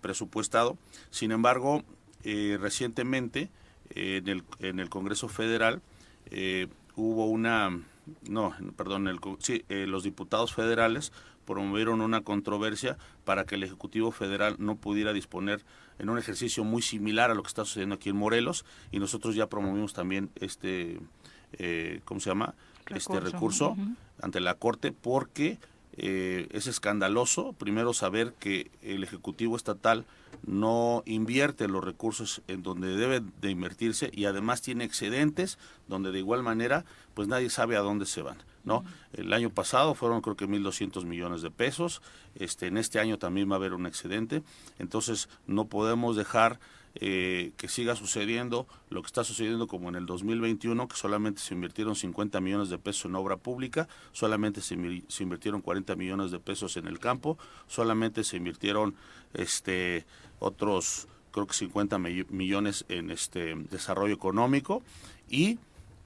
[0.00, 0.76] presupuestado.
[1.10, 1.82] Sin embargo,
[2.22, 3.50] recientemente
[3.90, 5.82] en, el, en el Congreso Federal
[6.32, 7.78] eh, hubo una,
[8.28, 11.12] no, perdón, el, sí, eh, los diputados federales
[11.44, 15.62] promovieron una controversia para que el Ejecutivo Federal no pudiera disponer
[15.98, 19.34] en un ejercicio muy similar a lo que está sucediendo aquí en Morelos y nosotros
[19.34, 21.00] ya promovimos también este,
[21.54, 22.54] eh, ¿cómo se llama?
[22.86, 23.20] Este Recurso.
[23.20, 23.96] recurso Ujú.
[24.22, 25.58] ante la Corte porque
[25.96, 30.06] eh, es escandaloso, primero, saber que el Ejecutivo Estatal
[30.44, 35.58] no invierte los recursos en donde debe de invertirse y además tiene excedentes
[35.88, 38.38] donde de igual manera pues nadie sabe a dónde se van.
[38.64, 38.84] ¿no?
[39.12, 42.02] El año pasado fueron creo que 1.200 millones de pesos,
[42.34, 44.42] este, en este año también va a haber un excedente,
[44.78, 46.60] entonces no podemos dejar
[46.96, 51.54] eh, que siga sucediendo lo que está sucediendo como en el 2021, que solamente se
[51.54, 56.30] invirtieron 50 millones de pesos en obra pública, solamente se, invi- se invirtieron 40 millones
[56.30, 58.94] de pesos en el campo, solamente se invirtieron
[59.34, 60.04] este
[60.38, 64.82] otros creo que 50 mi- millones en este desarrollo económico
[65.30, 65.58] y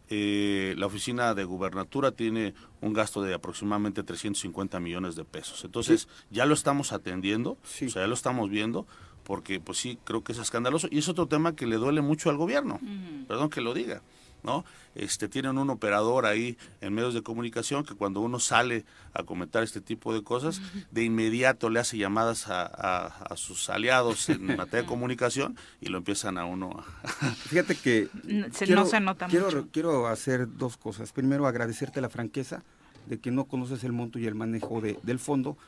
[0.08, 5.64] eh, la oficina de gubernatura tiene un gasto de aproximadamente 350 millones de pesos.
[5.64, 8.86] Entonces, ya lo estamos atendiendo, o sea, ya lo estamos viendo,
[9.26, 10.86] porque pues sí, creo que es escandaloso.
[10.90, 12.78] Y es otro tema que le duele mucho al gobierno,
[13.26, 14.00] perdón que lo diga,
[14.44, 14.64] ¿no?
[14.94, 19.62] Este, tienen un operador ahí en medios de comunicación que cuando uno sale a comentar
[19.64, 20.62] este tipo de cosas,
[20.92, 25.88] de inmediato le hace llamadas a, a- a sus aliados en materia de comunicación y
[25.88, 26.70] lo empiezan a uno
[27.02, 27.08] a...
[27.48, 28.08] Fíjate que
[28.52, 29.68] se- no se nota quiero, mucho.
[29.72, 31.12] quiero hacer dos cosas.
[31.12, 32.62] Primero, agradecerte la franqueza
[33.06, 35.58] de que no conoces el monto y el manejo de- del fondo.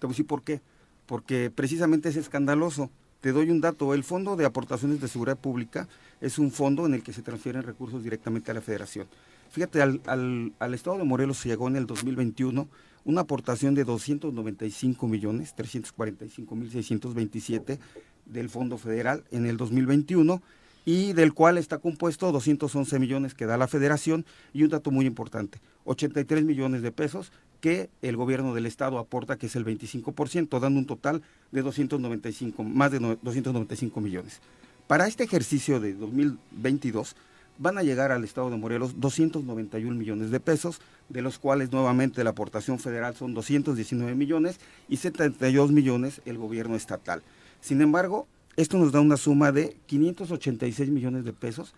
[0.00, 0.60] Te voy a decir por qué.
[1.06, 2.90] Porque precisamente es escandaloso.
[3.24, 3.94] Te doy un dato.
[3.94, 5.88] El Fondo de Aportaciones de Seguridad Pública
[6.20, 9.06] es un fondo en el que se transfieren recursos directamente a la Federación.
[9.50, 12.68] Fíjate, al, Estado de Morelos se llegó en el 2021
[13.06, 17.78] una aportación de 295 millones, 345 mil 627
[18.26, 20.42] del Fondo Federal en el 2021
[20.84, 25.06] y del cual está compuesto 211 millones que da la Federación y un dato muy
[25.06, 27.32] importante, 83 millones de pesos
[27.64, 32.62] que el gobierno del estado aporta, que es el 25%, dando un total de 295,
[32.62, 34.40] más de no- 295 millones.
[34.86, 37.16] Para este ejercicio de 2022
[37.56, 42.22] van a llegar al estado de Morelos 291 millones de pesos, de los cuales nuevamente
[42.22, 47.22] la aportación federal son 219 millones y 72 millones el gobierno estatal.
[47.62, 48.26] Sin embargo,
[48.56, 51.72] esto nos da una suma de 586 millones de pesos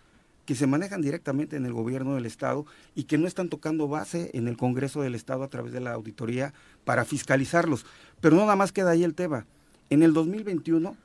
[0.47, 2.65] que se manejan directamente en el gobierno del Estado
[2.95, 5.91] y que no están tocando base en el Congreso del Estado a través de la
[5.91, 6.53] auditoría
[6.85, 7.85] para fiscalizarlos.
[8.21, 9.45] Pero no nada más queda ahí el tema.
[9.89, 10.95] En el 2021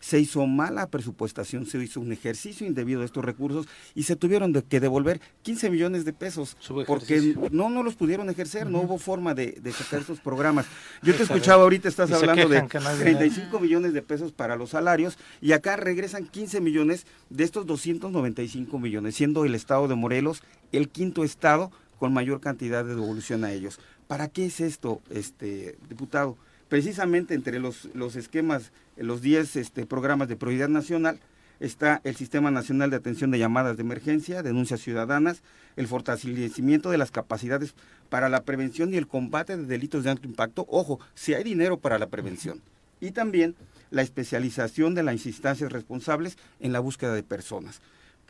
[0.00, 4.52] se hizo mala presupuestación, se hizo un ejercicio indebido de estos recursos y se tuvieron
[4.52, 6.56] de- que devolver 15 millones de pesos
[6.86, 7.20] porque
[7.50, 10.66] no, no los pudieron ejercer, no hubo forma de, de sacar estos programas.
[11.02, 14.56] Yo te escuchaba ahorita, estás hablando de que no hay 35 millones de pesos para
[14.56, 19.94] los salarios y acá regresan 15 millones de estos 295 millones, siendo el estado de
[19.94, 20.42] Morelos
[20.72, 23.80] el quinto estado con mayor cantidad de devolución a ellos.
[24.06, 26.36] ¿Para qué es esto, este diputado?
[26.68, 31.18] Precisamente entre los, los esquemas, los 10 este, programas de prioridad nacional,
[31.60, 35.42] está el Sistema Nacional de Atención de Llamadas de Emergencia, denuncias ciudadanas,
[35.76, 37.74] el fortalecimiento de las capacidades
[38.10, 40.66] para la prevención y el combate de delitos de alto impacto.
[40.68, 42.60] Ojo, si hay dinero para la prevención.
[43.00, 43.54] Y también
[43.90, 47.80] la especialización de las instancias responsables en la búsqueda de personas.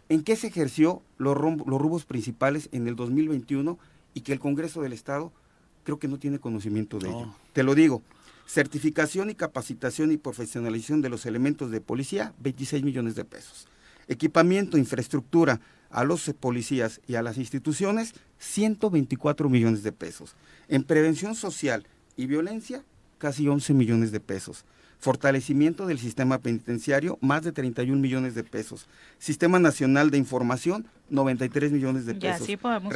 [0.09, 3.79] ¿En qué se ejerció los, los rubros principales en el 2021
[4.15, 5.33] y que el Congreso del Estado
[5.85, 7.35] creo que no tiene conocimiento de ello?
[7.53, 8.03] Te lo digo.
[8.53, 13.69] Certificación y capacitación y profesionalización de los elementos de policía, 26 millones de pesos.
[14.09, 15.61] Equipamiento, infraestructura
[15.91, 20.35] a los policías y a las instituciones, 124 millones de pesos.
[20.69, 22.83] En prevención social y violencia,
[23.19, 24.65] casi 11 millones de pesos.
[24.99, 28.87] Fortalecimiento del sistema penitenciario, más de 31 millones de pesos.
[29.19, 32.47] Sistema Nacional de Información, 93 millones de pesos.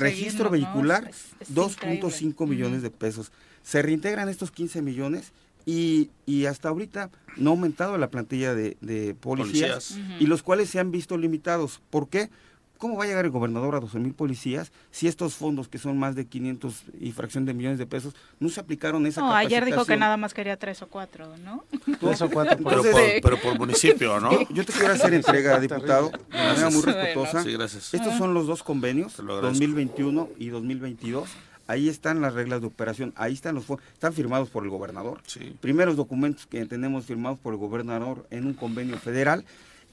[0.00, 3.30] Registro vehicular, Es- es 2.5 millones de pesos.
[3.62, 5.32] Se reintegran estos 15 millones
[5.64, 10.68] y, y hasta ahorita no ha aumentado la plantilla de, de policías, y los cuales
[10.70, 11.80] se han visto limitados.
[11.90, 12.30] ¿Por qué?
[12.78, 15.98] ¿Cómo va a llegar el gobernador a 12 mil policías si estos fondos, que son
[15.98, 19.64] más de 500 y fracción de millones de pesos, no se aplicaron esa No, ayer
[19.64, 21.64] dijo que nada más quería tres o cuatro, ¿no?
[22.00, 24.32] Tres o cuatro, Pero por, pero por municipio, ¿no?
[24.50, 27.44] Yo te quiero hacer entrega, diputado, de manera muy respetuosa.
[27.44, 27.94] Sí, gracias.
[27.94, 29.60] Estos son los dos convenios, lo agradezco.
[29.60, 31.28] 2021 y 2022.
[31.66, 35.20] Ahí están las reglas de operación, ahí están los fondos, están firmados por el gobernador.
[35.60, 39.44] Primeros documentos que tenemos firmados por el gobernador en un convenio federal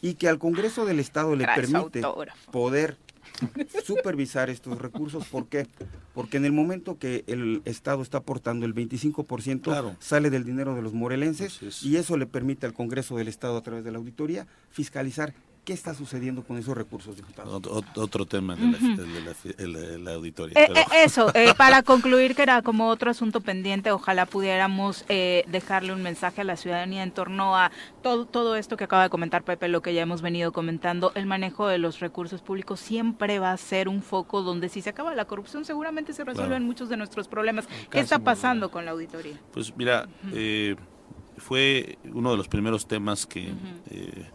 [0.02, 2.52] y que al Congreso del Estado le permite autógrafo.
[2.52, 2.98] poder
[3.84, 5.26] supervisar estos recursos.
[5.28, 5.68] ¿Por qué?
[6.14, 9.96] Porque en el momento que el Estado está aportando el 25%, Claro.
[10.00, 13.62] sale del dinero de los morelenses y eso le permite al Congreso del Estado a
[13.62, 15.34] través de la auditoría fiscalizar
[15.70, 17.62] ¿Qué está sucediendo con esos recursos, diputado?
[17.62, 20.60] Ot- ot- Otro tema, de la, el de la, el de la auditoría.
[20.60, 25.06] Eh, pero- eh, eso, eh, para concluir, que era como otro asunto pendiente, ojalá pudiéramos
[25.10, 27.70] eh, dejarle un mensaje a la ciudadanía en torno a
[28.02, 31.28] todo, todo esto que acaba de comentar Pepe, lo que ya hemos venido comentando, el
[31.28, 35.14] manejo de los recursos públicos siempre va a ser un foco donde si se acaba
[35.14, 36.66] la corrupción seguramente se resuelven Claro.
[36.66, 37.68] muchos de nuestros problemas.
[37.92, 39.40] ¿Qué está pasando con la auditoría?
[39.54, 40.76] Pues mira, eh,
[41.38, 43.54] fue uno de los primeros temas que
[43.92, 44.26] eh,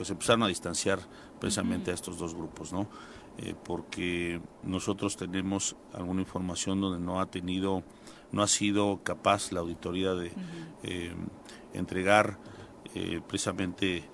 [0.00, 0.98] pues empezaron a distanciar
[1.38, 2.88] precisamente a estos dos grupos, ¿no?
[3.36, 7.82] Eh, porque nosotros tenemos alguna información donde no ha tenido,
[8.32, 10.32] no ha sido capaz la auditoría de
[10.84, 11.14] eh,
[11.74, 12.38] entregar
[12.94, 14.08] eh, precisamente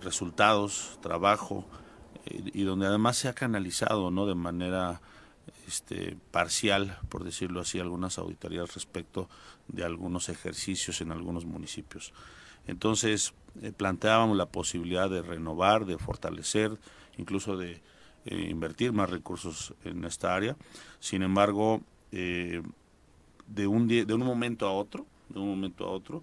[0.00, 1.66] resultados, trabajo,
[2.24, 4.24] y donde además se ha canalizado, ¿no?
[4.24, 5.02] De manera
[5.68, 9.28] este, parcial, por decirlo así, algunas auditorías respecto
[9.68, 12.14] de algunos ejercicios en algunos municipios.
[12.66, 16.78] Entonces, eh, planteábamos la posibilidad de renovar, de fortalecer,
[17.18, 17.82] incluso de
[18.24, 20.56] eh, invertir más recursos en esta área.
[21.00, 21.82] Sin embargo,
[22.12, 22.62] eh,
[23.46, 26.22] de, un de un momento a otro, de un momento a otro,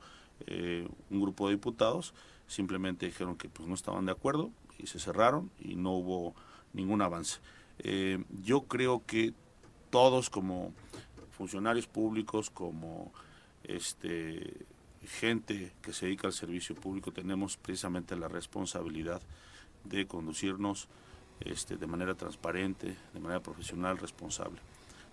[1.09, 2.13] un grupo de diputados
[2.47, 6.33] simplemente dijeron que pues, no estaban de acuerdo y se cerraron y no hubo
[6.73, 7.39] ningún avance.
[8.41, 9.33] Yo creo que
[9.89, 10.73] todos como
[11.31, 13.11] funcionarios públicos, como
[13.63, 14.65] este
[15.07, 19.21] gente que se dedica al servicio público, tenemos precisamente la responsabilidad
[19.83, 20.87] de conducirnos
[21.39, 24.59] este, de manera transparente, de manera profesional, responsable.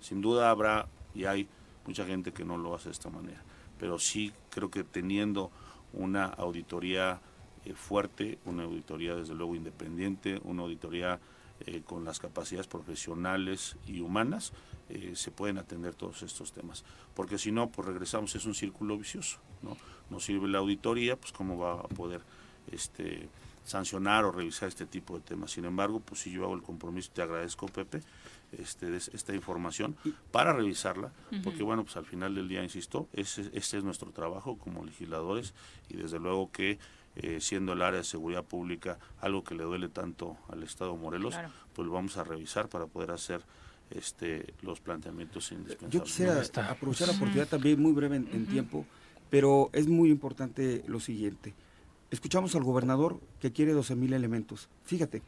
[0.01, 1.49] Sin duda habrá y hay
[1.87, 3.43] mucha gente que no lo hace de esta manera,
[3.79, 5.51] pero sí creo que teniendo
[5.93, 7.21] una auditoría
[7.65, 11.21] eh, fuerte, una auditoría desde luego independiente, una auditoría
[11.61, 14.53] eh, con las capacidades profesionales y humanas,
[14.89, 16.85] eh, se pueden atender todos estos temas.
[17.15, 19.39] Porque si no, pues regresamos, es un círculo vicioso.
[19.63, 19.77] ¿No?
[20.11, 22.21] No sirve la auditoría, pues cómo va a poder
[22.73, 23.29] este,
[23.65, 25.51] sancionar o revisar este tipo de temas.
[25.51, 28.01] Sin embargo, pues si yo hago el compromiso, te agradezco, Pepe,
[28.53, 29.97] este, de esta información
[30.31, 31.11] para revisarla,
[31.43, 35.53] porque bueno, pues al final del día, insisto, ese, este es nuestro trabajo como legisladores
[35.89, 36.79] y desde luego que
[37.17, 40.99] eh, siendo el área de seguridad pública algo que le duele tanto al Estado de
[40.99, 41.51] Morelos, Claro.
[41.75, 43.41] pues lo vamos a revisar para poder hacer
[43.91, 45.93] este los planteamientos indispensables.
[45.93, 46.63] Yo quisiera ¿no?
[46.71, 48.85] aprovechar la oportunidad también muy breve en, en tiempo,
[49.31, 51.55] pero es muy importante lo siguiente.
[52.11, 54.69] Escuchamos al gobernador que quiere 12 mil elementos.
[54.85, 55.23] Fíjate,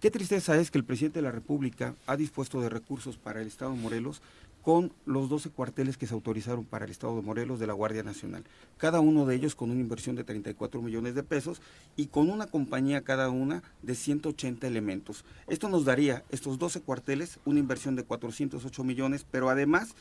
[0.00, 3.48] qué tristeza es que el presidente de la República ha dispuesto de recursos para el
[3.48, 4.22] Estado de Morelos
[4.62, 8.02] con los 12 cuarteles que se autorizaron para el Estado de Morelos de la Guardia
[8.02, 8.44] Nacional.
[8.76, 11.62] Cada uno de ellos con una inversión de 34 millones de pesos
[11.96, 15.24] y con una compañía cada una de 180 elementos.
[15.46, 19.94] Esto nos daría, estos 12 cuarteles, una inversión de 408 millones, pero además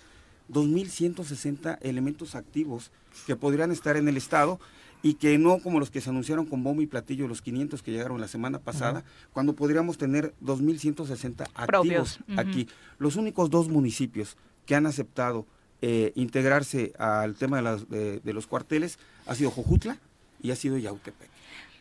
[0.51, 2.91] 2.160 elementos activos
[3.25, 4.59] que podrían estar en el Estado
[5.03, 7.91] y que no como los que se anunciaron con bombo y platillo, los 500 que
[7.91, 12.67] llegaron la semana pasada, cuando podríamos tener 2.160 activos aquí.
[12.97, 15.45] Los únicos dos municipios que han aceptado
[15.83, 18.97] eh, integrarse al tema de, las- de- de los cuarteles
[19.27, 19.99] ha sido Jojutla
[20.41, 21.29] y ha sido Yautepec.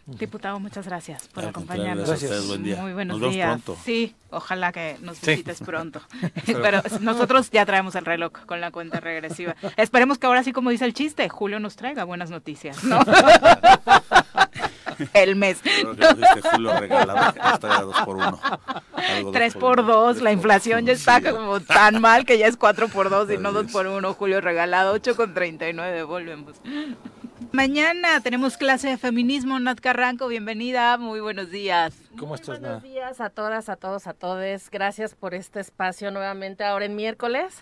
[0.07, 2.07] Diputado, muchas gracias por Al acompañarnos.
[2.07, 2.81] gracias a ustedes, buen día.
[2.81, 3.49] Muy buenos Nos vemos días.
[3.62, 3.77] pronto.
[3.85, 5.31] Sí, ojalá que nos Sí.
[5.33, 6.01] visites pronto.
[6.47, 9.57] Pero nosotros ya traemos el reloj con la cuenta regresiva.
[9.77, 13.01] Esperemos que ahora sí, como dice el chiste, Julio nos traiga buenas noticias, ¿no?
[15.12, 15.59] el mes.
[16.53, 16.70] Julio
[17.41, 18.39] hasta dos por uno.
[18.95, 22.39] Algo dos Tres por dos, Tres la por- inflación ya está como tan mal que
[22.39, 24.15] ya es cuatro por dos y no dos por uno.
[24.15, 26.55] Julio regalado, ocho con treinta y nueve, volvemos.
[27.52, 31.94] Mañana tenemos clase de feminismo, Nat Carranco, bienvenida, muy buenos días.
[32.18, 34.68] ¿Cómo estás, Buenos días a todas, a todos, a todes.
[34.70, 37.55] Gracias por este espacio nuevamente ahora en miércoles,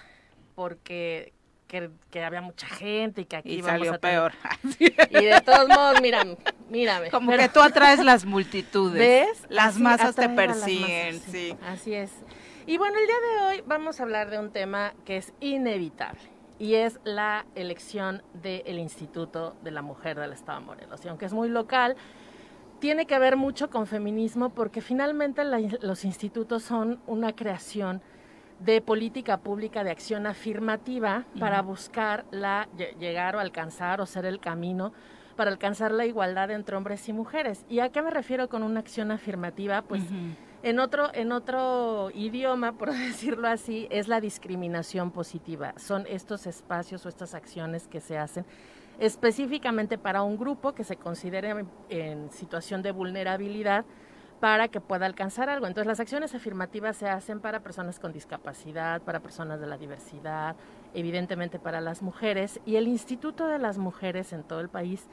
[0.54, 1.32] porque
[1.68, 4.32] que, que había mucha gente y que aquí Y vamos salió a tener- peor.
[5.10, 6.36] Y de todos modos, mírame,
[6.70, 7.10] mírame.
[7.10, 8.98] Como Pero- que tú atraes las multitudes.
[8.98, 9.42] ¿Ves?
[9.48, 11.56] Las Así masas te persiguen, masas, sí.
[11.66, 12.10] Así es.
[12.66, 16.20] Y bueno, el día de hoy vamos a hablar de un tema que es inevitable
[16.64, 21.04] y es la elección del Instituto de la Mujer del Estado de Morelos.
[21.04, 21.94] Y aunque es muy local,
[22.80, 28.00] tiene que ver mucho con feminismo porque finalmente la- los institutos son una creación
[28.60, 34.24] de política pública de acción afirmativa para buscar la lle- llegar o alcanzar o ser
[34.24, 34.94] el camino
[35.36, 37.66] para alcanzar la igualdad entre hombres y mujeres.
[37.68, 39.82] ¿Y a qué me refiero con una acción afirmativa?
[39.82, 40.02] Pues
[40.64, 45.74] en otro, en otro idioma, por decirlo así, es la discriminación positiva.
[45.76, 48.46] Son estos espacios o estas acciones que se hacen
[48.98, 53.84] específicamente para un grupo que se considere en, situación de vulnerabilidad
[54.40, 55.66] para que pueda alcanzar algo.
[55.66, 60.56] Entonces las acciones afirmativas se hacen para personas con discapacidad, para personas de la diversidad,
[60.94, 65.08] evidentemente para las mujeres y el Instituto de las Mujeres en todo el país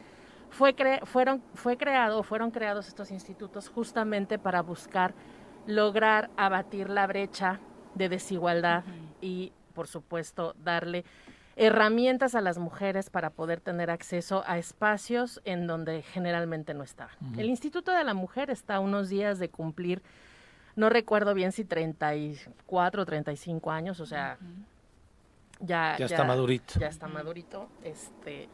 [0.51, 5.13] fue, cre fueron, fue creado, fueron creados estos institutos justamente para buscar
[5.67, 7.59] lograr abatir la brecha
[7.95, 8.83] de desigualdad
[9.21, 11.03] y, por supuesto, darle
[11.55, 17.15] herramientas a las mujeres para poder tener acceso a espacios en donde generalmente no estaban.
[17.37, 20.01] El Instituto de la Mujer está a unos días de cumplir,
[20.75, 24.37] no recuerdo bien si 34 o 35 años, o sea,
[25.59, 26.79] ya, Ya está madurito.
[26.79, 27.69] Ya está madurito.
[27.83, 28.49] Este,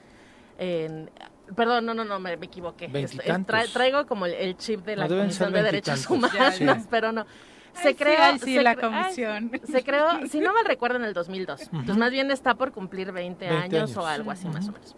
[0.58, 1.10] en-
[1.56, 2.86] perdón, no, no, no, me, me equivoqué.
[2.94, 6.10] Este, tra- traigo como el, el chip de la No, Comisión de Derechos.
[6.10, 6.66] Humanos, Sí.
[6.90, 7.22] pero no.
[7.22, 9.52] Ay, Se sí, creó, ay, sí, se la comisión.
[9.54, 11.62] ay, se creó, si no mal recuerdo, en el 2002.
[11.62, 13.98] Entonces, más bien está por cumplir 20, 20 años, años.
[13.98, 14.96] o algo así, más o menos.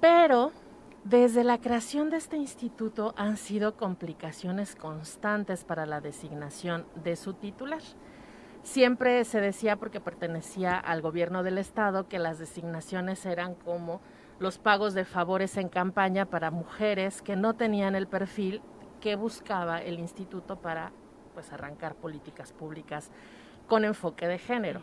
[0.00, 0.52] Pero
[1.04, 7.34] desde la creación de este instituto han sido complicaciones constantes para la designación de su
[7.34, 7.80] titular.
[8.66, 14.00] Siempre se decía, porque pertenecía al gobierno del Estado, que las designaciones eran como
[14.40, 18.60] los pagos de favores en campaña para mujeres que no tenían el perfil
[19.00, 20.90] que buscaba el instituto para
[21.32, 23.12] pues arrancar políticas públicas
[23.68, 24.80] con enfoque de género.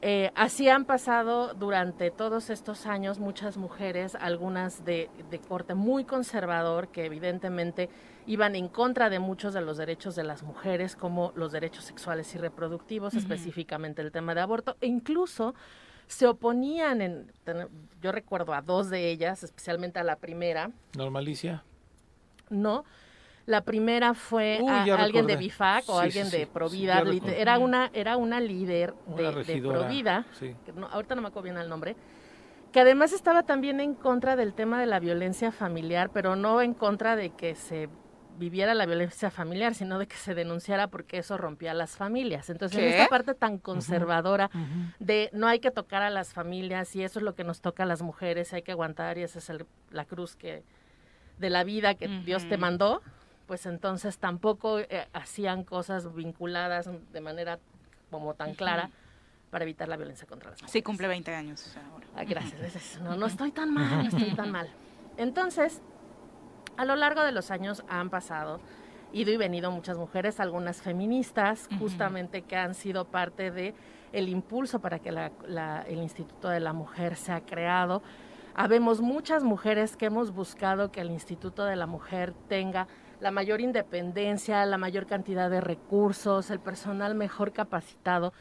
[0.00, 6.04] Eh, así han pasado durante todos estos años muchas mujeres, algunas de, de corte muy
[6.04, 7.88] conservador, que evidentemente
[8.26, 12.32] iban en contra de muchos de los derechos de las mujeres, como los derechos sexuales
[12.34, 15.54] y reproductivos, específicamente el tema de aborto, e incluso
[16.06, 17.32] se oponían, en,
[18.00, 21.64] yo recuerdo a dos de ellas, especialmente a la primera, Normalicia.
[22.50, 22.84] ¿no?
[23.48, 25.36] La primera fue Uy, a- alguien de.
[25.36, 27.00] BIFAC o Sí, alguien sí, de sí, Provida.
[27.02, 27.40] lit- recordé.
[27.40, 30.26] era una era una líder Una de, de Provida,
[30.76, 31.96] no- ahorita no me acuerdo bien el nombre,
[32.72, 36.74] que además estaba también en contra del tema de la violencia familiar, pero no en
[36.74, 37.88] contra de que se
[38.38, 42.50] viviera la violencia familiar, sino de que se denunciara porque eso rompía las familias.
[42.50, 42.96] Entonces, en ¿Qué?
[42.98, 44.50] esta parte tan conservadora
[44.98, 47.84] de no hay que tocar a las familias y eso es lo que nos toca
[47.84, 50.62] a las mujeres, hay que aguantar y esa es el- la cruz que
[51.38, 53.00] de la vida que Dios te mandó,
[53.48, 57.58] pues entonces tampoco eh, hacían cosas vinculadas de manera
[58.10, 58.90] como tan clara
[59.50, 60.72] para evitar la violencia contra las mujeres.
[60.72, 61.66] Sí, cumple 20 años.
[61.66, 62.06] o sea, ahora.
[62.14, 62.76] Ah, gracias.
[62.76, 63.00] es.
[63.00, 64.68] No, no estoy tan mal, no estoy tan mal.
[65.16, 65.80] Entonces,
[66.76, 68.60] a lo largo de los años han pasado,
[69.12, 71.78] ido y venido muchas mujeres, algunas feministas, Ujú.
[71.80, 73.74] justamente que han sido parte de
[74.12, 78.02] el impulso para que la- la- el Instituto de la Mujer sea creado.
[78.54, 82.86] Habemos muchas mujeres que hemos buscado que el Instituto de la Mujer tenga
[83.20, 88.32] la mayor independencia, la mayor cantidad de recursos, el personal mejor capacitado,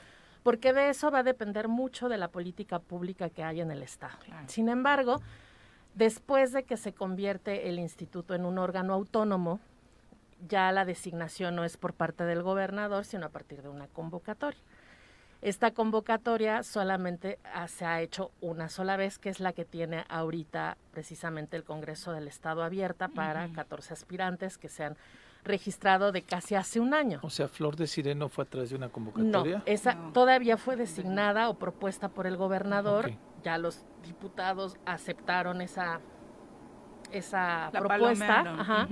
[0.44, 3.84] porque de eso va a depender mucho de la política pública que hay en el
[3.84, 4.18] Estado.
[4.48, 5.22] Sin embargo,
[5.96, 9.60] después de que se convierte el instituto en un órgano autónomo,
[10.48, 14.62] ya la designación no es por parte del gobernador, sino a partir de una convocatoria.
[15.42, 20.04] Esta convocatoria solamente ah, se ha hecho una sola vez, que es la que tiene
[20.10, 23.54] ahorita precisamente el Congreso del Estado abierta para Ujú.
[23.54, 24.98] 14 aspirantes que se han
[25.44, 27.20] registrado de casi hace un año.
[27.22, 29.62] O sea, Flor de Sireno fue a través de una No, convocatoria.
[29.66, 33.12] esa todavía fue designada o propuesta por el gobernador.
[33.44, 36.00] Ya los diputados aceptaron esa
[37.12, 38.60] esa La propuesta, palomearon.
[38.60, 38.88] ajá.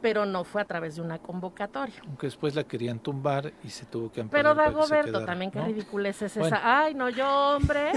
[0.00, 1.94] Pero no fue a través de una convocatoria.
[2.06, 5.58] Aunque después la querían tumbar y se tuvo que amparar Pero que Dagoberto también, qué
[5.58, 5.66] ¿no?
[5.66, 6.56] ridiculez es Bueno.
[6.56, 6.80] esa.
[6.80, 7.92] Ay, no, yo hombre,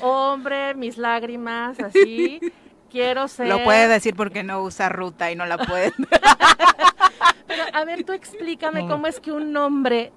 [0.00, 2.40] hombre, mis lágrimas, así,
[2.90, 3.48] quiero ser...
[3.48, 5.92] Lo puede decir porque no usa ruta y no la puede.
[7.46, 8.88] Pero, a ver, tú explícame No.
[8.88, 10.12] cómo es que un hombre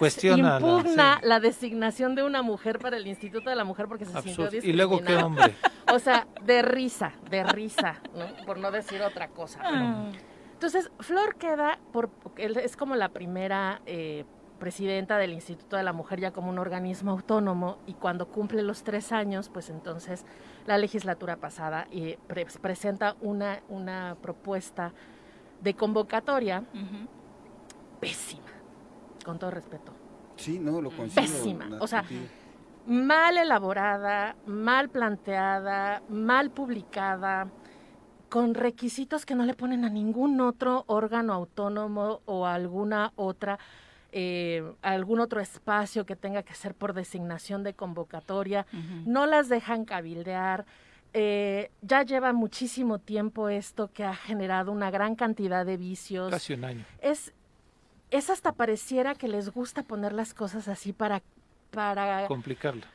[0.00, 1.28] Cuestiona la- impugna sí.
[1.28, 4.66] la designación de una mujer para el Instituto de la Mujer porque se sintió Absurdo.
[4.66, 5.26] Y luego, ¿qué discriminada.
[5.26, 5.54] hombre?
[5.94, 8.44] O sea, de risa, de risa, ¿no?
[8.46, 9.60] Por no decir otra cosa.
[9.62, 10.10] Ah.
[10.54, 14.24] Entonces, Flor queda, por, él es como la primera eh,
[14.58, 18.82] presidenta del Instituto de la Mujer ya como un organismo autónomo y cuando cumple los
[18.82, 20.26] tres años, pues entonces
[20.66, 24.92] la legislatura pasada eh, pre- presenta una, una propuesta
[25.62, 26.64] de convocatoria
[28.00, 28.42] pésima,
[29.24, 29.92] con todo respeto.
[30.36, 31.20] Sí, no, lo consigo.
[31.20, 31.68] Pésima.
[31.80, 32.04] O sea,
[32.86, 37.48] mal elaborada, mal planteada, mal publicada,
[38.30, 43.58] con requisitos que no le ponen a ningún otro órgano autónomo o a alguna otra,
[44.12, 48.66] eh, algún otro espacio que tenga que ser por designación de convocatoria.
[49.04, 50.64] No las dejan cabildear.
[51.12, 56.52] Eh, ya lleva muchísimo tiempo esto que ha generado una gran cantidad de vicios Casi
[56.52, 56.84] un año.
[57.02, 57.32] es,
[58.10, 61.22] es hasta pareciera que les gusta poner las cosas así para,
[61.70, 62.86] para Complicarla.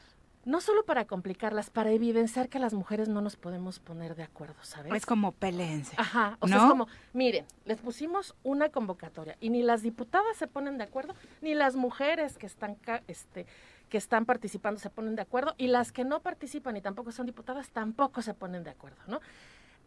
[0.44, 4.56] no solo para complicarlas, para evidenciar que las mujeres no nos podemos poner de acuerdo,
[4.62, 4.94] ¿sabes?
[4.94, 5.96] Es como peleense.
[5.98, 6.64] Ajá, o sea, ¿no?
[6.64, 11.16] es como, miren, les pusimos una convocatoria y ni las diputadas se ponen de acuerdo,
[11.42, 12.78] ni las mujeres que están
[13.08, 13.46] este,
[13.90, 17.26] que están participando se ponen de acuerdo y las que no participan y tampoco son
[17.26, 19.22] diputadas tampoco se ponen de acuerdo, ¿no?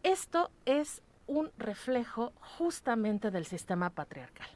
[0.03, 4.49] Esto es un reflejo justamente del sistema patriarcal,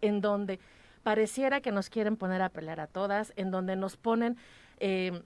[0.00, 0.58] en donde
[1.02, 4.36] pareciera que nos quieren poner a pelear a todas, en donde nos ponen
[4.78, 5.22] eh,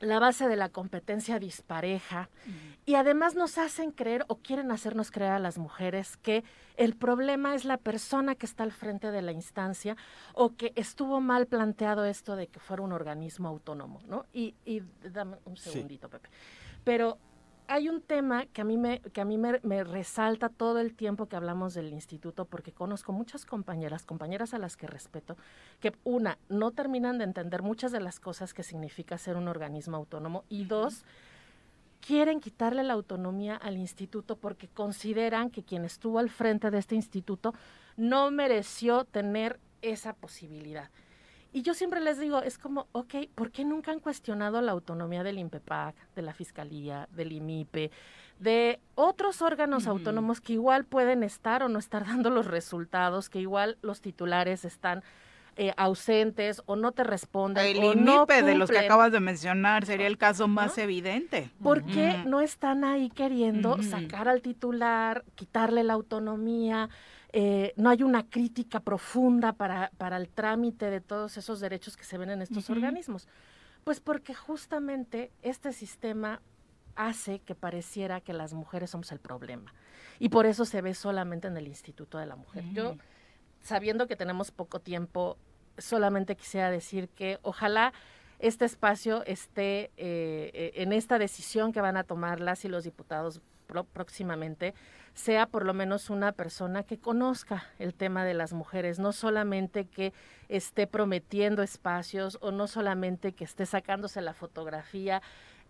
[0.00, 2.28] la base de la competencia dispareja
[2.84, 6.44] y además nos hacen creer o quieren hacernos creer a las mujeres que
[6.76, 9.96] el problema es la persona que está al frente de la instancia
[10.34, 14.26] o que estuvo mal planteado esto de que fuera un organismo autónomo, ¿no?
[14.32, 16.28] Y, y dame un segundito, Pepe.
[16.82, 17.18] Pero
[17.66, 20.94] hay un tema que a mí, me, que a mí me, me, resalta todo el
[20.94, 25.36] tiempo que hablamos del instituto, porque conozco muchas compañeras, compañeras a las que respeto,
[25.80, 29.96] que una, no terminan de entender muchas de las cosas que significa ser un organismo
[29.96, 31.04] autónomo, y dos,
[32.06, 36.94] quieren quitarle la autonomía al instituto porque consideran que quien estuvo al frente de este
[36.94, 37.54] instituto
[37.96, 40.90] no mereció tener esa posibilidad.
[41.54, 45.22] Y yo siempre les digo, es como, ok, ¿por qué nunca han cuestionado la autonomía
[45.22, 47.92] del INPEPAC, de la Fiscalía, del IMIPE,
[48.40, 53.38] de otros órganos autónomos que igual pueden estar o no estar dando los resultados, que
[53.38, 55.04] igual los titulares están
[55.54, 59.20] eh, ausentes o no te responden el o IMIPE no de los que acabas de
[59.20, 61.52] mencionar sería el caso más evidente.
[61.62, 66.90] ¿Por qué no están ahí queriendo sacar al titular, quitarle la autonomía?
[67.36, 72.04] Eh, no hay una crítica profunda para, para el trámite de todos esos derechos que
[72.04, 73.26] se ven en estos organismos.
[73.82, 76.40] Pues porque justamente este sistema
[76.94, 79.74] hace que pareciera que las mujeres somos el problema.
[80.20, 82.62] Y por eso se ve solamente en el Instituto de la Mujer.
[82.72, 82.98] Yo, Ujú.
[83.62, 85.36] sabiendo que tenemos poco tiempo,
[85.76, 87.92] solamente quisiera decir que ojalá
[88.38, 92.84] este espacio esté eh, eh, en esta decisión que van a tomar las y los
[92.84, 94.74] diputados próximamente,
[95.14, 99.86] sea por lo menos una persona que conozca el tema de las mujeres, no solamente
[99.86, 100.12] que
[100.48, 105.22] esté prometiendo espacios o no solamente que esté sacándose la fotografía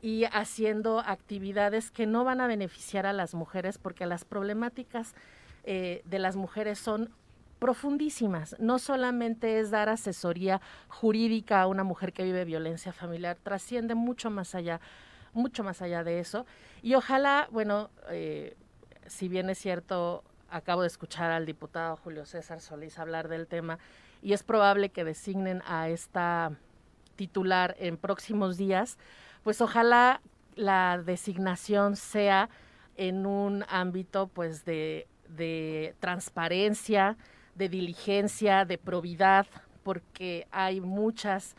[0.03, 5.15] y haciendo actividades que no van a beneficiar a las mujeres porque las problemáticas
[5.65, 7.11] eh, de las mujeres son
[7.59, 8.57] profundísimas.
[8.59, 14.29] No solamente es dar asesoría jurídica a una mujer que vive violencia familiar, trasciende mucho
[14.29, 14.81] más allá,
[15.35, 16.47] mucho más allá de eso.
[16.83, 18.57] Y ojalá, bueno, eh,
[19.07, 23.79] si bien es cierto, acabo de escuchar al diputado Julio César Solís hablar del tema
[24.23, 26.53] y es probable que designen a esta
[27.17, 28.99] titular en próximos días,
[29.43, 30.21] pues ojalá
[30.55, 32.49] la designación sea
[32.97, 37.17] en un ámbito pues de, de transparencia,
[37.55, 39.47] de diligencia, de probidad,
[39.83, 41.57] porque hay muchas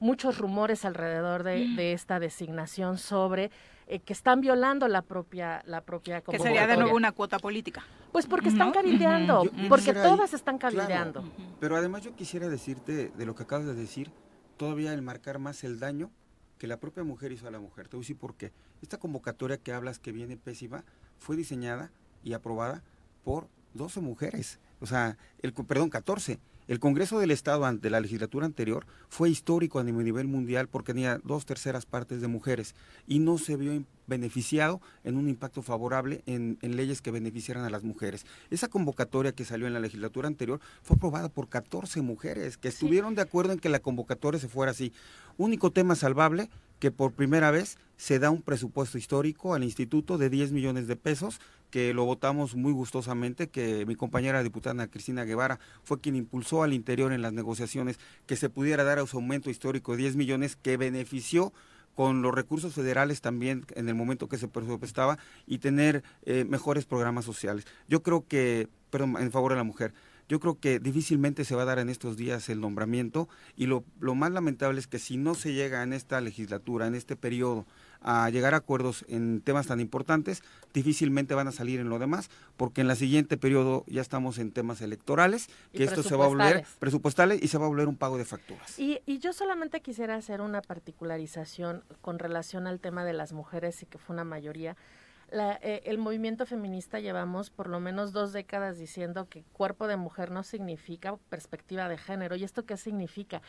[0.00, 3.50] muchos rumores alrededor de, de esta designación sobre
[3.86, 7.84] eh, que están violando la propia la propia Que sería de nuevo una cuota política.
[8.12, 8.72] Pues porque están ¿No?
[8.74, 11.22] cabildeando, Yo- yo porque quisiera ahí- todas están cabildeando.
[11.22, 14.10] Claro, pero además yo quisiera decirte de lo que acabas de decir,
[14.56, 16.10] todavía el marcar más el daño
[16.58, 17.86] que la propia mujer hizo a la mujer.
[17.88, 18.52] Te voy a decir por qué.
[18.82, 20.84] Esta convocatoria que hablas que viene pésima
[21.18, 21.90] fue diseñada
[22.24, 22.82] y aprobada
[23.24, 24.58] por 12 mujeres.
[24.80, 26.38] O sea, el, perdón, 14.
[26.68, 31.18] El Congreso del Estado ante la legislatura anterior fue histórico a nivel mundial porque tenía
[31.24, 32.74] dos terceras partes de mujeres
[33.06, 37.70] y no se vio beneficiado en un impacto favorable en, en leyes que beneficiaran a
[37.70, 38.26] las mujeres.
[38.50, 43.14] Esa convocatoria que salió en la legislatura anterior fue aprobada por 14 mujeres que estuvieron
[43.14, 44.92] de acuerdo en que la convocatoria se fuera así.
[45.38, 46.50] Único tema salvable
[46.80, 50.96] que por primera vez se da un presupuesto histórico al instituto de 10 millones de
[50.96, 51.40] pesos,
[51.70, 56.72] que lo votamos muy gustosamente, que mi compañera diputada Cristina Guevara fue quien impulsó al
[56.72, 60.76] interior en las negociaciones que se pudiera dar ese aumento histórico de 10 millones que
[60.76, 61.52] benefició
[61.94, 66.84] con los recursos federales también en el momento que se presupuestaba y tener eh, mejores
[66.84, 67.66] programas sociales.
[67.88, 69.92] Yo creo que, perdón, en favor de la mujer,
[70.28, 73.82] yo creo que difícilmente se va a dar en estos días el nombramiento y lo,
[73.98, 77.66] lo más lamentable es que si no se llega en esta legislatura, en este periodo,
[78.00, 80.42] a llegar a acuerdos en temas tan importantes,
[80.72, 84.52] difícilmente van a salir en lo demás, porque en la siguiente periodo ya estamos en
[84.52, 86.78] temas electorales, que esto se va a volver presupuestales.
[86.78, 88.78] presupuestales y se va a volver un pago de facturas.
[88.78, 93.82] Y, y yo solamente quisiera hacer una particularización con relación al tema de las mujeres
[93.82, 94.76] y que fue una mayoría.
[95.30, 99.98] La, eh, el movimiento feminista llevamos por lo menos dos décadas diciendo que cuerpo de
[99.98, 102.34] mujer no significa perspectiva de género.
[102.36, 103.42] ¿Y esto qué significa?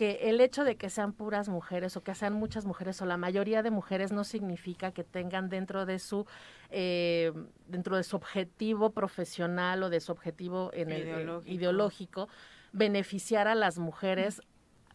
[0.00, 3.18] Que el hecho de que sean puras mujeres o que sean muchas mujeres o la
[3.18, 6.24] mayoría de mujeres no significa que tengan dentro de su
[6.70, 7.32] eh,
[7.68, 11.52] dentro de su objetivo profesional o de su objetivo en el, eh, Ideológico.
[11.52, 12.28] ideológico
[12.72, 14.40] beneficiar a las mujeres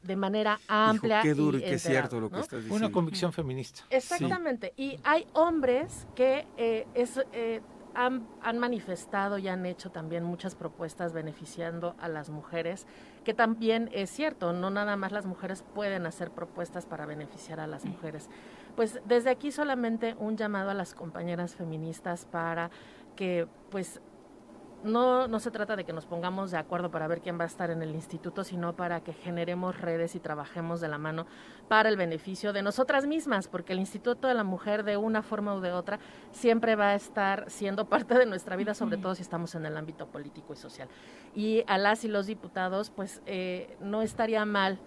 [0.02, 3.84] de manera amplia qué duro y qué cierto lo que estás Una convicción feminista.
[3.92, 4.74] Exactamente.
[4.76, 7.62] Y hay hombres que eh, es, eh,
[7.94, 12.86] han, han manifestado y han hecho también muchas propuestas beneficiando a las mujeres,
[13.26, 17.68] que también es cierto, no nada más las mujeres pueden hacer propuestas para beneficiar a
[17.68, 18.30] las mujeres.
[18.78, 22.70] Pues desde aquí solamente un llamado a las compañeras feministas para
[23.18, 24.00] que pues
[24.86, 27.48] no, no se trata de que nos pongamos de acuerdo para ver quién va a
[27.48, 31.26] estar en el instituto, sino para que generemos redes y trabajemos de la mano
[31.68, 35.56] para el beneficio de nosotras mismas, porque el Instituto de la Mujer de una forma
[35.56, 36.00] u de otra
[36.32, 39.76] siempre va a estar siendo parte de nuestra vida, sobre todo si estamos en el
[39.76, 40.88] ámbito político y social.
[41.34, 44.80] Y a las y los diputados, pues eh, no estaría mal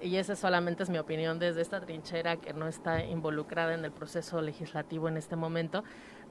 [0.00, 3.90] y esa solamente es mi opinión desde esta trinchera que no está involucrada en el
[3.90, 5.82] proceso legislativo en este momento,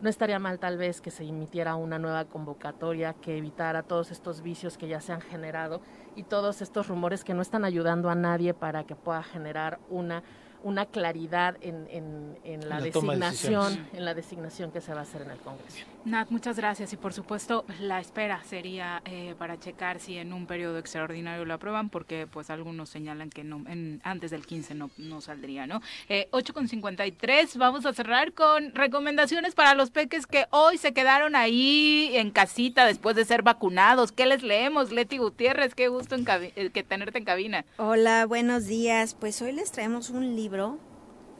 [0.04, 4.42] no estaría mal tal vez que se emitiera una nueva convocatoria que evitara todos estos
[4.42, 5.80] vicios que ya se han generado
[6.18, 10.22] y todos estos rumores que no están ayudando a nadie para que pueda generar una
[10.62, 14.94] una claridad en, en, en la, la toma de designación en la designación que se
[14.94, 15.86] va a hacer en el Congreso.
[16.06, 20.48] Nat, muchas gracias y por supuesto la espera sería eh, para checar si en un
[20.48, 24.90] periodo extraordinario lo aprueban porque pues algunos señalan que no en, antes del 15 no,
[24.98, 25.82] no saldría, ¿no?
[26.10, 30.94] Eh, 8 con 53, vamos a cerrar con recomendaciones para los peques que hoy se
[30.94, 34.12] quedaron ahí en casita después de ser vacunados.
[34.12, 34.92] ¿Qué les leemos?
[34.92, 37.66] Leti Gutiérrez, qué gusto en eh, que tenerte en cabina.
[37.78, 39.16] Hola, buenos días.
[39.16, 40.80] Pues hoy les traemos un libro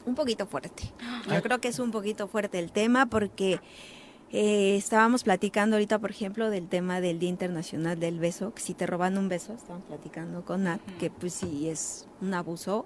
[0.06, 0.84] un poquito fuerte.
[1.30, 3.60] Yo creo que es un poquito fuerte el tema porque
[4.36, 8.74] eh, estábamos platicando ahorita, por ejemplo, del tema del Día Internacional del Beso, que si
[8.74, 12.84] te roban un beso, estamos platicando con Nat, que pues si es un abuso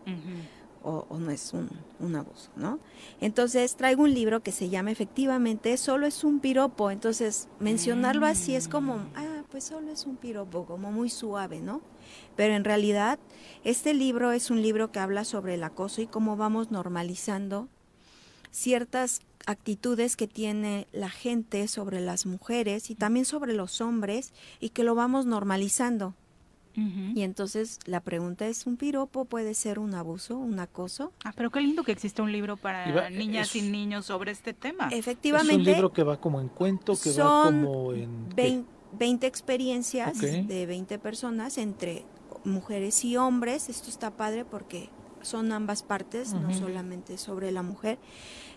[0.82, 1.70] o, o no es un,
[2.00, 2.80] un abuso, ¿no?
[3.22, 8.54] Entonces traigo un libro que se llama efectivamente Solo es un piropo, entonces mencionarlo así
[8.54, 11.80] es como, ah, pues solo es un piropo, como muy suave, ¿no?
[12.36, 13.18] Pero en realidad
[13.64, 17.68] este libro es un libro que habla sobre el acoso y cómo vamos normalizando
[18.50, 24.68] ciertas actitudes que tiene la gente sobre las mujeres y también sobre los hombres y
[24.70, 26.14] que lo vamos normalizando.
[27.16, 31.12] Y entonces la pregunta es, ¿un piropo puede ser un abuso, un acoso?
[31.24, 34.54] Ah, pero qué lindo que existe un libro para niñas es- y niños sobre este
[34.54, 34.88] tema.
[34.92, 35.54] Efectivamente.
[35.54, 38.28] Es un libro que va como en cuento, que va como en...
[38.28, 38.34] ¿qué?
[38.36, 38.66] vein-
[38.96, 42.04] 20 experiencias de 20 personas entre
[42.44, 43.68] mujeres y hombres.
[43.68, 44.88] Esto está padre porque
[45.20, 47.98] son ambas partes, no solamente sobre la mujer.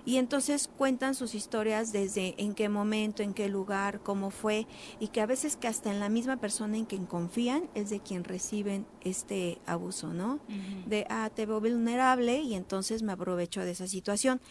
[0.06, 4.68] Y entonces cuentan sus historias desde en qué momento, en qué lugar, cómo fue,
[5.00, 8.00] y que a veces que hasta en la misma persona en quien confían es de
[8.00, 10.40] quien reciben este abuso, ¿no?
[10.86, 14.42] de, ah, te veo vulnerable y entonces me aprovecho de esa situación.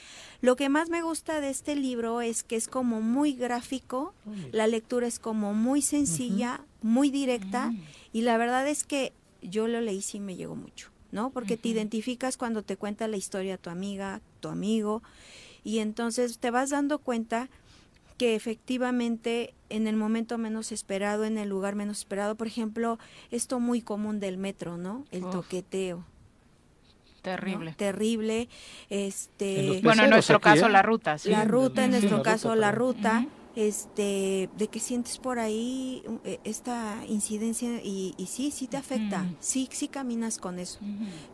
[0.40, 4.14] Lo que más me gusta de este libro es que es como muy gráfico,
[4.52, 7.72] la lectura es como muy sencilla, muy directa
[8.12, 9.12] y la verdad es que
[9.43, 11.31] yo lo leí sí me llegó mucho, ¿no?
[11.31, 15.03] Porque te identificas cuando te cuenta la historia tu amiga, tu amigo
[15.65, 17.49] y entonces te vas dando cuenta
[18.16, 22.99] que efectivamente en el momento menos esperado, en el lugar menos esperado, por ejemplo,
[23.31, 25.07] esto muy común del metro, ¿no?
[25.11, 25.32] El Uf.
[25.32, 26.05] toqueteo.
[27.23, 27.70] Terrible.
[27.70, 27.77] ¿no?
[27.77, 28.49] Terrible.
[28.89, 30.70] Este, Bueno, en nuestro aquí, caso, ¿eh?
[30.70, 31.31] la ruta, sí.
[31.31, 33.27] La ruta, en Sí, nuestro la caso, ruta, la ruta.
[33.56, 38.77] Este, de que sientes por ahí uh, eh, esta incidencia y, y sí, sí te
[38.77, 40.78] afecta, sí, sí caminas con eso,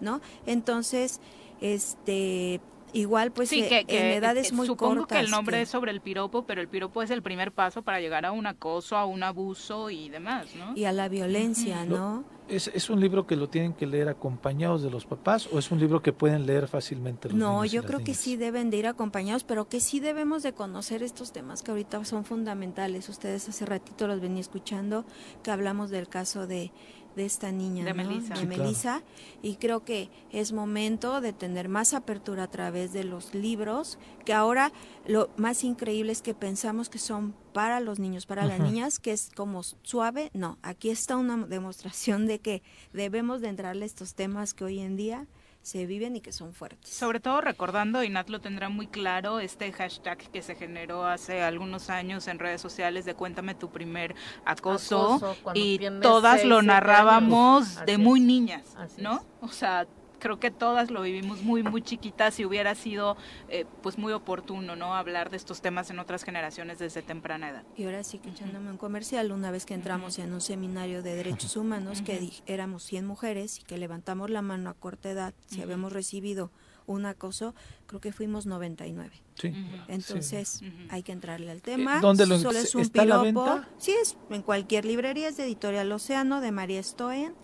[0.00, 0.22] ¿no?
[0.46, 1.20] Entonces,
[1.60, 2.60] este,
[2.98, 5.18] igual pues Sí, eh, que, en edades muy supongo cortas.
[5.18, 7.82] que el nombre que- es sobre el piropo, pero el piropo es el primer paso
[7.82, 10.72] para llegar a un acoso, a un abuso y demás, ¿no?
[10.76, 12.24] y a la violencia, ¿no?
[12.48, 15.72] ¿Es, ¿Es un libro que lo tienen que leer acompañados de los papás o es
[15.72, 18.76] un libro que pueden leer fácilmente los No, niños yo creo que sí deben de
[18.76, 23.08] ir acompañados, pero que sí debemos de conocer estos temas que ahorita son fundamentales.
[23.08, 25.04] Ustedes hace ratito los venía escuchando
[25.42, 26.70] que hablamos del caso de,
[27.16, 27.96] de esta niña, De ¿no?
[27.96, 28.34] Melissa.
[28.34, 28.62] de Sí, claro.
[28.62, 29.02] Melissa,
[29.42, 34.32] y creo que es momento de tener más apertura a través de los libros, que
[34.32, 34.72] ahora
[35.06, 39.12] lo más increíble es que pensamos que son para los niños, para las niñas, que
[39.12, 40.30] es como suave.
[40.34, 42.62] No, aquí está una demostración de que
[42.92, 45.26] debemos de entrarle a estos temas que hoy en día
[45.66, 46.88] se viven y que son fuertes.
[46.88, 51.42] Sobre todo recordando, y Nat lo tendrá muy claro, este hashtag que se generó hace
[51.42, 54.14] algunos años en redes sociales de Cuéntame tu primer
[54.44, 57.86] acoso, Acoso, y todas seis, lo narrábamos años.
[57.86, 59.26] de muy niñas, ¿no?
[59.40, 59.88] O sea,
[60.18, 63.16] creo que todas lo vivimos muy, muy chiquitas y hubiera sido
[63.48, 64.94] eh, pues muy oportuno, ¿no?
[64.94, 67.64] Hablar de estos temas en otras generaciones desde temprana edad.
[67.76, 71.14] Y ahora sí que echándome un comercial, una vez que entramos en un seminario de
[71.14, 75.34] derechos humanos, que di- éramos 100 mujeres y que levantamos la mano a corta edad,
[75.46, 76.50] si habíamos recibido
[76.86, 77.52] un acoso,
[77.88, 79.10] creo que fuimos 99.
[79.34, 79.52] Sí.
[79.88, 80.72] Entonces, Sí.
[80.88, 82.00] hay que entrarle al tema.
[82.00, 83.44] ¿dónde lo- Solo es un está a la piropo.
[83.44, 83.68] venta?
[83.78, 87.34] Sí, es en cualquier librería, es de Editorial Océano, de María Stoen.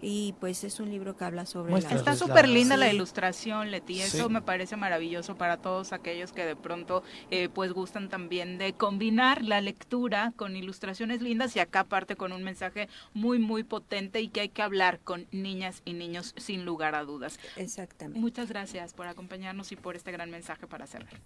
[0.00, 1.98] Y pues es un libro que habla sobre Muestra la...
[1.98, 4.00] Está súper linda la ilustración, Leti.
[4.00, 4.32] Eso Sí.
[4.32, 9.42] me parece maravilloso para todos aquellos que de pronto eh, pues gustan también de combinar
[9.44, 14.28] la lectura con ilustraciones lindas y acá aparte con un mensaje muy muy potente y
[14.28, 17.40] que hay que hablar con niñas y niños sin lugar a dudas.
[17.56, 18.20] Exactamente.
[18.20, 21.20] Muchas gracias por acompañarnos y por este gran mensaje para cerrar.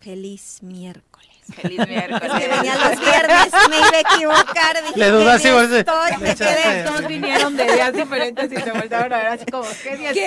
[0.00, 1.35] Feliz miércoles.
[1.54, 2.22] Feliz miércoles.
[2.36, 4.76] Es que venía los viernes, me iba a equivocar.
[4.94, 9.16] Dije, Le ¿qué Me echaste- quedé- Todos vinieron de días diferentes y se voltaron a
[9.18, 10.26] ver así como, ¿qué día ¿Qué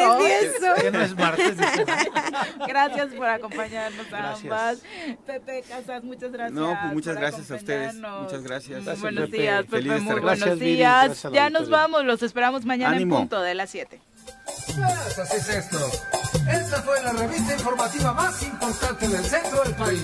[0.59, 0.81] soy?
[0.81, 1.55] Que no es martes.
[2.67, 4.43] Gracias por acompañarnos a Gracias.
[4.43, 4.77] ambas.
[5.25, 6.51] Pepe Casas, muchas gracias.
[6.53, 7.95] No, pues muchas gracias a ustedes.
[7.95, 8.83] Muchas gracias.
[8.85, 9.41] Gracias, buenos Pepe.
[9.41, 9.77] días, Pepe.
[9.77, 11.23] Feliz muy buenos Gracias, días.
[11.31, 13.15] ya nos vamos, los esperamos mañana Ánimo.
[13.15, 13.99] en punto de las 7.
[14.25, 15.77] Pues así es esto.
[16.49, 20.03] Esta fue la revista informativa más importante del centro del país.